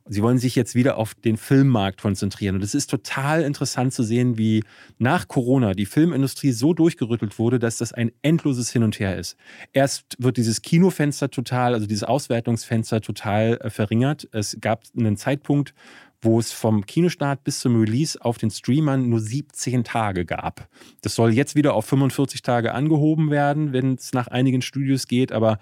[0.06, 2.56] Sie wollen sich jetzt wieder auf den Filmmarkt konzentrieren.
[2.56, 4.62] Und es ist total interessant zu sehen, wie
[4.98, 9.36] nach Corona die Filmindustrie so durchgerüttelt wurde, dass das ein endloses Hin und Her ist.
[9.72, 14.28] Erst wird dieses Kinofenster total, also dieses Auswertungsfenster total äh, verringert.
[14.32, 15.74] Es gab einen Zeitpunkt,
[16.24, 20.68] wo es vom Kinostart bis zum Release auf den Streamern nur 17 Tage gab.
[21.02, 25.32] Das soll jetzt wieder auf 45 Tage angehoben werden, wenn es nach einigen Studios geht,
[25.32, 25.58] aber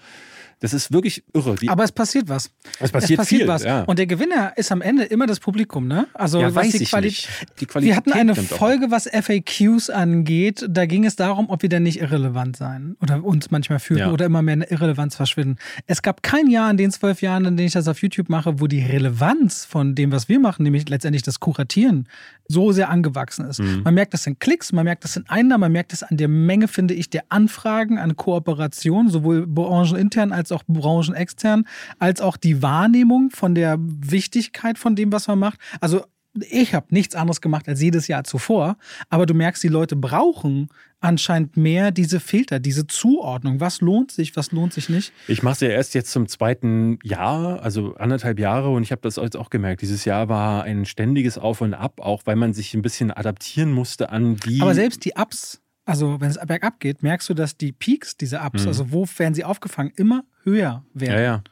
[0.62, 1.56] das ist wirklich irre.
[1.56, 2.51] Die, Aber es passiert was.
[2.80, 3.62] es passiert, es passiert viel, was.
[3.64, 3.82] Ja.
[3.82, 6.06] Und der Gewinner ist am Ende immer das Publikum, ne?
[6.14, 7.28] Also ja, was weiß die ich Quali- nicht.
[7.60, 8.34] Die Qualität Wir hatten eine.
[8.34, 10.64] Folge, was FAQs angeht.
[10.68, 14.10] Da ging es darum, ob wir denn nicht irrelevant sein oder uns manchmal fühlen Ja.
[14.12, 15.56] oder immer mehr in Irrelevanz verschwinden.
[15.86, 18.60] Es gab kein Jahr in den zwölf Jahren, in denen ich das auf YouTube mache,
[18.60, 22.09] wo die Relevanz von dem, was wir machen, nämlich letztendlich das Kuratieren,
[22.48, 23.60] so sehr angewachsen ist.
[23.60, 23.82] Mhm.
[23.84, 26.28] Man merkt das in Klicks, man merkt das in Einnahmen, man merkt das an der
[26.28, 31.65] Menge, finde ich, der Anfragen an Kooperation, sowohl branchenintern als auch branchenextern,
[31.99, 35.59] als auch die Wahrnehmung von der Wichtigkeit von dem, was man macht.
[35.81, 36.05] Also
[36.49, 38.79] ich habe nichts anderes gemacht als jedes Jahr zuvor,
[39.11, 40.69] aber du merkst, die Leute brauchen
[40.99, 43.61] anscheinend mehr diese Filter, diese Zuordnung.
[43.61, 45.12] Was lohnt sich, was lohnt sich nicht?
[45.29, 49.03] Ich mache es ja erst jetzt zum zweiten Jahr, also anderthalb Jahre, und ich habe
[49.03, 49.83] das jetzt auch gemerkt.
[49.83, 53.70] Dieses Jahr war ein ständiges Auf und Ab, auch weil man sich ein bisschen adaptieren
[53.70, 54.62] musste an die.
[54.62, 58.47] Aber selbst die Ups, also wenn es bergab geht, merkst du, dass die Peaks dieser
[58.47, 58.69] Ups, Mhm.
[58.69, 61.14] also wo werden sie aufgefangen, immer höher werden.
[61.14, 61.43] Ja, ja.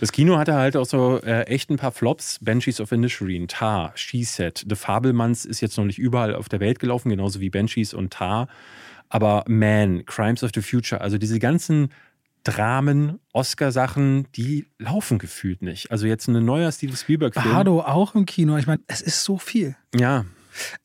[0.00, 2.38] Das Kino hatte halt auch so äh, echt ein paar Flops.
[2.40, 4.64] Banshees of Inisherin, Tar, She-Set.
[4.68, 8.12] The Fabelmanns ist jetzt noch nicht überall auf der Welt gelaufen, genauso wie Banshees und
[8.12, 8.48] Tar.
[9.10, 11.88] Aber Man, Crimes of the Future, also diese ganzen
[12.44, 15.90] Dramen, Oscar-Sachen, die laufen gefühlt nicht.
[15.90, 17.52] Also jetzt ein neuer Steven Spielberg-Film.
[17.54, 18.56] Bardo auch im Kino.
[18.56, 19.76] Ich meine, es ist so viel.
[19.94, 20.24] Ja,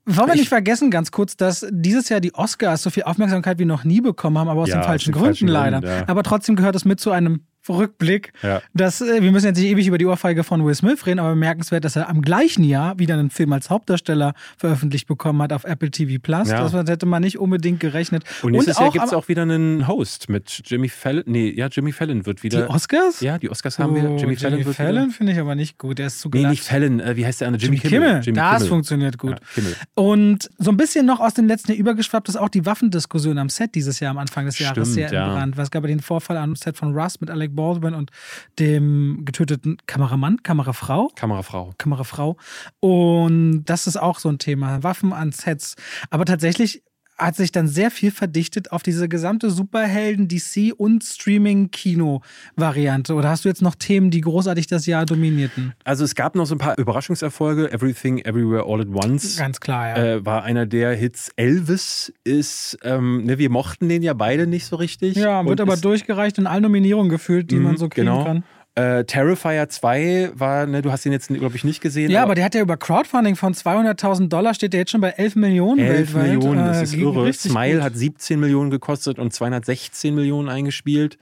[0.05, 3.57] Wollen wir Ich- nicht vergessen, ganz kurz, dass dieses Jahr die Oscars so viel Aufmerksamkeit
[3.57, 5.79] wie noch nie bekommen haben, aber aus Ja, den aus falschen den Gründen falschen leider.
[5.79, 6.07] Gründen, ja.
[6.09, 8.33] Aber trotzdem gehört es mit zu einem Rückblick.
[8.41, 8.61] Ja.
[8.73, 11.29] Dass, äh, wir müssen jetzt nicht ewig über die Ohrfeige von Will Smith reden, aber
[11.29, 15.63] bemerkenswert, dass er am gleichen Jahr wieder einen Film als Hauptdarsteller veröffentlicht bekommen hat auf
[15.63, 16.49] Apple TV Plus.
[16.49, 16.67] Ja.
[16.67, 18.23] Das hätte man nicht unbedingt gerechnet.
[18.41, 21.23] Und nächstes Jahr gibt es auch wieder einen Host mit Jimmy Fallon.
[21.25, 22.69] Nee, ja, Jimmy Fallon wird die wieder.
[22.69, 23.21] Oscars?
[23.21, 24.09] ja, die Oscars haben wir.
[24.09, 25.99] Oh, Jimmy Fallon wird Fallon finde ich aber nicht gut.
[25.99, 26.51] Der ist zu Nee, glatt.
[26.51, 26.99] nicht Fallon.
[26.99, 27.63] Äh, wie heißt der andere?
[27.63, 28.21] Jimmy Kimmel.
[28.23, 28.67] Jimmy das Kimmel.
[28.69, 29.31] funktioniert gut.
[29.31, 29.75] Ja, Kimmel.
[29.95, 33.49] Und so ein bisschen noch aus dem letzten Jahr übergeschwappt ist auch die Waffendiskussion am
[33.49, 35.57] Set dieses Jahr am Anfang des Jahres Stimmt, sehr entbrannt.
[35.57, 38.11] Es gab ja den Vorfall am Set von Rust mit Alec Baldwin und
[38.59, 41.11] dem getöteten Kameramann, Kamerafrau.
[41.15, 41.73] Kamerafrau.
[41.77, 42.37] Kamerafrau.
[42.79, 44.83] Und das ist auch so ein Thema.
[44.83, 45.75] Waffen an Sets.
[46.09, 46.83] Aber tatsächlich
[47.17, 53.13] hat sich dann sehr viel verdichtet auf diese gesamte Superhelden, DC und Streaming-Kino-Variante.
[53.13, 55.73] Oder hast du jetzt noch Themen, die großartig das Jahr dominierten?
[55.83, 57.71] Also es gab noch so ein paar Überraschungserfolge.
[57.71, 59.37] Everything, Everywhere, All at Once.
[59.37, 59.95] Ganz klar, ja.
[60.15, 61.31] Äh, war einer der Hits.
[61.35, 65.15] Elvis ist, ähm, ne, wir mochten den ja beide nicht so richtig.
[65.15, 68.23] ja, wird aber durchgereicht in allen Nominierungen gefühlt, die Mhm, man so kriegen genau.
[68.23, 68.43] kann.
[68.75, 72.09] Äh, Terrifier 2 war, ne, du hast den jetzt, glaube ich, nicht gesehen.
[72.09, 75.09] Ja, aber der hat ja über Crowdfunding von 200.000 Dollar, steht der jetzt schon bei
[75.11, 76.23] 11 Millionen 11 weltweit.
[76.33, 77.31] Millionen, das Äh, ist irre.
[77.33, 77.83] Smile gut.
[77.83, 81.19] hat 17 Millionen gekostet und 216 Millionen eingespielt.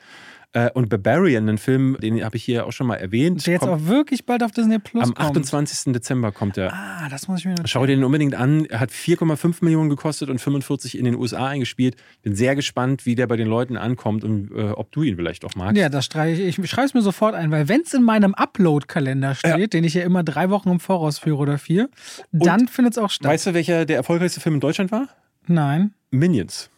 [0.54, 3.46] Äh, und Barbarian, ein Film, den habe ich hier auch schon mal erwähnt.
[3.48, 5.30] Der jetzt kommt auch wirklich bald auf Disney Plus am kommt.
[5.30, 5.94] 28.
[5.94, 6.74] Dezember kommt er.
[6.74, 8.66] Ah, das muss ich mir noch Schau dir den unbedingt an.
[8.66, 11.96] Er hat 4,5 Millionen gekostet und 45 in den USA eingespielt.
[12.22, 15.46] Bin sehr gespannt, wie der bei den Leuten ankommt und äh, ob du ihn vielleicht
[15.46, 15.78] auch magst.
[15.78, 16.60] Ja, das streiche ich.
[16.60, 19.94] Ich schreibe es mir sofort ein, weil wenn es in meinem Upload-Kalender steht, den ich
[19.94, 21.90] ja immer drei Wochen im Voraus führe oder vier,
[22.34, 23.32] dann findet es auch statt.
[23.32, 25.08] Weißt du, welcher der erfolgreichste Film in Deutschland war?
[25.48, 25.94] Nein.
[26.12, 26.70] Minions.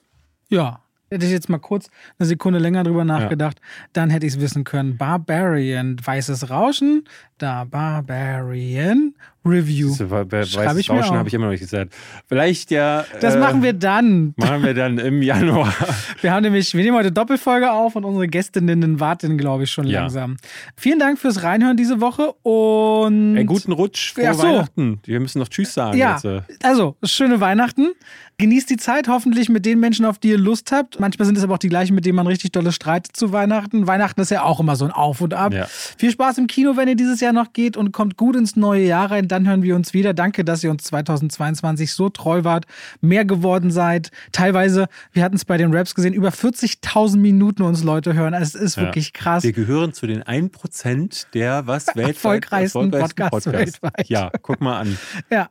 [0.49, 0.82] Ja.
[1.13, 3.61] Hätte ich jetzt mal kurz eine Sekunde länger drüber nachgedacht,
[3.93, 4.97] dann hätte ich es wissen können.
[4.97, 7.03] Barbarian, weißes Rauschen,
[7.37, 9.13] da Barbarian
[9.45, 9.95] Review.
[10.09, 11.93] Bei, bei Schreibe ich mir Rauschen habe ich immer noch nicht gesagt.
[12.27, 13.05] Vielleicht ja.
[13.19, 14.33] Das äh, machen wir dann.
[14.37, 15.73] Machen wir dann im Januar.
[16.21, 19.87] Wir haben nämlich, wir nehmen heute Doppelfolge auf und unsere Gästinnen warten, glaube ich, schon
[19.87, 20.01] Ja.
[20.01, 20.37] langsam.
[20.77, 24.43] Vielen Dank fürs Reinhören diese Woche und Ey, guten Rutsch, frohe Ach so.
[24.43, 24.99] Weihnachten.
[25.03, 26.25] Wir müssen noch Tschüss sagen Ja, jetzt.
[26.25, 26.41] äh.
[26.63, 27.89] also schöne Weihnachten.
[28.37, 30.99] Genießt die Zeit hoffentlich mit den Menschen, auf die ihr Lust habt.
[30.99, 33.85] Manchmal sind es aber auch die gleichen, mit denen man richtig dolle streitet zu Weihnachten.
[33.85, 35.53] Weihnachten ist ja auch immer so ein Auf und Ab.
[35.53, 35.65] Ja.
[35.67, 38.85] Viel Spaß im Kino, wenn ihr dieses Jahr noch geht und kommt gut ins neue
[38.85, 39.27] Jahr rein.
[39.33, 40.13] Dann hören wir uns wieder.
[40.13, 42.65] Danke, dass ihr uns 2022 so treu wart,
[43.01, 44.11] mehr geworden seid.
[44.31, 48.35] Teilweise, wir hatten es bei den Raps gesehen, über 40.000 Minuten uns Leute hören.
[48.35, 48.83] Also Es ist Ja.
[48.83, 49.41] wirklich krass.
[49.43, 54.07] Wir gehören zu den 1% der was weltweit Erfolgreichsten Podcasts weltweit.
[54.07, 54.97] Ja, guck mal an.
[55.31, 55.49] Ja.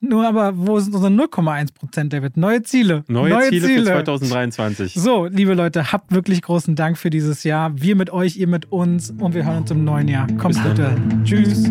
[0.00, 2.36] Nur aber, wo sind unsere 0,1 Prozent, David?
[2.36, 3.04] Neue Ziele.
[3.08, 4.92] Neue, Ziele, für 2023.
[4.92, 7.72] So, liebe Leute, habt wirklich großen Dank für dieses Jahr.
[7.80, 10.26] Wir mit euch, ihr mit uns und wir hören uns im neuen Jahr.
[10.36, 10.94] Kommt bitte.
[11.24, 11.70] Tschüss.